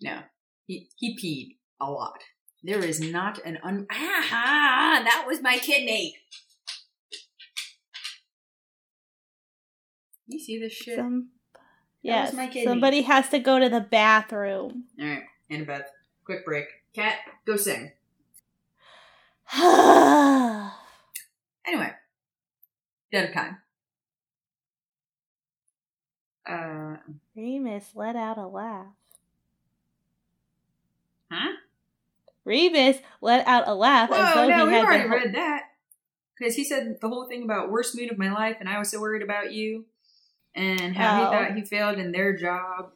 No, 0.00 0.20
he, 0.66 0.88
he 0.96 1.16
peed 1.16 1.56
a 1.80 1.90
lot. 1.90 2.22
There 2.62 2.82
is 2.82 3.00
not 3.00 3.38
an 3.44 3.58
un. 3.62 3.86
Ah, 3.92 5.02
that 5.04 5.24
was 5.26 5.40
my 5.42 5.58
kidney! 5.58 6.16
You 10.30 10.38
see 10.38 10.58
this 10.58 10.72
shit? 10.72 10.96
Some, 10.96 11.28
yes, 12.02 12.34
somebody 12.64 13.02
has 13.02 13.28
to 13.30 13.38
go 13.40 13.58
to 13.58 13.68
the 13.68 13.80
bathroom. 13.80 14.84
Alright, 15.00 15.24
Hannah 15.50 15.64
Beth, 15.64 15.90
quick 16.24 16.44
break. 16.44 16.66
Kat, 16.94 17.16
go 17.44 17.56
sing. 17.56 17.92
Anyway, 21.66 21.92
dead 23.12 23.28
of 23.28 23.34
time. 23.34 23.58
Uh, 26.48 26.96
Remus 27.36 27.90
let 27.94 28.16
out 28.16 28.38
a 28.38 28.46
laugh. 28.46 28.86
huh? 31.30 31.52
Remus 32.44 32.98
let 33.20 33.46
out 33.46 33.68
a 33.68 33.74
laugh 33.74 34.10
Whoa, 34.10 34.48
no, 34.48 34.66
we 34.66 34.74
already 34.74 35.08
read 35.08 35.34
that. 35.34 35.64
Because 36.36 36.54
he 36.56 36.64
said 36.64 36.96
the 37.00 37.08
whole 37.08 37.28
thing 37.28 37.42
about 37.44 37.70
worst 37.70 37.94
mood 37.96 38.10
of 38.10 38.18
my 38.18 38.32
life, 38.32 38.56
and 38.58 38.68
I 38.68 38.78
was 38.78 38.90
so 38.90 39.00
worried 39.00 39.22
about 39.22 39.52
you, 39.52 39.84
and 40.54 40.96
how 40.96 41.22
Oh. 41.22 41.24
he 41.30 41.36
thought 41.36 41.56
he 41.56 41.64
failed 41.64 41.98
in 41.98 42.12
their 42.12 42.36
job. 42.36 42.92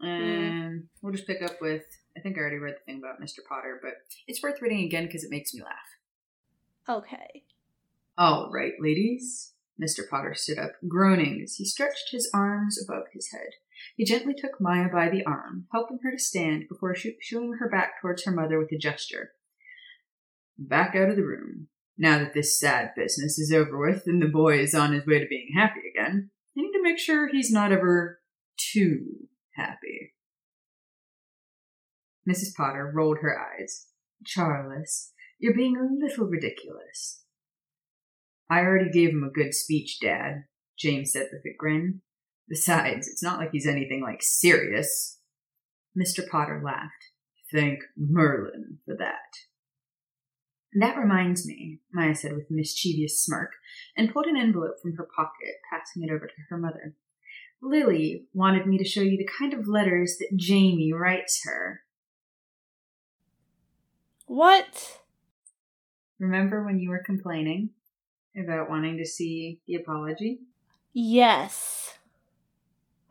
Hmm. 0.00 0.06
And 0.06 0.88
we'll 1.02 1.12
just 1.12 1.26
pick 1.26 1.42
up 1.42 1.60
with. 1.60 1.82
I 2.16 2.20
think 2.20 2.36
I 2.36 2.40
already 2.40 2.58
read 2.58 2.74
the 2.74 2.84
thing 2.84 2.98
about 2.98 3.20
Mr. 3.20 3.38
Potter, 3.48 3.78
but 3.82 3.92
it's 4.26 4.42
worth 4.42 4.60
reading 4.62 4.84
again 4.84 5.06
because 5.06 5.22
it 5.24 5.30
makes 5.30 5.54
me 5.54 5.62
laugh. 5.62 5.74
Okay. 6.88 7.44
All 8.16 8.50
right, 8.52 8.72
ladies. 8.80 9.52
Mr. 9.80 10.08
Potter 10.08 10.34
stood 10.34 10.58
up, 10.58 10.72
groaning 10.88 11.40
as 11.44 11.54
he 11.54 11.64
stretched 11.64 12.10
his 12.10 12.28
arms 12.34 12.82
above 12.82 13.04
his 13.12 13.30
head. 13.30 13.50
He 13.96 14.04
gently 14.04 14.34
took 14.34 14.60
Maya 14.60 14.88
by 14.92 15.08
the 15.08 15.24
arm, 15.24 15.66
helping 15.70 16.00
her 16.02 16.10
to 16.10 16.18
stand 16.18 16.64
before 16.68 16.96
shoo- 16.96 17.14
shooing 17.20 17.54
her 17.60 17.68
back 17.68 18.00
towards 18.00 18.24
her 18.24 18.32
mother 18.32 18.58
with 18.58 18.72
a 18.72 18.76
gesture. 18.78 19.30
Back 20.58 20.96
out 20.96 21.10
of 21.10 21.16
the 21.16 21.24
room. 21.24 21.68
Now 21.96 22.18
that 22.18 22.34
this 22.34 22.58
sad 22.58 22.92
business 22.96 23.38
is 23.38 23.52
over 23.52 23.78
with 23.78 24.04
and 24.06 24.20
the 24.20 24.26
boy 24.28 24.58
is 24.58 24.74
on 24.74 24.92
his 24.92 25.06
way 25.06 25.20
to 25.20 25.26
being 25.28 25.50
happy 25.54 25.80
again, 25.94 26.30
I 26.58 26.62
need 26.62 26.72
to 26.72 26.82
make 26.82 26.98
sure 26.98 27.28
he's 27.28 27.52
not 27.52 27.70
ever 27.70 28.20
too 28.56 29.28
happy. 29.54 30.14
Mrs. 32.28 32.54
Potter 32.56 32.90
rolled 32.92 33.18
her 33.22 33.38
eyes. 33.38 33.86
Charles, 34.26 35.12
you're 35.38 35.54
being 35.54 35.76
a 35.76 36.04
little 36.04 36.26
ridiculous. 36.26 37.22
I 38.50 38.60
already 38.60 38.90
gave 38.90 39.10
him 39.10 39.22
a 39.22 39.32
good 39.32 39.54
speech, 39.54 40.00
Dad, 40.00 40.44
James 40.76 41.12
said 41.12 41.28
with 41.32 41.42
a 41.44 41.56
grin. 41.56 42.00
Besides, 42.48 43.06
it's 43.06 43.22
not 43.22 43.38
like 43.38 43.50
he's 43.52 43.66
anything 43.66 44.02
like 44.02 44.22
Sirius. 44.22 45.20
Mr. 45.96 46.28
Potter 46.28 46.60
laughed. 46.64 47.12
Thank 47.52 47.80
Merlin 47.96 48.78
for 48.84 48.96
that. 48.98 49.47
That 50.74 50.98
reminds 50.98 51.46
me, 51.46 51.80
Maya 51.92 52.14
said 52.14 52.32
with 52.32 52.50
a 52.50 52.54
mischievous 52.54 53.22
smirk, 53.22 53.52
and 53.96 54.12
pulled 54.12 54.26
an 54.26 54.36
envelope 54.36 54.80
from 54.82 54.96
her 54.96 55.08
pocket, 55.16 55.56
passing 55.70 56.02
it 56.02 56.10
over 56.10 56.26
to 56.26 56.42
her 56.50 56.58
mother. 56.58 56.94
Lily 57.62 58.26
wanted 58.34 58.66
me 58.66 58.78
to 58.78 58.84
show 58.84 59.00
you 59.00 59.16
the 59.16 59.28
kind 59.38 59.54
of 59.54 59.66
letters 59.66 60.16
that 60.18 60.36
Jamie 60.36 60.92
writes 60.92 61.42
her. 61.44 61.80
What? 64.26 65.00
Remember 66.18 66.62
when 66.62 66.78
you 66.78 66.90
were 66.90 67.02
complaining 67.04 67.70
about 68.36 68.68
wanting 68.68 68.98
to 68.98 69.06
see 69.06 69.60
the 69.66 69.76
apology? 69.76 70.40
Yes. 70.92 71.98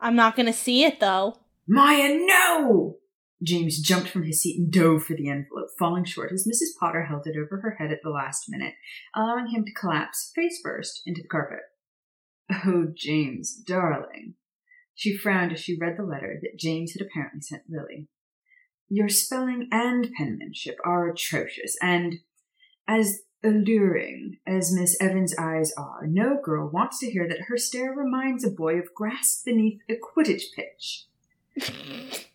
I'm 0.00 0.14
not 0.14 0.36
gonna 0.36 0.52
see 0.52 0.84
it 0.84 1.00
though. 1.00 1.38
Maya, 1.66 2.16
no! 2.20 2.97
James 3.42 3.80
jumped 3.80 4.08
from 4.08 4.24
his 4.24 4.42
seat 4.42 4.58
and 4.58 4.72
dove 4.72 5.04
for 5.04 5.14
the 5.14 5.28
envelope, 5.28 5.68
falling 5.78 6.04
short 6.04 6.32
as 6.32 6.46
Mrs. 6.46 6.78
Potter 6.78 7.04
held 7.04 7.26
it 7.26 7.36
over 7.36 7.60
her 7.60 7.76
head 7.78 7.92
at 7.92 8.00
the 8.02 8.10
last 8.10 8.46
minute, 8.48 8.74
allowing 9.14 9.48
him 9.48 9.64
to 9.64 9.72
collapse 9.72 10.32
face 10.34 10.60
first 10.62 11.02
into 11.06 11.22
the 11.22 11.28
carpet. 11.28 11.60
Oh, 12.64 12.86
James, 12.94 13.54
darling. 13.54 14.34
She 14.94 15.16
frowned 15.16 15.52
as 15.52 15.60
she 15.60 15.78
read 15.78 15.96
the 15.96 16.02
letter 16.02 16.40
that 16.42 16.58
James 16.58 16.92
had 16.92 17.06
apparently 17.06 17.40
sent 17.40 17.62
Lily. 17.68 18.08
Your 18.88 19.08
spelling 19.08 19.68
and 19.70 20.10
penmanship 20.16 20.78
are 20.84 21.08
atrocious, 21.08 21.76
and 21.80 22.16
as 22.88 23.20
alluring 23.44 24.38
as 24.46 24.72
Miss 24.72 24.96
Evans' 25.00 25.36
eyes 25.38 25.72
are, 25.76 26.06
no 26.06 26.40
girl 26.42 26.68
wants 26.68 26.98
to 27.00 27.10
hear 27.10 27.28
that 27.28 27.42
her 27.48 27.58
stare 27.58 27.92
reminds 27.92 28.44
a 28.44 28.50
boy 28.50 28.76
of 28.78 28.94
grass 28.94 29.42
beneath 29.44 29.80
a 29.88 29.94
Quidditch 29.94 30.46
pitch. 30.56 31.04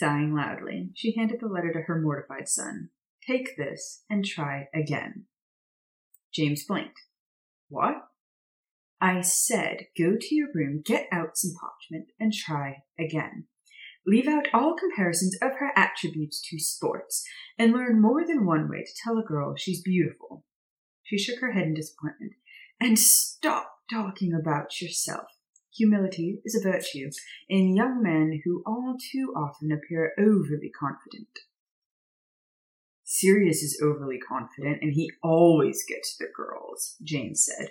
Sighing 0.00 0.34
loudly, 0.34 0.88
she 0.94 1.14
handed 1.14 1.40
the 1.40 1.46
letter 1.46 1.70
to 1.74 1.82
her 1.82 2.00
mortified 2.00 2.48
son. 2.48 2.88
Take 3.26 3.58
this 3.58 4.02
and 4.08 4.24
try 4.24 4.68
again. 4.74 5.26
James 6.32 6.64
blinked. 6.64 7.02
What? 7.68 7.96
I 8.98 9.20
said 9.20 9.88
go 9.98 10.16
to 10.18 10.34
your 10.34 10.48
room, 10.54 10.80
get 10.82 11.06
out 11.12 11.36
some 11.36 11.52
parchment, 11.60 12.12
and 12.18 12.32
try 12.32 12.78
again. 12.98 13.44
Leave 14.06 14.26
out 14.26 14.48
all 14.54 14.74
comparisons 14.74 15.36
of 15.42 15.56
her 15.58 15.70
attributes 15.76 16.40
to 16.48 16.58
sports, 16.58 17.22
and 17.58 17.74
learn 17.74 18.00
more 18.00 18.26
than 18.26 18.46
one 18.46 18.70
way 18.70 18.82
to 18.82 19.02
tell 19.04 19.18
a 19.18 19.22
girl 19.22 19.54
she's 19.54 19.82
beautiful. 19.82 20.46
She 21.02 21.18
shook 21.18 21.40
her 21.40 21.52
head 21.52 21.64
in 21.64 21.74
disappointment. 21.74 22.32
And 22.80 22.98
stop 22.98 23.70
talking 23.92 24.32
about 24.32 24.80
yourself. 24.80 25.26
Humility 25.76 26.40
is 26.44 26.54
a 26.54 26.68
virtue 26.68 27.10
in 27.48 27.76
young 27.76 28.02
men 28.02 28.42
who 28.44 28.62
all 28.66 28.96
too 29.12 29.32
often 29.36 29.70
appear 29.70 30.12
overly 30.18 30.70
confident. 30.70 31.28
Sirius 33.04 33.62
is 33.62 33.80
overly 33.82 34.18
confident, 34.18 34.78
and 34.82 34.92
he 34.92 35.10
always 35.22 35.84
gets 35.88 36.16
the 36.16 36.28
girls, 36.34 36.96
James 37.02 37.44
said, 37.44 37.70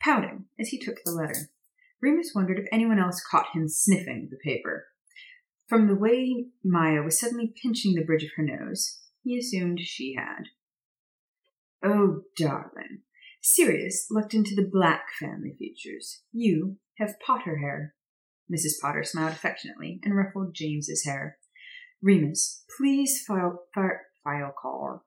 pouting 0.00 0.44
as 0.60 0.68
he 0.68 0.78
took 0.78 0.96
the 1.04 1.12
letter. 1.12 1.50
Remus 2.02 2.32
wondered 2.34 2.58
if 2.58 2.66
anyone 2.70 2.98
else 2.98 3.22
caught 3.22 3.54
him 3.54 3.66
sniffing 3.66 4.28
the 4.30 4.36
paper. 4.36 4.88
From 5.68 5.86
the 5.86 5.94
way 5.94 6.48
Maya 6.62 7.02
was 7.02 7.18
suddenly 7.18 7.54
pinching 7.62 7.94
the 7.94 8.04
bridge 8.04 8.24
of 8.24 8.32
her 8.36 8.42
nose, 8.42 9.00
he 9.22 9.38
assumed 9.38 9.80
she 9.80 10.14
had. 10.14 10.48
Oh, 11.82 12.22
darling. 12.36 13.00
Sirius 13.46 14.06
looked 14.10 14.32
into 14.32 14.54
the 14.54 14.66
Black 14.72 15.04
family 15.20 15.54
features. 15.58 16.22
You 16.32 16.78
have 16.96 17.20
Potter 17.20 17.58
hair. 17.58 17.94
Mrs. 18.50 18.80
Potter 18.80 19.04
smiled 19.04 19.32
affectionately 19.32 20.00
and 20.02 20.16
ruffled 20.16 20.54
James's 20.54 21.04
hair. 21.04 21.36
Remus, 22.02 22.64
please 22.74 23.22
file, 23.28 23.66
fire, 23.74 24.00
file 24.24 24.54
call. 24.60 25.04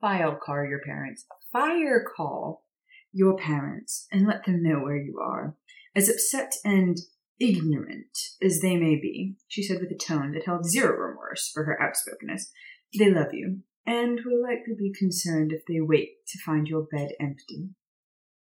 File 0.00 0.40
call 0.44 0.66
your 0.66 0.80
parents. 0.84 1.24
Fire 1.52 2.04
call 2.16 2.64
your 3.12 3.36
parents 3.36 4.08
and 4.10 4.26
let 4.26 4.44
them 4.44 4.60
know 4.64 4.80
where 4.80 4.96
you 4.96 5.20
are. 5.22 5.54
As 5.94 6.08
upset 6.08 6.54
and 6.64 6.96
ignorant 7.38 8.18
as 8.42 8.60
they 8.60 8.76
may 8.76 8.96
be, 8.96 9.36
she 9.46 9.62
said 9.62 9.78
with 9.80 9.92
a 9.92 9.96
tone 9.96 10.32
that 10.32 10.46
held 10.46 10.68
zero 10.68 10.96
remorse 10.96 11.48
for 11.54 11.62
her 11.62 11.80
outspokenness, 11.80 12.50
they 12.98 13.08
love 13.08 13.32
you, 13.32 13.60
and 13.86 14.20
will 14.24 14.42
likely 14.42 14.74
be 14.78 14.92
concerned 14.96 15.52
if 15.52 15.62
they 15.66 15.80
wake 15.80 16.24
to 16.28 16.38
find 16.44 16.68
your 16.68 16.82
bed 16.82 17.10
empty. 17.20 17.70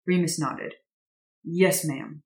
Remus 0.07 0.39
nodded. 0.39 0.75
Yes, 1.45 1.85
ma'am. 1.85 2.23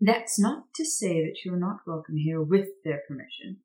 That's 0.00 0.38
not 0.38 0.74
to 0.74 0.84
say 0.84 1.24
that 1.24 1.36
you're 1.44 1.58
not 1.58 1.86
welcome 1.86 2.16
here 2.16 2.42
with 2.42 2.68
their 2.84 3.02
permission. 3.06 3.58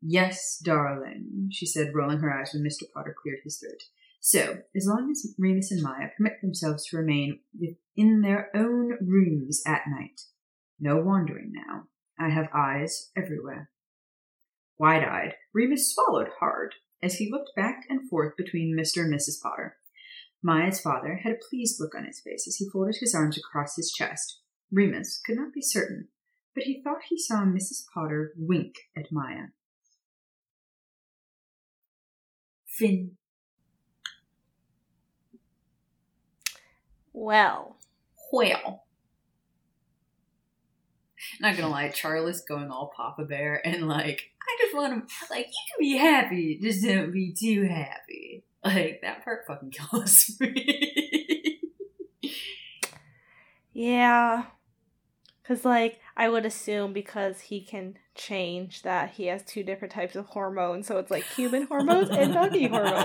Yes, 0.00 0.60
darling, 0.64 1.48
she 1.52 1.66
said, 1.66 1.94
rolling 1.94 2.18
her 2.18 2.32
eyes 2.32 2.50
when 2.52 2.64
Mr. 2.64 2.84
Potter 2.94 3.14
cleared 3.20 3.40
his 3.44 3.58
throat. 3.58 3.82
So, 4.20 4.58
as 4.76 4.86
long 4.86 5.10
as 5.10 5.34
Remus 5.38 5.70
and 5.70 5.82
Maya 5.82 6.08
permit 6.16 6.40
themselves 6.42 6.86
to 6.86 6.96
remain 6.96 7.40
within 7.58 8.22
their 8.22 8.50
own 8.54 8.98
rooms 9.00 9.62
at 9.66 9.82
night, 9.88 10.20
no 10.80 10.96
wandering 10.96 11.52
now. 11.52 11.84
I 12.18 12.30
have 12.30 12.48
eyes 12.52 13.10
everywhere. 13.16 13.70
Wide 14.78 15.04
eyed, 15.04 15.34
Remus 15.54 15.94
swallowed 15.94 16.28
hard 16.40 16.74
as 17.02 17.14
he 17.16 17.30
looked 17.30 17.54
back 17.54 17.84
and 17.88 18.08
forth 18.08 18.36
between 18.36 18.76
Mr. 18.76 19.02
and 19.02 19.14
Mrs. 19.14 19.40
Potter. 19.40 19.76
Maya's 20.42 20.80
father 20.80 21.16
had 21.16 21.32
a 21.32 21.48
pleased 21.48 21.80
look 21.80 21.94
on 21.94 22.04
his 22.04 22.20
face 22.20 22.46
as 22.46 22.56
he 22.56 22.68
folded 22.68 22.96
his 23.00 23.14
arms 23.14 23.36
across 23.36 23.76
his 23.76 23.92
chest. 23.92 24.40
Remus 24.70 25.20
could 25.24 25.36
not 25.36 25.52
be 25.52 25.62
certain, 25.62 26.08
but 26.54 26.64
he 26.64 26.80
thought 26.82 27.02
he 27.08 27.18
saw 27.18 27.44
Mrs. 27.44 27.84
Potter 27.92 28.32
wink 28.36 28.74
at 28.96 29.10
Maya. 29.10 29.46
Finn. 32.66 33.12
Well. 37.12 37.76
Well. 38.32 38.84
Not 41.40 41.56
gonna 41.56 41.68
lie, 41.68 41.88
Charles 41.88 42.42
going 42.42 42.70
all 42.70 42.92
Papa 42.96 43.24
Bear 43.24 43.60
and 43.66 43.88
like, 43.88 44.30
I 44.48 44.56
just 44.60 44.74
want 44.74 44.92
him, 44.94 45.06
like, 45.30 45.46
you 45.46 45.52
can 45.68 45.78
be 45.80 45.96
happy, 45.96 46.58
just 46.60 46.82
don't 46.84 47.12
be 47.12 47.32
too 47.32 47.64
happy. 47.66 48.44
Like, 48.64 49.00
that 49.02 49.22
part 49.24 49.44
fucking 49.46 49.70
kills 49.92 50.36
me. 50.40 51.60
yeah. 53.72 54.44
Because, 55.42 55.64
like, 55.64 56.00
I 56.16 56.28
would 56.28 56.44
assume 56.44 56.92
because 56.92 57.40
he 57.40 57.60
can 57.60 57.96
change 58.14 58.82
that 58.82 59.10
he 59.10 59.26
has 59.26 59.42
two 59.44 59.62
different 59.62 59.92
types 59.94 60.16
of 60.16 60.26
hormones. 60.26 60.86
So 60.86 60.98
it's 60.98 61.10
like 61.10 61.24
human 61.24 61.62
hormones 61.66 62.10
and 62.10 62.34
doggy 62.34 62.66
hormones. 62.68 63.04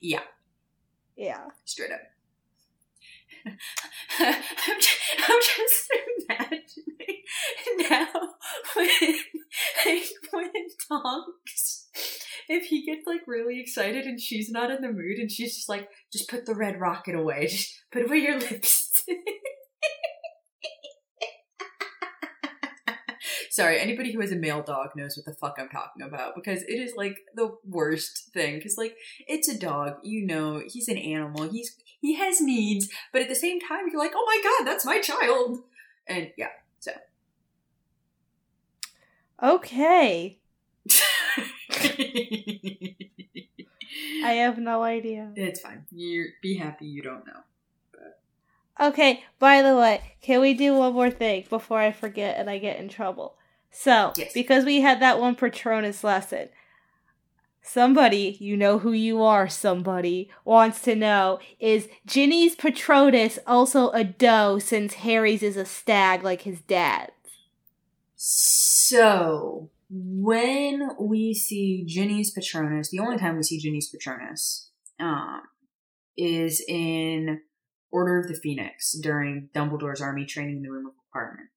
yeah. 0.00 0.20
Yeah. 1.16 1.46
Straight 1.64 1.90
up. 1.92 2.00
I'm 4.18 4.80
just, 4.80 4.98
I'm 5.28 5.40
just 5.40 5.90
imagining 6.28 7.90
now 7.90 8.08
when, 8.74 8.88
like, 9.84 10.04
when 10.30 10.52
Tonks, 10.88 11.88
if 12.48 12.66
he 12.66 12.84
gets 12.84 13.06
like 13.06 13.22
really 13.26 13.60
excited 13.60 14.04
and 14.06 14.20
she's 14.20 14.50
not 14.50 14.70
in 14.70 14.82
the 14.82 14.92
mood 14.92 15.18
and 15.18 15.30
she's 15.30 15.54
just 15.54 15.68
like, 15.68 15.88
just 16.12 16.28
put 16.28 16.46
the 16.46 16.54
red 16.54 16.80
rocket 16.80 17.14
away, 17.14 17.46
just 17.46 17.74
put 17.92 18.06
away 18.06 18.18
your 18.18 18.38
lipstick. 18.40 19.16
Sorry, 23.56 23.80
anybody 23.80 24.12
who 24.12 24.20
has 24.20 24.32
a 24.32 24.36
male 24.36 24.62
dog 24.62 24.90
knows 24.94 25.16
what 25.16 25.24
the 25.24 25.32
fuck 25.32 25.56
I'm 25.58 25.70
talking 25.70 26.02
about 26.02 26.34
because 26.34 26.62
it 26.64 26.74
is 26.74 26.92
like 26.94 27.24
the 27.34 27.56
worst 27.66 28.28
thing. 28.34 28.56
Because 28.56 28.76
like 28.76 28.94
it's 29.26 29.48
a 29.48 29.58
dog, 29.58 29.94
you 30.02 30.26
know, 30.26 30.62
he's 30.68 30.88
an 30.88 30.98
animal. 30.98 31.48
He's 31.48 31.74
he 32.02 32.16
has 32.16 32.42
needs, 32.42 32.90
but 33.14 33.22
at 33.22 33.30
the 33.30 33.34
same 33.34 33.58
time, 33.58 33.88
you're 33.90 33.98
like, 33.98 34.12
oh 34.14 34.26
my 34.26 34.42
god, 34.44 34.70
that's 34.70 34.84
my 34.84 35.00
child, 35.00 35.60
and 36.06 36.32
yeah. 36.36 36.50
So 36.80 36.92
okay, 39.42 40.38
I 44.22 44.32
have 44.32 44.58
no 44.58 44.82
idea. 44.82 45.32
it's 45.34 45.60
fine. 45.60 45.86
You 45.90 46.26
be 46.42 46.58
happy 46.58 46.84
you 46.84 47.00
don't 47.00 47.26
know. 47.26 47.40
Okay, 48.78 49.24
by 49.38 49.62
the 49.62 49.74
way, 49.74 50.02
can 50.20 50.42
we 50.42 50.52
do 50.52 50.74
one 50.74 50.92
more 50.92 51.10
thing 51.10 51.46
before 51.48 51.78
I 51.78 51.90
forget 51.92 52.36
and 52.36 52.50
I 52.50 52.58
get 52.58 52.78
in 52.78 52.90
trouble? 52.90 53.38
So, 53.70 54.12
Yes. 54.16 54.32
because 54.32 54.64
we 54.64 54.80
had 54.80 55.00
that 55.00 55.20
one 55.20 55.34
Patronus 55.34 56.02
lesson, 56.02 56.48
somebody, 57.62 58.36
you 58.40 58.56
know 58.56 58.78
who 58.78 58.92
you 58.92 59.22
are, 59.22 59.48
somebody, 59.48 60.30
wants 60.44 60.80
to 60.82 60.94
know 60.94 61.38
is 61.58 61.88
Ginny's 62.06 62.54
Patronus 62.54 63.38
also 63.46 63.90
a 63.90 64.04
doe 64.04 64.58
since 64.58 64.94
Harry's 64.94 65.42
is 65.42 65.56
a 65.56 65.64
stag 65.64 66.22
like 66.22 66.42
his 66.42 66.60
dad's? 66.62 67.12
So 68.16 69.70
when 69.90 70.90
we 70.98 71.34
see 71.34 71.84
Ginny's 71.86 72.30
Patronus, 72.30 72.90
the 72.90 73.00
only 73.00 73.18
time 73.18 73.36
we 73.36 73.42
see 73.42 73.58
Ginny's 73.58 73.88
Patronus, 73.90 74.70
um, 74.98 75.42
is 76.16 76.64
in 76.66 77.40
Order 77.92 78.20
of 78.20 78.28
the 78.28 78.34
Phoenix 78.34 78.92
during 79.00 79.48
Dumbledore's 79.54 80.00
army 80.00 80.24
training 80.24 80.56
in 80.56 80.62
the 80.62 80.70
Room 80.70 80.86
of 80.86 80.92
Requirement. 81.08 81.48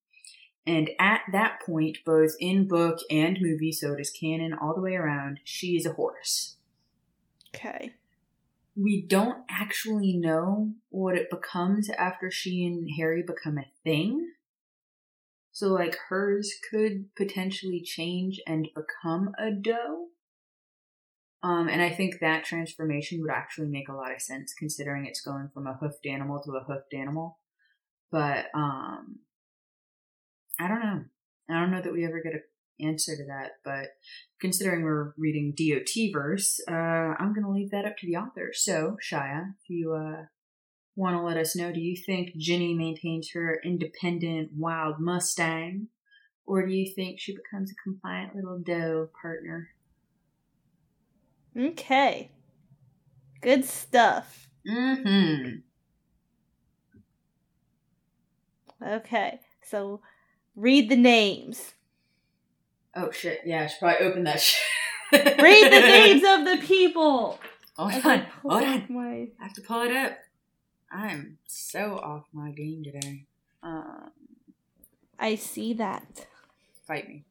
And 0.69 0.91
at 0.99 1.21
that 1.31 1.61
point, 1.65 1.97
both 2.05 2.35
in 2.39 2.67
book 2.67 2.99
and 3.09 3.39
movie, 3.41 3.71
so 3.71 3.93
it 3.93 3.99
is 3.99 4.11
canon 4.11 4.53
all 4.53 4.75
the 4.75 4.81
way 4.81 4.93
around, 4.93 5.39
she 5.43 5.75
is 5.75 5.83
a 5.83 5.93
horse. 5.93 6.57
Okay. 7.55 7.93
We 8.75 9.01
don't 9.01 9.39
actually 9.49 10.15
know 10.15 10.73
what 10.89 11.15
it 11.15 11.31
becomes 11.31 11.89
after 11.89 12.29
she 12.29 12.67
and 12.67 12.87
Harry 12.99 13.23
become 13.23 13.57
a 13.57 13.65
thing. 13.83 14.33
So, 15.51 15.69
like, 15.69 15.97
hers 16.09 16.53
could 16.69 17.15
potentially 17.15 17.81
change 17.81 18.39
and 18.45 18.69
become 18.75 19.31
a 19.39 19.49
doe. 19.49 20.09
Um, 21.41 21.67
and 21.67 21.81
I 21.81 21.89
think 21.89 22.19
that 22.21 22.45
transformation 22.45 23.21
would 23.21 23.31
actually 23.31 23.69
make 23.69 23.89
a 23.89 23.95
lot 23.95 24.13
of 24.13 24.21
sense 24.21 24.53
considering 24.53 25.07
it's 25.07 25.21
going 25.21 25.49
from 25.51 25.65
a 25.65 25.73
hoofed 25.81 26.05
animal 26.05 26.39
to 26.43 26.51
a 26.51 26.63
hoofed 26.63 26.93
animal. 26.93 27.39
But, 28.11 28.45
um, 28.53 29.21
I 30.59 30.67
don't 30.67 30.81
know. 30.81 31.03
I 31.49 31.53
don't 31.59 31.71
know 31.71 31.81
that 31.81 31.93
we 31.93 32.05
ever 32.05 32.21
get 32.21 32.33
an 32.33 32.43
answer 32.81 33.15
to 33.15 33.25
that, 33.25 33.53
but 33.63 33.87
considering 34.39 34.83
we're 34.83 35.13
reading 35.17 35.55
DOT 35.57 36.11
verse, 36.13 36.59
uh, 36.69 36.73
I'm 36.73 37.33
going 37.33 37.45
to 37.45 37.51
leave 37.51 37.71
that 37.71 37.85
up 37.85 37.97
to 37.97 38.07
the 38.07 38.17
author. 38.17 38.51
So, 38.53 38.97
Shia, 39.01 39.53
if 39.63 39.69
you, 39.69 39.93
uh, 39.93 40.25
want 40.99 41.15
to 41.15 41.21
let 41.21 41.37
us 41.37 41.55
know, 41.55 41.71
do 41.71 41.79
you 41.79 41.95
think 41.95 42.35
Ginny 42.37 42.73
maintains 42.73 43.31
her 43.31 43.59
independent 43.63 44.51
wild 44.53 44.99
Mustang? 44.99 45.87
Or 46.45 46.65
do 46.65 46.73
you 46.73 46.93
think 46.93 47.19
she 47.19 47.35
becomes 47.35 47.71
a 47.71 47.75
compliant 47.83 48.35
little 48.35 48.59
doe 48.59 49.09
partner? 49.21 49.69
Okay. 51.57 52.31
Good 53.41 53.63
stuff. 53.65 54.49
Mm-hmm. 54.67 55.59
Okay. 58.85 59.39
So, 59.63 60.01
read 60.59 60.89
the 60.89 60.95
names. 60.95 61.73
Oh 62.95 63.11
shit, 63.11 63.41
yeah, 63.45 63.63
I 63.63 63.67
should 63.67 63.79
probably 63.79 64.05
open 64.05 64.23
that 64.25 64.41
shit. 64.41 64.59
Read 65.11 65.71
the 65.71 65.79
names 65.87 66.23
of 66.23 66.45
the 66.45 66.65
people! 66.65 67.39
Hold 67.77 67.93
I 67.93 68.13
on, 68.13 68.25
hold 68.41 68.63
on. 68.63 68.85
My... 68.89 69.27
I 69.39 69.43
have 69.43 69.53
to 69.53 69.61
pull 69.61 69.83
it 69.83 69.95
up. 69.95 70.17
I'm 70.91 71.37
so 71.47 71.97
off 71.97 72.25
my 72.33 72.51
game 72.51 72.83
today. 72.83 73.25
Um, 73.63 74.11
I 75.17 75.35
see 75.35 75.73
that. 75.73 76.27
fight 76.85 77.07
me. 77.07 77.23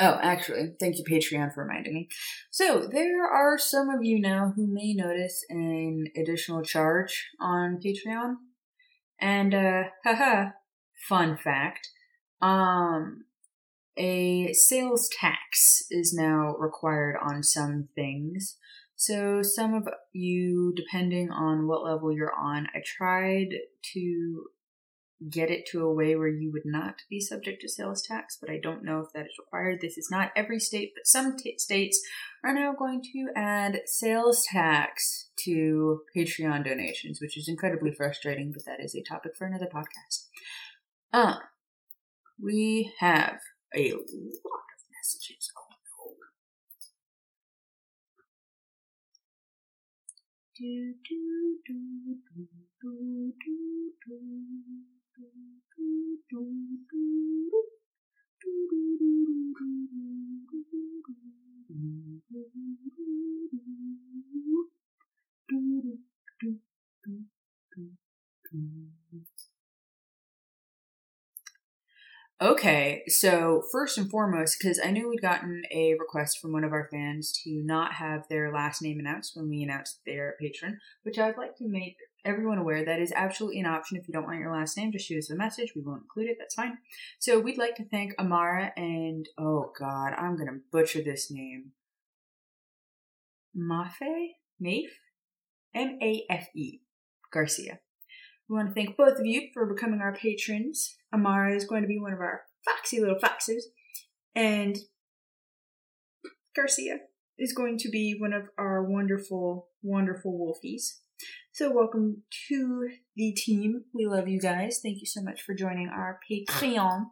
Oh, 0.00 0.18
actually, 0.22 0.74
thank 0.78 0.96
you, 0.98 1.04
Patreon, 1.04 1.52
for 1.52 1.64
reminding 1.64 1.92
me. 1.92 2.08
So, 2.50 2.86
there 2.86 3.26
are 3.26 3.58
some 3.58 3.90
of 3.90 4.04
you 4.04 4.20
now 4.20 4.52
who 4.54 4.64
may 4.64 4.94
notice 4.94 5.44
an 5.50 6.06
additional 6.16 6.62
charge 6.62 7.30
on 7.40 7.80
Patreon. 7.84 8.36
And, 9.20 9.54
uh, 9.54 9.84
haha, 10.04 10.50
fun 11.08 11.36
fact. 11.36 11.88
Um, 12.40 13.24
a 13.96 14.52
sales 14.52 15.08
tax 15.20 15.82
is 15.90 16.14
now 16.14 16.54
required 16.56 17.16
on 17.20 17.42
some 17.42 17.88
things. 17.94 18.56
So, 18.94 19.42
some 19.42 19.74
of 19.74 19.88
you, 20.12 20.72
depending 20.76 21.30
on 21.30 21.66
what 21.66 21.84
level 21.84 22.12
you're 22.12 22.34
on, 22.34 22.66
I 22.74 22.82
tried 22.84 23.50
to 23.94 24.44
get 25.30 25.50
it 25.50 25.66
to 25.66 25.82
a 25.82 25.92
way 25.92 26.14
where 26.14 26.28
you 26.28 26.52
would 26.52 26.64
not 26.64 27.02
be 27.10 27.20
subject 27.20 27.60
to 27.62 27.68
sales 27.68 28.02
tax, 28.02 28.38
but 28.40 28.50
I 28.50 28.60
don't 28.62 28.84
know 28.84 29.00
if 29.00 29.12
that 29.12 29.26
is 29.26 29.38
required. 29.38 29.80
This 29.80 29.98
is 29.98 30.08
not 30.10 30.30
every 30.36 30.60
state, 30.60 30.92
but 30.94 31.06
some 31.06 31.36
t- 31.36 31.58
states 31.58 32.00
are 32.44 32.54
now 32.54 32.72
going 32.72 33.02
to 33.02 33.28
add 33.34 33.80
sales 33.86 34.44
tax 34.48 35.30
to 35.44 36.02
Patreon 36.16 36.64
donations, 36.64 37.20
which 37.20 37.36
is 37.36 37.48
incredibly 37.48 37.92
frustrating, 37.92 38.52
but 38.52 38.64
that 38.64 38.80
is 38.80 38.94
a 38.94 39.02
topic 39.02 39.32
for 39.36 39.46
another 39.46 39.66
podcast. 39.66 40.26
Uh, 41.12 41.38
we 42.40 42.92
have 43.00 43.40
a 43.74 43.92
lot 43.92 43.98
of 43.98 44.80
messages. 44.94 45.50
Oh. 45.56 46.14
Do, 50.56 50.94
do, 51.08 51.58
do, 51.66 52.18
do, 52.34 52.48
do, 52.82 53.32
do, 53.44 53.92
do. 54.06 54.97
Okay, 72.40 73.02
so 73.08 73.64
first 73.72 73.98
and 73.98 74.08
foremost, 74.08 74.58
because 74.58 74.80
I 74.82 74.92
knew 74.92 75.08
we'd 75.08 75.20
gotten 75.20 75.62
a 75.72 75.94
request 75.94 76.38
from 76.38 76.52
one 76.52 76.62
of 76.62 76.72
our 76.72 76.88
fans 76.88 77.32
to 77.42 77.50
not 77.64 77.94
have 77.94 78.28
their 78.28 78.52
last 78.52 78.80
name 78.80 79.00
announced 79.00 79.32
when 79.34 79.48
we 79.48 79.64
announced 79.64 80.00
their 80.06 80.36
patron, 80.40 80.78
which 81.02 81.18
I'd 81.18 81.36
like 81.36 81.56
to 81.56 81.68
make 81.68 81.96
everyone 82.24 82.58
aware 82.58 82.84
that 82.84 83.00
is 83.00 83.12
absolutely 83.14 83.60
an 83.60 83.66
option. 83.66 83.96
If 83.96 84.08
you 84.08 84.12
don't 84.12 84.24
want 84.24 84.38
your 84.38 84.52
last 84.52 84.76
name, 84.76 84.92
just 84.92 85.06
shoot 85.06 85.18
us 85.18 85.30
a 85.30 85.36
message. 85.36 85.72
We 85.74 85.82
won't 85.82 86.02
include 86.02 86.30
it. 86.30 86.36
That's 86.38 86.54
fine. 86.54 86.78
So 87.18 87.38
we'd 87.38 87.58
like 87.58 87.76
to 87.76 87.88
thank 87.88 88.12
Amara 88.18 88.72
and 88.76 89.26
oh 89.38 89.72
god, 89.78 90.12
I'm 90.18 90.36
gonna 90.36 90.58
butcher 90.72 91.02
this 91.02 91.30
name. 91.30 91.72
Mafe? 93.56 94.34
Mafe? 94.62 94.84
M 95.74 95.98
A 96.02 96.24
F 96.30 96.48
E 96.54 96.80
Garcia. 97.32 97.80
We 98.48 98.56
want 98.56 98.68
to 98.68 98.74
thank 98.74 98.96
both 98.96 99.18
of 99.18 99.26
you 99.26 99.48
for 99.52 99.72
becoming 99.72 100.00
our 100.00 100.14
patrons. 100.14 100.96
Amara 101.12 101.54
is 101.54 101.66
going 101.66 101.82
to 101.82 101.88
be 101.88 101.98
one 101.98 102.14
of 102.14 102.20
our 102.20 102.42
foxy 102.64 102.98
little 102.98 103.18
foxes, 103.18 103.68
and 104.34 104.78
Garcia 106.56 107.00
is 107.38 107.52
going 107.52 107.76
to 107.78 107.90
be 107.90 108.16
one 108.18 108.32
of 108.32 108.44
our 108.56 108.82
wonderful, 108.82 109.68
wonderful 109.82 110.32
wolfies. 110.32 111.00
So, 111.52 111.72
welcome 111.72 112.22
to 112.48 112.88
the 113.16 113.32
team. 113.32 113.84
We 113.92 114.06
love 114.06 114.28
you 114.28 114.40
guys. 114.40 114.80
Thank 114.82 115.00
you 115.00 115.06
so 115.06 115.22
much 115.22 115.42
for 115.42 115.54
joining 115.54 115.88
our 115.88 116.20
Patreon. 116.30 117.06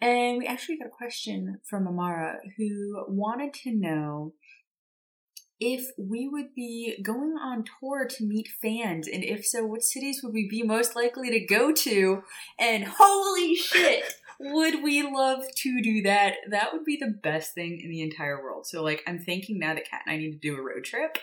And 0.00 0.38
we 0.38 0.46
actually 0.46 0.78
got 0.78 0.88
a 0.88 0.90
question 0.90 1.60
from 1.70 1.86
Amara 1.86 2.38
who 2.58 3.04
wanted 3.08 3.54
to 3.62 3.72
know 3.72 4.34
if 5.58 5.86
we 5.96 6.26
would 6.26 6.54
be 6.56 6.98
going 7.02 7.36
on 7.40 7.64
tour 7.80 8.06
to 8.08 8.24
meet 8.24 8.48
fans, 8.60 9.06
and 9.06 9.22
if 9.22 9.46
so, 9.46 9.64
what 9.64 9.82
cities 9.82 10.20
would 10.22 10.34
we 10.34 10.48
be 10.48 10.64
most 10.64 10.96
likely 10.96 11.30
to 11.30 11.40
go 11.46 11.72
to? 11.72 12.24
And 12.58 12.84
holy 12.84 13.54
shit, 13.54 14.02
would 14.40 14.82
we 14.82 15.02
love 15.02 15.44
to 15.58 15.80
do 15.80 16.02
that? 16.02 16.34
That 16.50 16.72
would 16.72 16.84
be 16.84 16.96
the 16.96 17.14
best 17.22 17.54
thing 17.54 17.80
in 17.80 17.90
the 17.90 18.02
entire 18.02 18.42
world. 18.42 18.66
So, 18.66 18.82
like, 18.82 19.04
I'm 19.06 19.20
thinking 19.20 19.60
now 19.60 19.74
that 19.74 19.88
Kat 19.88 20.02
and 20.04 20.12
I 20.12 20.18
need 20.18 20.32
to 20.32 20.38
do 20.38 20.58
a 20.58 20.62
road 20.62 20.84
trip 20.84 21.16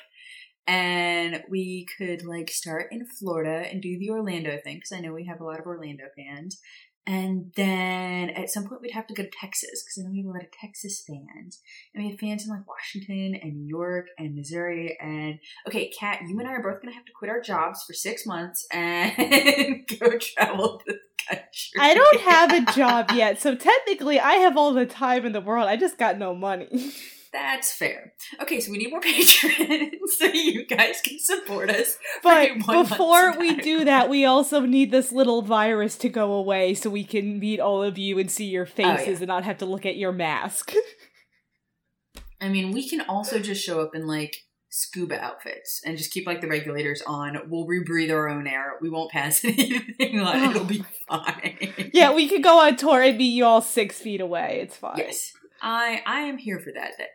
and 0.68 1.44
we 1.50 1.88
could 1.98 2.26
like 2.26 2.50
start 2.50 2.88
in 2.92 3.06
Florida 3.06 3.68
and 3.72 3.82
do 3.82 3.98
the 3.98 4.10
Orlando 4.10 4.58
thing 4.64 4.78
because 4.78 4.92
I 4.92 5.00
know 5.00 5.14
we 5.14 5.26
have 5.26 5.42
a 5.42 5.44
lot 5.44 5.60
of 5.60 5.66
Orlando 5.66 6.06
fans. 6.16 6.60
And 7.08 7.52
then 7.56 8.30
at 8.30 8.52
some 8.52 8.68
point 8.68 8.82
we'd 8.82 8.92
have 8.92 9.08
to 9.08 9.16
go 9.16 9.24
to 9.24 9.30
Texas 9.30 9.84
because 9.84 9.98
I 9.98 10.04
know 10.04 10.12
we 10.12 10.20
have 10.20 10.28
a 10.28 10.30
lot 10.30 10.44
of 10.44 10.52
Texas 10.52 11.04
fans. 11.08 11.60
And 11.94 12.04
we 12.04 12.12
have 12.12 12.20
fans 12.20 12.46
in 12.46 12.52
like 12.52 12.68
Washington 12.68 13.40
and 13.42 13.56
New 13.56 13.68
York 13.68 14.08
and 14.20 14.36
Missouri. 14.36 14.96
And 15.02 15.40
okay, 15.68 15.90
Kat, 15.90 16.20
you 16.28 16.38
and 16.40 16.48
I 16.48 16.52
are 16.52 16.62
both 16.62 16.82
gonna 16.84 16.94
have 16.94 17.06
to 17.06 17.12
quit 17.18 17.32
our 17.32 17.42
jobs 17.42 17.84
for 17.84 17.94
six 17.94 18.28
months 18.28 18.68
and 18.72 19.88
go 20.00 20.20
travel 20.20 20.84
the 20.86 21.00
country. 21.28 21.80
I 21.80 21.96
don't 21.96 22.22
have 22.22 22.54
a 22.54 22.72
job 22.76 23.12
yet, 23.16 23.42
so 23.42 23.56
technically 23.56 24.20
I 24.20 24.34
have 24.34 24.56
all 24.56 24.74
the 24.74 24.86
time 24.86 25.26
in 25.26 25.32
the 25.32 25.42
world. 25.42 25.68
I 25.68 25.78
just 25.78 25.98
got 25.98 26.20
no 26.20 26.36
money. 26.36 26.94
That's 27.32 27.72
fair. 27.72 28.14
Okay, 28.42 28.60
so 28.60 28.72
we 28.72 28.80
need 28.80 28.90
more 28.90 29.02
patrons 29.02 30.18
so 30.18 30.26
you 30.26 30.66
guys 30.66 31.00
can 31.02 31.20
support 31.20 31.70
us. 31.70 31.98
But 32.24 32.58
before 32.66 33.38
we 33.38 33.56
do 33.56 33.86
that, 33.86 34.10
we 34.10 34.26
also 34.26 34.62
need 34.62 34.92
this 34.92 35.12
little 35.12 35.42
virus 35.42 35.98
to 36.00 36.10
go 36.10 36.34
away 36.34 36.74
so 36.74 36.90
we 36.90 37.04
can 37.04 37.40
meet 37.40 37.60
all 37.60 37.84
of 37.84 37.98
you 37.98 38.18
and 38.18 38.32
see 38.32 38.46
your 38.46 38.66
faces 38.66 39.08
oh, 39.08 39.12
yeah. 39.12 39.18
and 39.18 39.28
not 39.28 39.44
have 39.44 39.60
to 39.60 39.66
look 39.66 39.86
at 39.86 39.96
your 39.96 40.12
mask. 40.12 40.74
I 42.42 42.50
mean, 42.50 42.72
we 42.72 42.88
can 42.88 43.02
also 43.02 43.40
just 43.40 43.64
show 43.64 43.82
up 43.82 43.94
in 43.94 44.08
like 44.08 44.36
scuba 44.72 45.20
outfits 45.20 45.82
and 45.86 45.98
just 45.98 46.12
keep 46.12 46.26
like 46.26 46.42
the 46.42 46.48
regulators 46.48 47.04
on. 47.06 47.38
We'll 47.48 47.68
rebreathe 47.68 48.12
our 48.12 48.30
own 48.30 48.48
air. 48.48 48.78
We 48.82 48.90
won't 48.90 49.12
pass 49.12 49.44
anything 49.44 50.20
on. 50.20 50.50
It'll 50.50 50.64
be 50.64 50.84
fine. 51.08 51.92
yeah, 51.94 52.14
we 52.14 52.28
could 52.28 52.44
go 52.44 52.60
on 52.60 52.76
tour 52.76 53.02
and 53.04 53.18
be 53.18 53.26
you 53.26 53.46
all 53.46 53.62
six 53.62 54.00
feet 54.00 54.22
away. 54.22 54.62
It's 54.64 54.76
fine. 54.76 54.98
Yes. 54.98 55.34
I 55.62 56.02
I 56.06 56.22
am 56.22 56.38
here 56.38 56.60
for 56.60 56.72
that. 56.74 56.92
That 56.98 57.10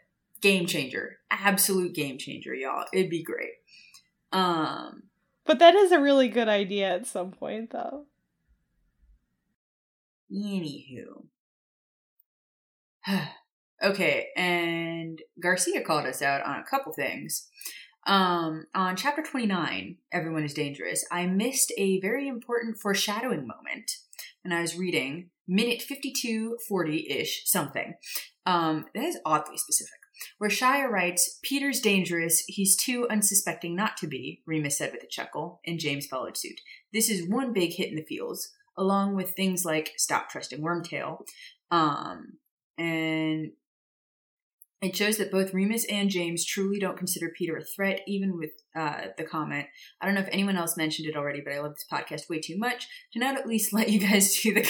game 0.45 0.67
changer, 0.67 1.17
absolute 1.31 1.95
game 1.95 2.19
changer, 2.19 2.55
y'all. 2.55 2.85
It'd 2.93 3.09
be 3.09 3.23
great. 3.23 3.55
Um, 4.31 5.05
but 5.47 5.59
that 5.59 5.75
is 5.75 5.91
a 5.91 6.01
really 6.01 6.29
good 6.29 6.49
idea 6.49 6.95
at 6.95 7.07
some 7.07 7.33
point, 7.33 7.71
though. 7.71 8.05
Anywho. 10.31 11.25
okay, 13.83 14.27
and 14.37 15.19
Garcia 15.43 15.81
called 15.81 16.05
us 16.05 16.21
out 16.21 16.43
on 16.43 16.61
a 16.61 16.65
couple 16.65 16.93
things. 16.93 17.49
Um, 18.07 18.67
on 18.75 18.97
chapter 18.97 19.23
29, 19.23 19.97
Everyone 20.13 20.45
is 20.45 20.53
Dangerous, 20.53 21.07
I 21.11 21.27
missed 21.27 21.73
a 21.79 22.01
very 22.01 22.29
important 22.29 22.77
foreshadowing 22.83 23.47
moment. 23.47 23.91
And 24.45 24.53
I 24.53 24.61
was 24.61 24.77
reading 24.77 25.31
minute 25.49 25.81
5240 25.81 27.07
ish 27.09 27.45
something. 27.47 27.95
Um, 28.45 28.85
that 28.95 29.05
is 29.05 29.19
oddly 29.25 29.57
specific. 29.57 30.04
Where 30.39 30.51
Shia 30.51 30.89
writes, 30.89 31.39
Peter's 31.43 31.81
dangerous, 31.81 32.45
he's 32.47 32.77
too 32.77 33.07
unsuspecting 33.11 33.75
not 33.75 33.97
to 33.99 34.07
be, 34.07 34.43
Remus 34.47 34.79
said 34.79 34.93
with 34.93 35.03
a 35.03 35.09
chuckle, 35.09 35.61
and 35.67 35.79
James 35.79 36.07
followed 36.07 36.37
suit. 36.37 36.61
This 36.93 37.09
is 37.11 37.29
one 37.29 37.53
big 37.53 37.73
hit 37.73 37.91
in 37.91 37.97
the 37.97 38.05
fields, 38.05 38.53
along 38.77 39.17
with 39.17 39.31
things 39.31 39.65
like 39.65 39.93
Stop 39.97 40.29
Trusting 40.31 40.61
Wormtail. 40.61 41.27
Um, 41.71 42.39
and 42.79 43.53
it 44.85 44.97
shows 44.97 45.17
that 45.19 45.31
both 45.31 45.55
Remus 45.55 45.85
and 45.87 46.11
James 46.11 46.45
truly 46.45 46.79
don't 46.79 46.97
consider 46.97 47.31
Peter 47.37 47.57
a 47.57 47.65
threat, 47.65 48.01
even 48.07 48.37
with 48.37 48.51
uh, 48.77 49.09
the 49.17 49.25
comment. 49.25 49.67
I 50.01 50.07
don't 50.07 50.15
know 50.15 50.21
if 50.21 50.29
anyone 50.31 50.57
else 50.57 50.77
mentioned 50.77 51.09
it 51.09 51.17
already, 51.17 51.41
but 51.41 51.53
I 51.53 51.61
love 51.61 51.75
this 51.75 51.87
podcast 51.91 52.29
way 52.29 52.41
too 52.41 52.59
much 52.59 52.89
to 53.13 53.19
not 53.19 53.39
at 53.39 53.47
least 53.47 53.73
let 53.73 53.89
you 53.89 54.01
guys 54.01 54.41
do 54.41 54.55
the 54.55 54.63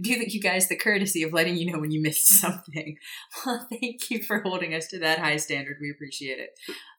do 0.00 0.18
the, 0.18 0.30
you 0.30 0.40
guys 0.40 0.68
the 0.68 0.76
courtesy 0.76 1.22
of 1.22 1.32
letting 1.32 1.56
you 1.56 1.72
know 1.72 1.80
when 1.80 1.90
you 1.90 2.00
missed 2.00 2.28
something. 2.40 2.96
Well, 3.44 3.66
thank 3.80 4.10
you 4.10 4.22
for 4.22 4.40
holding 4.40 4.74
us 4.74 4.86
to 4.88 4.98
that 5.00 5.18
high 5.18 5.36
standard. 5.36 5.78
We 5.80 5.90
appreciate 5.90 6.38
it. 6.38 6.50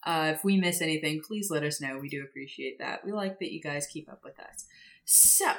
Uh, 0.05 0.33
if 0.35 0.43
we 0.43 0.57
miss 0.57 0.81
anything, 0.81 1.21
please 1.25 1.49
let 1.49 1.63
us 1.63 1.81
know. 1.81 1.99
We 1.99 2.09
do 2.09 2.23
appreciate 2.23 2.79
that. 2.79 3.05
We 3.05 3.11
like 3.11 3.39
that 3.39 3.51
you 3.51 3.61
guys 3.61 3.87
keep 3.87 4.09
up 4.09 4.21
with 4.23 4.39
us. 4.39 4.65
So 5.05 5.51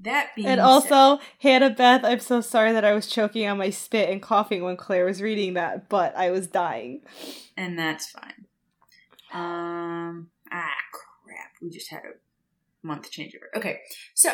that 0.00 0.30
being 0.34 0.46
and 0.46 0.60
also 0.60 1.18
said, 1.18 1.26
Hannah 1.40 1.70
Beth, 1.70 2.04
I'm 2.04 2.20
so 2.20 2.40
sorry 2.40 2.72
that 2.72 2.84
I 2.84 2.92
was 2.92 3.06
choking 3.06 3.46
on 3.48 3.58
my 3.58 3.70
spit 3.70 4.10
and 4.10 4.22
coughing 4.22 4.62
when 4.62 4.76
Claire 4.76 5.04
was 5.04 5.22
reading 5.22 5.54
that, 5.54 5.88
but 5.88 6.16
I 6.16 6.30
was 6.30 6.46
dying. 6.46 7.02
And 7.56 7.78
that's 7.78 8.10
fine. 8.10 8.46
Um 9.32 10.28
ah 10.52 10.74
crap, 10.92 11.52
we 11.60 11.70
just 11.70 11.90
had 11.90 12.02
a 12.04 12.86
month 12.86 13.10
changeover. 13.10 13.48
Okay, 13.56 13.80
so 14.14 14.32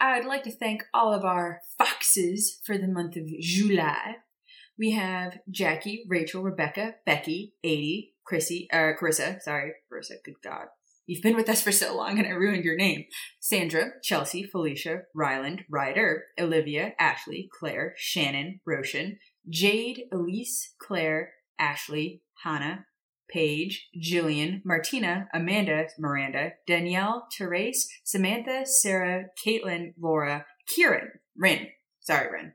I'd 0.00 0.26
like 0.26 0.42
to 0.44 0.50
thank 0.50 0.84
all 0.92 1.14
of 1.14 1.24
our 1.24 1.60
foxes 1.78 2.60
for 2.64 2.76
the 2.76 2.88
month 2.88 3.16
of 3.16 3.26
July. 3.40 4.16
We 4.76 4.92
have 4.92 5.38
Jackie, 5.50 6.04
Rachel, 6.08 6.42
Rebecca, 6.42 6.96
Becky, 7.06 7.54
80, 7.62 8.14
Chrissy, 8.24 8.68
uh, 8.72 8.92
Carissa, 9.00 9.40
sorry, 9.40 9.74
Carissa, 9.90 10.14
good 10.24 10.42
God, 10.42 10.66
You've 11.06 11.22
been 11.22 11.36
with 11.36 11.48
us 11.48 11.60
for 11.60 11.72
so 11.72 11.96
long 11.96 12.18
and 12.18 12.28
I 12.28 12.30
ruined 12.30 12.64
your 12.64 12.76
name. 12.76 13.06
Sandra, 13.40 13.90
Chelsea, 14.02 14.44
Felicia, 14.44 15.02
Ryland, 15.14 15.64
Ryder, 15.68 16.24
Olivia, 16.38 16.92
Ashley, 16.98 17.48
Claire, 17.58 17.94
Shannon, 17.96 18.60
Roshan, 18.64 19.18
Jade, 19.48 20.04
Elise, 20.12 20.74
Claire, 20.78 21.32
Ashley, 21.58 22.22
Hannah, 22.44 22.86
Paige, 23.28 23.88
Jillian, 24.00 24.60
Martina, 24.64 25.28
Amanda, 25.34 25.86
Miranda, 25.98 26.52
Danielle, 26.66 27.26
Therese, 27.36 27.88
Samantha, 28.04 28.64
Sarah, 28.64 29.26
Caitlin, 29.44 29.94
Laura, 30.00 30.46
Kieran, 30.66 31.10
Rin. 31.36 31.68
Sorry, 32.00 32.30
Rin. 32.30 32.52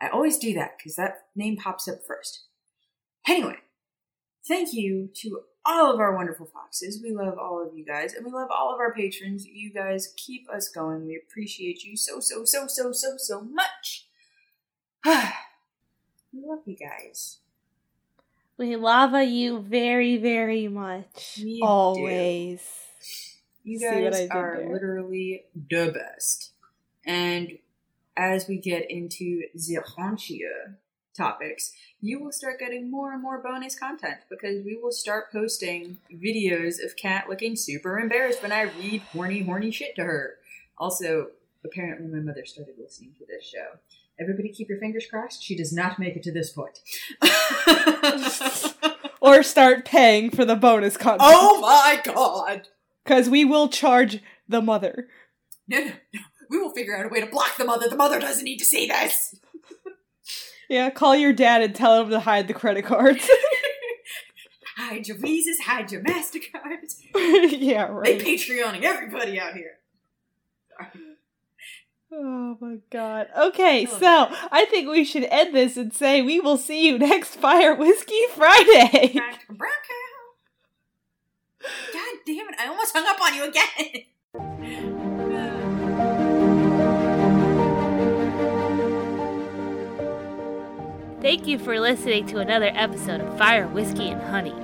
I 0.00 0.08
always 0.08 0.38
do 0.38 0.54
that 0.54 0.72
because 0.78 0.96
that 0.96 1.14
name 1.36 1.56
pops 1.56 1.86
up 1.86 1.98
first. 2.06 2.46
Anyway, 3.28 3.56
thank 4.48 4.72
you 4.72 5.10
to 5.16 5.42
all 5.64 5.92
of 5.92 6.00
our 6.00 6.14
wonderful 6.14 6.46
foxes. 6.46 7.00
We 7.02 7.12
love 7.12 7.38
all 7.38 7.64
of 7.64 7.76
you 7.76 7.84
guys, 7.84 8.14
and 8.14 8.24
we 8.24 8.32
love 8.32 8.50
all 8.50 8.72
of 8.72 8.80
our 8.80 8.92
patrons. 8.92 9.46
You 9.46 9.72
guys 9.72 10.12
keep 10.16 10.48
us 10.50 10.68
going. 10.68 11.06
We 11.06 11.16
appreciate 11.16 11.84
you 11.84 11.96
so, 11.96 12.20
so, 12.20 12.44
so, 12.44 12.66
so, 12.66 12.92
so, 12.92 13.16
so 13.16 13.42
much. 13.42 14.06
we 15.04 16.42
love 16.44 16.60
you 16.66 16.76
guys. 16.76 17.38
We 18.58 18.76
love 18.76 19.14
you 19.26 19.60
very, 19.60 20.18
very 20.18 20.68
much. 20.68 21.40
We 21.42 21.60
do. 21.60 21.66
Always. 21.66 22.60
You 23.64 23.80
what 23.80 23.94
I 23.94 24.10
guys 24.10 24.28
are 24.30 24.56
there? 24.58 24.72
literally 24.72 25.44
the 25.54 25.92
best. 25.92 26.50
And 27.06 27.58
as 28.16 28.48
we 28.48 28.58
get 28.58 28.90
into 28.90 29.42
the 29.54 29.78
raunchier 29.96 30.76
topics, 31.16 31.72
you 32.00 32.20
will 32.20 32.32
start 32.32 32.58
getting 32.58 32.90
more 32.90 33.12
and 33.12 33.22
more 33.22 33.42
bonus 33.42 33.78
content 33.78 34.18
because 34.28 34.64
we 34.64 34.78
will 34.80 34.92
start 34.92 35.32
posting 35.32 35.98
videos 36.12 36.84
of 36.84 36.96
Kat 36.96 37.28
looking 37.28 37.56
super 37.56 37.98
embarrassed 37.98 38.42
when 38.42 38.52
I 38.52 38.62
read 38.62 39.02
horny, 39.12 39.42
horny 39.42 39.70
shit 39.70 39.94
to 39.96 40.04
her. 40.04 40.34
Also, 40.78 41.28
apparently 41.64 42.08
my 42.08 42.20
mother 42.20 42.44
started 42.44 42.74
listening 42.78 43.12
to 43.18 43.26
this 43.26 43.44
show. 43.44 43.78
Everybody 44.20 44.50
keep 44.50 44.68
your 44.68 44.78
fingers 44.78 45.06
crossed. 45.06 45.42
She 45.42 45.56
does 45.56 45.72
not 45.72 45.98
make 45.98 46.16
it 46.16 46.22
to 46.24 46.32
this 46.32 46.52
point. 46.52 46.80
Or 49.22 49.44
start 49.44 49.84
paying 49.84 50.30
for 50.30 50.44
the 50.44 50.56
bonus 50.56 50.96
content. 50.96 51.20
oh 51.22 51.60
my 51.60 52.00
god! 52.04 52.66
Because 53.04 53.30
we 53.30 53.44
will 53.44 53.68
charge 53.68 54.18
the 54.48 54.60
mother. 54.60 55.06
No, 55.68 55.78
no, 55.78 55.92
no. 56.12 56.20
We 56.50 56.58
will 56.58 56.72
figure 56.72 56.96
out 56.96 57.06
a 57.06 57.08
way 57.08 57.20
to 57.20 57.26
block 57.26 57.56
the 57.56 57.64
mother. 57.64 57.88
The 57.88 57.94
mother 57.94 58.18
doesn't 58.18 58.42
need 58.42 58.58
to 58.58 58.64
see 58.64 58.88
this. 58.88 59.36
Yeah, 60.72 60.88
call 60.88 61.14
your 61.14 61.34
dad 61.34 61.60
and 61.60 61.74
tell 61.74 62.00
him 62.02 62.08
to 62.08 62.20
hide 62.20 62.48
the 62.48 62.54
credit 62.54 62.86
cards. 62.86 63.28
Hide 64.74 65.06
your 65.06 65.18
visas, 65.18 65.60
hide 65.60 65.92
your 65.92 66.00
MasterCards. 66.02 66.96
yeah, 67.60 67.88
They 67.88 67.92
right. 67.92 68.18
Patreoning 68.18 68.82
everybody 68.82 69.38
out 69.38 69.52
here. 69.52 69.72
Oh 72.10 72.56
my 72.58 72.76
god. 72.90 73.26
Okay, 73.38 73.86
Oh, 73.86 73.98
so 73.98 74.34
I 74.50 74.64
think 74.64 74.88
we 74.88 75.04
should 75.04 75.24
end 75.24 75.54
this 75.54 75.76
and 75.76 75.92
say 75.92 76.22
we 76.22 76.40
will 76.40 76.56
see 76.56 76.86
you 76.86 76.98
next 76.98 77.36
Fire 77.36 77.74
Whiskey 77.74 78.22
Friday. 78.34 79.12
God 79.12 79.38
damn 82.26 82.48
it, 82.48 82.54
I 82.58 82.68
almost 82.68 82.96
hung 82.96 83.06
up 83.06 83.20
on 83.20 83.34
you 83.34 83.44
again. 83.44 84.04
Thank 91.22 91.46
you 91.46 91.56
for 91.56 91.78
listening 91.78 92.26
to 92.26 92.38
another 92.38 92.72
episode 92.74 93.20
of 93.20 93.38
Fire 93.38 93.68
Whiskey 93.68 94.08
and 94.08 94.20
Honey. 94.20 94.56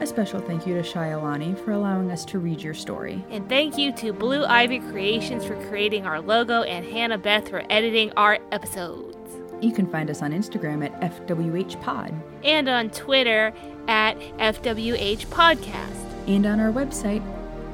A 0.00 0.06
special 0.06 0.40
thank 0.40 0.66
you 0.66 0.74
to 0.74 0.80
Shyalani 0.80 1.62
for 1.62 1.72
allowing 1.72 2.10
us 2.10 2.24
to 2.26 2.38
read 2.38 2.62
your 2.62 2.72
story. 2.72 3.22
And 3.28 3.46
thank 3.50 3.76
you 3.76 3.92
to 3.96 4.14
Blue 4.14 4.42
Ivy 4.46 4.78
Creations 4.78 5.44
for 5.44 5.62
creating 5.66 6.06
our 6.06 6.22
logo 6.22 6.62
and 6.62 6.86
Hannah 6.86 7.18
Beth 7.18 7.50
for 7.50 7.64
editing 7.68 8.12
our 8.12 8.38
episodes. 8.50 9.14
You 9.60 9.72
can 9.72 9.86
find 9.90 10.08
us 10.08 10.22
on 10.22 10.32
Instagram 10.32 10.86
at 10.86 10.98
FWHPod 11.02 12.18
And 12.42 12.66
on 12.70 12.88
Twitter 12.88 13.52
at 13.86 14.18
FWHPodcast. 14.38 16.28
And 16.28 16.46
on 16.46 16.60
our 16.60 16.72
website, 16.72 17.22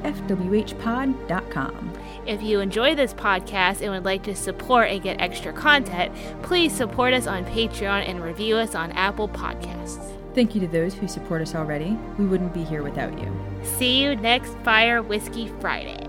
FWHpod.com. 0.03 1.93
If 2.25 2.41
you 2.41 2.61
enjoy 2.61 2.95
this 2.95 3.13
podcast 3.13 3.81
and 3.81 3.91
would 3.91 4.05
like 4.05 4.23
to 4.23 4.35
support 4.35 4.89
and 4.89 5.01
get 5.01 5.19
extra 5.19 5.51
content, 5.51 6.15
please 6.41 6.71
support 6.71 7.13
us 7.13 7.27
on 7.27 7.43
Patreon 7.45 8.07
and 8.07 8.23
review 8.23 8.55
us 8.55 8.75
on 8.75 8.91
Apple 8.93 9.27
Podcasts. 9.27 10.11
Thank 10.33 10.55
you 10.55 10.61
to 10.61 10.67
those 10.67 10.93
who 10.93 11.07
support 11.07 11.41
us 11.41 11.53
already. 11.53 11.97
We 12.17 12.25
wouldn't 12.25 12.53
be 12.53 12.63
here 12.63 12.81
without 12.81 13.17
you. 13.19 13.31
See 13.61 14.01
you 14.01 14.15
next 14.15 14.55
Fire 14.63 15.01
Whiskey 15.01 15.49
Friday. 15.59 15.99